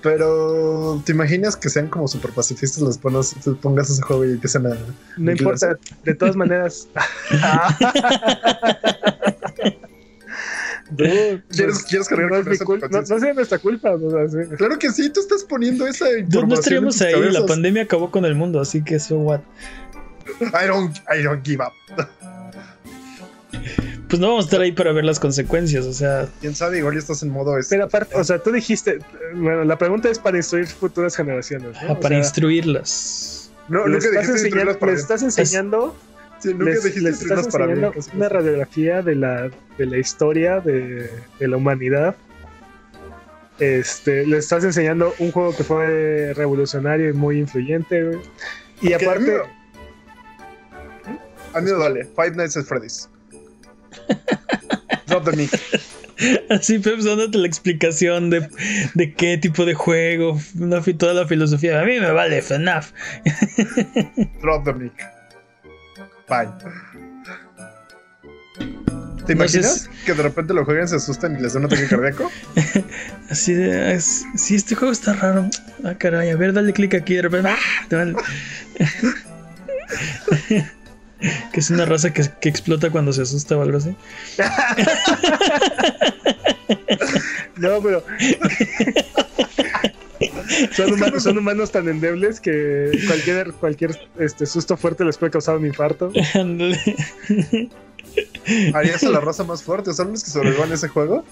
Pero, 0.05 1.02
¿te 1.07 1.12
imaginas 1.12 1.57
que 1.57 1.70
sean 1.70 1.88
como 1.88 2.07
super 2.07 2.30
pacifistas? 2.30 2.82
Les 2.82 2.98
pones, 2.98 3.34
te 3.42 3.52
pongas 3.52 3.88
ese 3.88 4.02
juego 4.02 4.26
y 4.26 4.32
empiezan 4.32 4.66
a. 4.66 4.76
No 5.16 5.30
¿Y 5.30 5.34
importa, 5.34 5.78
de 6.05 6.14
todas 6.14 6.36
maneras. 6.36 6.86
Dude, 10.90 11.42
¿Quieres, 11.48 11.76
pues, 11.76 11.84
¿quieres 11.84 12.07
cargar 12.07 12.30
no, 12.30 12.36
es 12.36 12.46
mi 12.46 12.59
no, 12.59 13.00
no 13.18 13.34
nuestra 13.34 13.59
culpa. 13.59 13.92
o 13.94 14.11
sea, 14.11 14.28
sí. 14.28 14.36
Claro 14.59 14.78
que 14.78 14.92
sí, 14.92 15.09
tú 15.09 15.20
estás 15.20 15.42
poniendo 15.42 15.86
esa 15.86 16.05
Dude, 16.05 16.20
información. 16.20 16.48
no 16.50 16.55
estaríamos 16.90 17.00
ahí, 17.00 17.32
la 17.32 17.46
pandemia 17.46 17.84
acabó 17.84 18.11
con 18.11 18.26
el 18.26 18.34
mundo, 18.34 18.61
así 18.61 18.84
que 18.84 19.00
so 19.00 19.16
what. 19.16 19.40
I 20.40 20.66
don't, 20.66 20.94
I 21.09 21.22
don't 21.22 21.42
give 21.42 21.64
up. 21.64 21.72
Pues 24.14 24.20
no 24.20 24.28
vamos 24.28 24.44
a 24.44 24.46
estar 24.46 24.60
ahí 24.60 24.70
para 24.70 24.92
ver 24.92 25.04
las 25.04 25.18
consecuencias, 25.18 25.84
o 25.86 25.92
sea, 25.92 26.28
Quién 26.40 26.54
sabe, 26.54 26.78
igual 26.78 26.94
ya 26.94 27.00
estás 27.00 27.24
en 27.24 27.30
modo. 27.30 27.58
este, 27.58 27.74
Pero 27.74 27.86
aparte, 27.86 28.14
o 28.14 28.22
sea, 28.22 28.38
tú 28.38 28.52
dijiste, 28.52 29.00
bueno, 29.34 29.64
la 29.64 29.76
pregunta 29.76 30.08
es 30.08 30.20
para 30.20 30.36
instruir 30.36 30.68
futuras 30.68 31.16
generaciones. 31.16 31.72
¿no? 31.82 31.88
ah, 31.88 31.92
O 31.94 31.94
para 31.98 32.10
sea, 32.10 32.18
instruirlas. 32.18 33.50
no, 33.68 33.88
nunca 33.88 34.06
estás, 34.06 34.28
dijiste 34.28 34.46
enseñando, 34.46 34.78
para 34.78 34.92
les 34.92 35.00
bien. 35.00 35.16
estás 35.16 35.22
enseñando, 35.40 35.96
Sí, 36.38 36.54
nunca 36.54 36.70
les, 36.74 36.84
estás 37.22 37.48
para 37.48 37.64
enseñando 37.64 37.92
una 38.14 38.28
radiografía 38.28 39.02
de 39.02 39.16
la, 39.16 39.50
de 39.78 39.86
la 39.86 39.98
historia 39.98 40.60
de, 40.60 41.10
de 41.40 41.48
la 41.48 41.56
humanidad. 41.56 42.14
Este, 43.58 44.24
les 44.28 44.44
estás 44.44 44.62
enseñando 44.62 45.12
un 45.18 45.32
juego 45.32 45.56
que 45.56 45.64
fue 45.64 46.32
revolucionario 46.36 47.10
y 47.10 47.14
muy 47.14 47.40
influyente. 47.40 48.04
güey. 48.04 48.20
Y 48.80 48.92
aparte, 48.92 49.38
A 51.52 51.60
mí 51.60 51.68
me 51.72 51.76
vale. 51.76 52.04
Five 52.14 52.36
Nights 52.36 52.56
at 52.56 52.62
Freddy's. 52.66 53.08
Drop 55.07 55.24
the 55.24 55.36
mic. 55.36 55.51
Así, 56.49 56.78
Pep, 56.78 56.99
dándote 57.01 57.38
la 57.38 57.47
explicación 57.47 58.30
de, 58.30 58.49
de 58.95 59.14
qué 59.14 59.36
tipo 59.36 59.64
de 59.64 59.74
juego, 59.74 60.40
una, 60.59 60.80
toda 60.80 61.12
la 61.14 61.26
filosofía. 61.26 61.80
A 61.80 61.84
mí 61.84 61.99
me 62.01 62.11
vale 62.12 62.40
FNAF. 62.40 62.92
Drop 64.40 64.64
the 64.64 64.72
mic. 64.74 64.92
Bye. 66.28 66.49
¿Te 69.26 69.34
No 69.34 69.49
sé 69.49 69.57
imaginas 69.59 69.90
que 70.05 70.12
de 70.14 70.22
repente 70.22 70.53
lo 70.55 70.64
jueguen, 70.66 70.86
se 70.86 70.97
asustan 70.97 71.36
y 71.38 71.42
les 71.42 71.55
da 71.55 71.61
un 71.61 71.66
ataque 71.66 71.88
cardíaco? 71.88 72.30
Así 73.30 73.55
de, 73.55 73.95
es- 73.95 74.22
sí, 74.36 74.55
este 74.55 74.74
juego 74.74 74.92
está 74.92 75.14
raro. 75.14 75.49
Ah, 75.82 75.95
caray, 75.99 76.28
a 76.30 76.36
ver, 76.36 76.53
dale 76.53 76.72
clic 76.74 76.95
aquí 76.95 77.14
de 77.14 77.22
repente. 77.22 77.49
¡ah! 77.49 77.57
Te 77.88 77.97
van- 77.97 78.14
que 81.52 81.60
es 81.60 81.70
una 81.70 81.84
raza 81.84 82.12
que, 82.12 82.28
que 82.40 82.48
explota 82.48 82.90
cuando 82.90 83.12
se 83.12 83.22
asusta 83.22 83.56
o 83.56 83.62
algo 83.62 83.78
así. 83.78 83.94
no, 87.56 87.80
pero. 87.82 88.05
son, 90.72 90.92
humanos, 90.92 91.22
son 91.22 91.38
humanos 91.38 91.70
tan 91.70 91.88
endebles 91.88 92.40
que 92.40 92.90
cualquier, 93.06 93.52
cualquier 93.52 93.98
este, 94.18 94.46
susto 94.46 94.76
fuerte 94.76 95.05
les 95.05 95.18
puede 95.18 95.32
causar 95.32 95.56
un 95.56 95.66
infarto. 95.66 96.12
Harías 98.74 99.02
a 99.02 99.09
la 99.09 99.20
raza 99.20 99.44
más 99.44 99.62
fuerte. 99.62 99.94
¿Son 99.94 100.10
los 100.10 100.24
que 100.24 100.30
sobrevivan 100.30 100.72
ese 100.72 100.88
juego? 100.88 101.24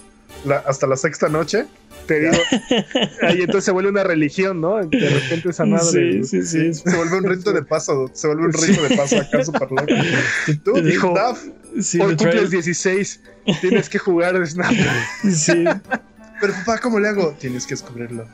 La- 0.45 0.57
hasta 0.67 0.87
la 0.87 0.97
sexta 0.97 1.29
noche. 1.29 1.65
Te 2.07 2.19
digo. 2.19 2.33
Ahí 3.21 3.39
entonces 3.41 3.63
se 3.63 3.71
vuelve 3.71 3.89
una 3.89 4.03
religión, 4.03 4.59
¿no? 4.59 4.77
De 4.85 5.09
repente 5.09 5.49
esa 5.49 5.65
madre. 5.65 6.23
Sí, 6.23 6.43
sí, 6.43 6.43
sí. 6.43 6.73
Se 6.73 6.95
vuelve 6.97 7.17
un 7.17 7.23
rito 7.23 7.53
de 7.53 7.63
paso. 7.63 8.09
Se 8.13 8.27
vuelve 8.27 8.45
un 8.47 8.53
rito 8.53 8.81
de 8.83 8.97
paso 8.97 9.19
acá 9.19 9.43
súper 9.43 9.69
loco. 9.71 9.85
Tú, 10.65 10.73
Dijo- 10.81 11.13
Duff, 11.15 11.45
Sí, 11.81 11.99
Hoy 11.99 12.15
The 12.15 12.23
cumples 12.25 12.49
Trial- 12.49 12.49
16. 12.51 13.21
Tienes 13.61 13.89
que 13.89 13.97
jugar 13.99 14.45
Snap. 14.45 14.71
sí. 15.31 15.63
Pero 16.41 16.53
papá, 16.53 16.79
¿cómo 16.79 16.99
le 16.99 17.07
hago? 17.07 17.35
Tienes 17.39 17.65
que 17.65 17.73
descubrirlo. 17.75 18.27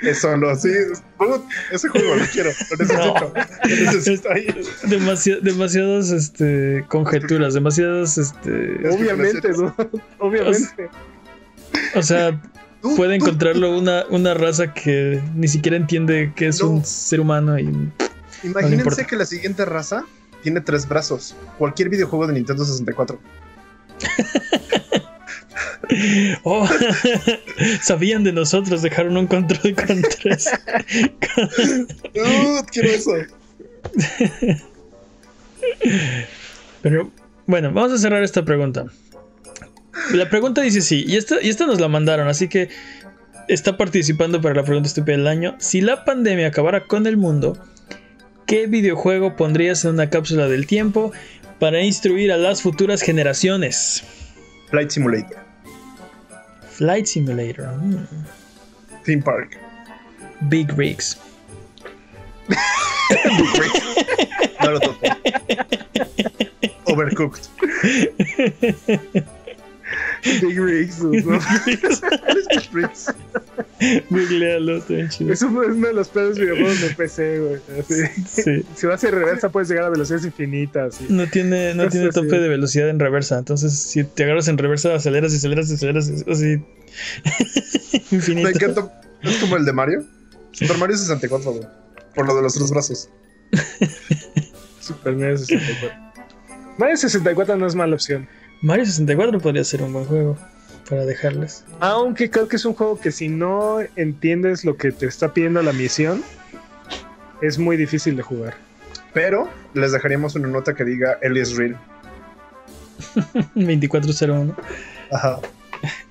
Eso 0.00 0.36
no, 0.36 0.54
sí. 0.54 0.68
Ese 1.72 1.88
juego 1.88 2.14
lo 2.14 2.24
quiero. 2.26 2.50
Lo 2.70 2.76
necesito. 2.76 3.32
Lo 3.34 3.68
necesito 3.68 4.30
ahí. 4.30 4.46
Demasi- 4.84 5.40
demasiadas 5.40 6.10
este, 6.10 6.84
conjeturas, 6.88 7.54
demasiadas. 7.54 8.16
Este, 8.16 8.88
Obviamente, 8.88 9.48
¿no? 9.50 9.74
Obviamente. 10.20 10.66
o 10.68 10.76
sea, 10.76 10.88
Tú, 12.80 12.94
puede 12.96 13.18
tú, 13.18 13.24
encontrarlo 13.24 13.76
una, 13.76 14.04
una 14.10 14.34
raza 14.34 14.72
que 14.72 15.20
ni 15.34 15.48
siquiera 15.48 15.76
entiende 15.76 16.32
que 16.36 16.46
es 16.48 16.60
No. 16.62 16.70
un 16.70 16.84
ser 16.84 17.20
humano 17.20 17.58
y 17.58 17.68
Imagínense 18.44 19.04
que 19.06 19.16
la 19.16 19.26
siguiente 19.26 19.64
raza 19.64 20.04
tiene 20.42 20.60
tres 20.60 20.86
brazos. 20.86 21.34
Cualquier 21.58 21.88
videojuego 21.88 22.26
de 22.28 22.34
Nintendo 22.34 22.64
64. 22.64 23.18
Oh, 26.44 26.68
sabían 27.82 28.22
de 28.22 28.32
nosotros, 28.32 28.82
dejaron 28.82 29.16
un 29.16 29.26
control 29.26 29.74
con 29.74 30.02
tres. 30.02 30.50
Dude, 32.14 32.62
quiero 32.70 32.88
eso. 32.90 33.12
Pero 36.82 37.10
bueno, 37.46 37.72
vamos 37.72 37.92
a 37.92 37.98
cerrar 37.98 38.22
esta 38.22 38.44
pregunta. 38.44 38.86
La 40.12 40.28
pregunta 40.28 40.62
dice 40.62 40.80
sí, 40.80 41.04
y 41.06 41.16
esta, 41.16 41.36
y 41.42 41.48
esta 41.48 41.66
nos 41.66 41.80
la 41.80 41.88
mandaron, 41.88 42.28
así 42.28 42.48
que 42.48 42.68
está 43.48 43.76
participando 43.76 44.40
para 44.40 44.54
la 44.54 44.64
pregunta 44.64 44.88
estúpida 44.88 45.16
del 45.16 45.26
año. 45.26 45.56
Si 45.58 45.80
la 45.80 46.04
pandemia 46.04 46.48
acabara 46.48 46.84
con 46.84 47.06
el 47.06 47.16
mundo, 47.16 47.58
¿qué 48.46 48.66
videojuego 48.66 49.36
pondrías 49.36 49.84
en 49.84 49.92
una 49.92 50.10
cápsula 50.10 50.48
del 50.48 50.66
tiempo 50.66 51.12
para 51.58 51.82
instruir 51.82 52.32
a 52.32 52.36
las 52.36 52.62
futuras 52.62 53.02
generaciones? 53.02 54.04
Flight 54.70 54.90
Simulator. 54.90 55.38
Flight 56.70 57.06
Simulator. 57.06 57.66
mm. 57.66 58.06
Theme 59.04 59.22
Park. 59.22 59.58
Big 60.42 60.70
Rigs. 60.76 61.18
No 64.60 64.72
lo 64.72 64.80
topo. 64.80 65.00
Overcooked. 66.84 67.48
Big 70.24 70.58
Rigs, 70.60 71.00
¿no? 71.02 71.10
Big 71.10 71.80
Rigs. 72.72 73.14
Googlealo, 74.10 74.78
está 74.78 75.08
chido. 75.08 75.32
Es 75.32 75.42
uno, 75.42 75.62
es 75.62 75.68
uno 75.70 75.86
de 75.88 75.94
los 75.94 76.08
peores 76.08 76.38
videojuegos 76.38 76.80
de 76.80 76.88
PC, 76.90 77.38
güey. 77.40 77.60
Sí. 78.26 78.64
Si 78.74 78.86
vas 78.86 79.02
en 79.04 79.12
reversa, 79.12 79.48
puedes 79.50 79.68
llegar 79.68 79.84
a 79.84 79.90
velocidades 79.90 80.24
infinitas. 80.26 81.00
y- 81.00 81.12
No 81.12 81.26
tiene, 81.28 81.74
no 81.74 81.88
tiene 81.88 82.08
tope 82.10 82.30
sí. 82.30 82.38
de 82.38 82.48
velocidad 82.48 82.88
en 82.88 82.98
reversa. 82.98 83.38
Entonces, 83.38 83.72
si 83.78 84.04
te 84.04 84.24
agarras 84.24 84.48
en 84.48 84.58
reversa, 84.58 84.94
aceleras 84.94 85.32
y 85.32 85.36
aceleras 85.36 85.70
y 85.70 85.74
aceleras. 85.74 86.10
Así. 86.28 86.62
Infinito. 88.10 88.48
Me 88.48 88.54
encanta. 88.54 89.00
Es 89.22 89.36
como 89.38 89.56
el 89.56 89.64
de 89.64 89.72
Mario. 89.72 90.04
Super 90.52 90.76
Mario 90.78 90.96
64, 90.96 91.52
güey. 91.52 91.64
Por 92.14 92.26
lo 92.26 92.34
de 92.36 92.42
los 92.42 92.54
tres 92.54 92.70
brazos. 92.70 93.08
Super 94.80 95.14
Mario 95.14 95.38
64. 95.38 95.98
Mario 96.78 96.96
64 96.96 97.56
no 97.56 97.66
es 97.66 97.74
mala 97.74 97.94
opción. 97.94 98.28
Mario 98.60 98.86
64 98.86 99.40
podría 99.40 99.64
ser 99.64 99.82
un 99.82 99.92
buen 99.92 100.04
juego 100.06 100.36
para 100.88 101.04
dejarles. 101.04 101.64
Aunque 101.80 102.30
creo 102.30 102.48
que 102.48 102.56
es 102.56 102.64
un 102.64 102.74
juego 102.74 102.98
que 102.98 103.12
si 103.12 103.28
no 103.28 103.78
entiendes 103.96 104.64
lo 104.64 104.76
que 104.76 104.90
te 104.90 105.06
está 105.06 105.32
pidiendo 105.32 105.62
la 105.62 105.72
misión, 105.72 106.22
es 107.40 107.58
muy 107.58 107.76
difícil 107.76 108.16
de 108.16 108.22
jugar. 108.22 108.54
Pero 109.12 109.48
les 109.74 109.92
dejaríamos 109.92 110.34
una 110.34 110.48
nota 110.48 110.74
que 110.74 110.84
diga 110.84 111.18
Ellie 111.22 111.42
is 111.42 111.56
real. 111.56 111.78
2401. 113.54 114.56
Ajá. 115.12 115.38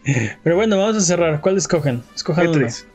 Pero 0.44 0.56
bueno, 0.56 0.78
vamos 0.78 0.98
a 0.98 1.02
cerrar. 1.02 1.41
¿Cuál 1.41 1.57
escogen? 1.57 2.03
Escojan 2.15 2.48
uno. 2.48 2.53
Tetris. 2.53 2.88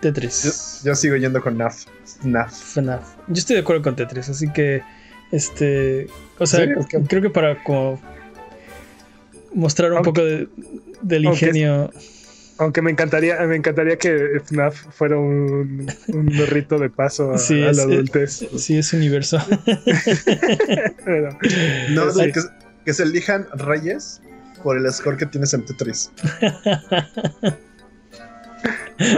Tetris. 0.00 0.82
Yo, 0.82 0.90
yo 0.90 0.94
sigo 0.94 1.16
yendo 1.16 1.40
con 1.40 1.58
NAF. 1.58 1.84
NAF. 2.22 2.52
FNAF. 2.52 3.02
Yo 3.28 3.34
estoy 3.34 3.56
de 3.56 3.62
acuerdo 3.62 3.82
con 3.82 3.96
Tetris, 3.96 4.28
así 4.28 4.50
que. 4.52 4.82
Este. 5.32 6.08
O 6.38 6.46
sea, 6.46 6.64
es 6.64 6.86
creo 7.08 7.22
que 7.22 7.30
para 7.30 7.62
como. 7.64 8.00
Mostrar 9.54 9.90
un 9.92 9.98
Aunque- 9.98 10.10
poco 10.10 10.24
de- 10.24 10.48
del 11.02 11.26
aunque- 11.26 11.46
ingenio. 11.46 11.90
Aunque 12.58 12.82
me 12.82 12.90
encantaría, 12.92 13.40
me 13.40 13.56
encantaría 13.56 13.96
que 13.96 14.36
FNAF 14.44 14.76
fuera 14.92 15.16
un, 15.18 15.90
un 16.08 16.28
rito 16.48 16.78
de 16.78 16.90
paso 16.90 17.32
a, 17.32 17.38
Sí, 17.38 17.60
a 17.62 17.70
es- 17.70 17.76
la 17.78 17.82
adultez. 17.84 18.46
Sí, 18.56 18.78
es 18.78 18.92
universo. 18.92 19.38
Pero- 21.04 21.38
No, 21.90 22.10
Sí. 22.12 22.30
que, 22.30 22.40
que 22.84 22.94
se 22.94 23.02
elijan 23.04 23.46
reyes 23.54 24.20
por 24.62 24.76
el 24.76 24.92
score 24.92 25.16
que 25.16 25.26
tienes 25.26 25.54
en 25.54 25.64
Tetris. 25.64 26.12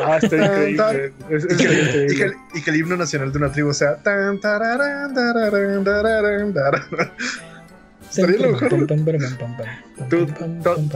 ah, 0.05 0.19
está 0.23 0.37
increíble. 0.37 1.13
Es- 1.31 1.45
Y 1.45 1.53
es 1.53 1.57
que, 1.57 1.65
y 1.65 1.67
que 1.67 1.73
increíble. 1.75 2.25
el, 2.25 2.35
y 2.55 2.63
que 2.63 2.71
el 2.71 2.77
himno 2.77 2.97
nacional 2.97 3.33
de 3.33 3.39
una 3.39 3.53
tribu 3.53 3.73
sea. 3.75 3.97
tan, 3.97 4.41
tararán, 4.41 5.13
tararán, 5.15 5.85
tararán, 5.85 6.55
Estaría 8.23 8.47
lo 8.47 8.53
mejor. 8.53 8.87
Tú, 10.11 10.27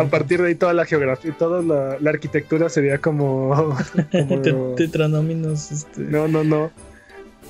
a 0.01 0.05
partir 0.05 0.41
de 0.43 0.49
ahí 0.49 0.55
toda 0.55 0.73
la 0.75 0.85
geografía, 0.85 1.35
toda 1.39 1.63
la, 1.63 1.97
la 2.01 2.11
arquitectura 2.11 2.69
sería 2.69 2.99
como, 2.99 3.77
como- 4.13 4.43
Te- 4.43 4.53
Tetranóminos, 4.77 5.71
este. 5.73 6.03
no, 6.03 6.29
no, 6.29 6.45
no. 6.45 6.71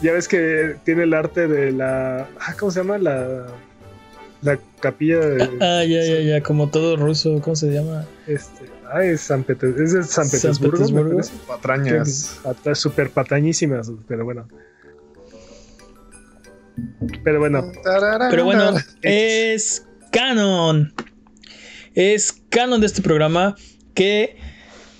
Ya 0.02 0.12
ves 0.12 0.28
que 0.28 0.76
tiene 0.84 1.02
el 1.04 1.14
arte 1.14 1.48
de 1.48 1.72
la, 1.72 2.28
ah, 2.40 2.54
¿cómo 2.58 2.70
se 2.70 2.80
llama? 2.80 2.98
La, 2.98 3.46
la 4.42 4.58
capilla 4.80 5.18
de, 5.18 5.42
Ah, 5.60 5.82
ya, 5.84 6.04
ya, 6.04 6.20
ya, 6.20 6.42
como 6.42 6.68
todo 6.68 6.96
ruso, 6.96 7.40
¿cómo 7.40 7.56
se 7.56 7.70
llama? 7.72 8.04
este, 8.28 8.66
ah, 8.92 9.02
es 9.02 9.22
San 9.22 9.42
Pete- 9.42 9.70
es 9.82 9.92
de 9.94 10.02
San 10.04 10.26
San 10.26 10.30
Petersburgo, 10.30 10.78
me 10.90 11.02
Petersburgo. 11.10 11.46
Patrañas. 11.48 12.40
Super 12.74 13.10
patañísimas, 13.10 13.90
pero 14.06 14.24
bueno. 14.24 14.46
Pero 17.24 17.38
bueno, 17.38 17.72
Pero 18.30 18.44
bueno, 18.44 18.74
es 19.02 19.86
canon. 20.12 20.92
Es 21.94 22.42
canon 22.48 22.80
de 22.80 22.86
este 22.86 23.02
programa 23.02 23.56
que 23.94 24.36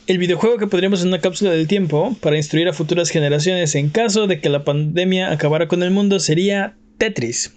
el 0.06 0.18
videojuego 0.18 0.56
que 0.56 0.66
podríamos 0.66 1.02
en 1.02 1.08
una 1.08 1.20
cápsula 1.20 1.50
del 1.50 1.68
tiempo 1.68 2.16
para 2.20 2.36
instruir 2.36 2.66
a 2.68 2.72
futuras 2.72 3.10
generaciones 3.10 3.74
en 3.74 3.90
caso 3.90 4.26
de 4.26 4.40
que 4.40 4.48
la 4.48 4.64
pandemia 4.64 5.30
acabara 5.30 5.68
con 5.68 5.82
el 5.82 5.90
mundo 5.90 6.18
sería 6.18 6.76
Tetris. 6.96 7.52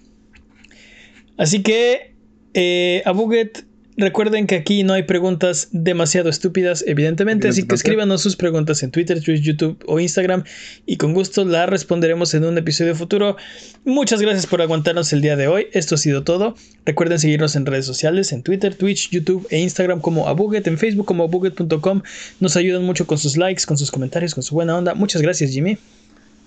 Así 1.38 1.62
que, 1.62 2.14
eh, 2.54 3.02
a 3.06 3.12
Buget, 3.12 3.64
recuerden 3.96 4.46
que 4.46 4.56
aquí 4.56 4.82
no 4.82 4.92
hay 4.92 5.02
preguntas 5.04 5.68
demasiado 5.72 6.28
estúpidas, 6.30 6.84
evidentemente, 6.86 7.48
así 7.48 7.64
que 7.64 7.74
escríbanos 7.74 8.22
sus 8.22 8.36
preguntas 8.36 8.82
en 8.82 8.90
Twitter, 8.90 9.20
Twitch, 9.20 9.42
YouTube 9.42 9.82
o 9.86 10.00
Instagram 10.00 10.44
y 10.86 10.96
con 10.96 11.12
gusto 11.12 11.44
las 11.44 11.68
responderemos 11.68 12.34
en 12.34 12.44
un 12.44 12.58
episodio 12.58 12.94
futuro. 12.94 13.36
Muchas 13.84 14.20
gracias 14.20 14.46
por 14.46 14.62
aguantarnos 14.62 15.12
el 15.12 15.20
día 15.20 15.36
de 15.36 15.48
hoy. 15.48 15.66
Esto 15.72 15.94
ha 15.96 15.98
sido 15.98 16.24
todo. 16.24 16.54
Recuerden 16.84 17.18
seguirnos 17.18 17.56
en 17.56 17.66
redes 17.66 17.86
sociales, 17.86 18.32
en 18.32 18.42
Twitter, 18.42 18.74
Twitch, 18.74 19.10
YouTube 19.10 19.46
e 19.50 19.58
Instagram 19.60 20.00
como 20.00 20.28
Abuget, 20.28 20.66
en 20.66 20.78
Facebook 20.78 21.06
como 21.06 21.24
abuget.com. 21.24 22.02
Nos 22.40 22.56
ayudan 22.56 22.84
mucho 22.84 23.06
con 23.06 23.18
sus 23.18 23.36
likes, 23.36 23.64
con 23.66 23.78
sus 23.78 23.90
comentarios, 23.90 24.34
con 24.34 24.42
su 24.42 24.54
buena 24.54 24.76
onda. 24.76 24.94
Muchas 24.94 25.22
gracias, 25.22 25.50
Jimmy. 25.50 25.78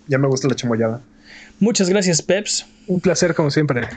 Ya 0.08 0.18
me 0.18 0.28
gusta 0.28 0.48
la 0.48 0.56
chamoyada. 0.56 1.02
Muchas 1.60 1.90
gracias, 1.90 2.22
Peps. 2.22 2.66
un 2.88 3.00
placer 3.00 3.34
como 3.34 3.50
siempre. 3.50 3.88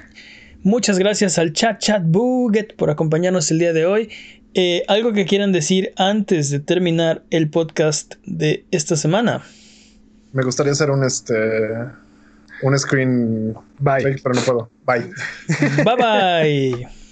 Muchas 0.62 0.98
gracias 0.98 1.39
al 1.39 1.52
chat 1.52 1.78
chat 1.78 2.02
Buget 2.05 2.74
por 2.76 2.90
acompañarnos 2.90 3.51
el 3.51 3.59
día 3.59 3.72
de 3.72 3.86
hoy. 3.86 4.10
Eh, 4.55 4.82
algo 4.89 5.12
que 5.12 5.24
quieran 5.24 5.52
decir 5.52 5.93
antes 5.97 6.51
de 6.51 6.59
terminar 6.59 7.22
el 7.30 7.48
podcast 7.48 8.14
de 8.24 8.64
esta 8.70 8.97
semana. 8.97 9.43
Me 10.32 10.43
gustaría 10.43 10.72
hacer 10.72 10.90
un 10.90 11.05
este. 11.05 11.35
Un 12.62 12.78
screen. 12.78 13.55
Bye. 13.78 14.20
Pero 14.22 14.35
no 14.35 14.40
puedo. 14.43 14.70
Bye. 14.85 15.12
Bye 15.85 15.97
bye. 15.97 16.89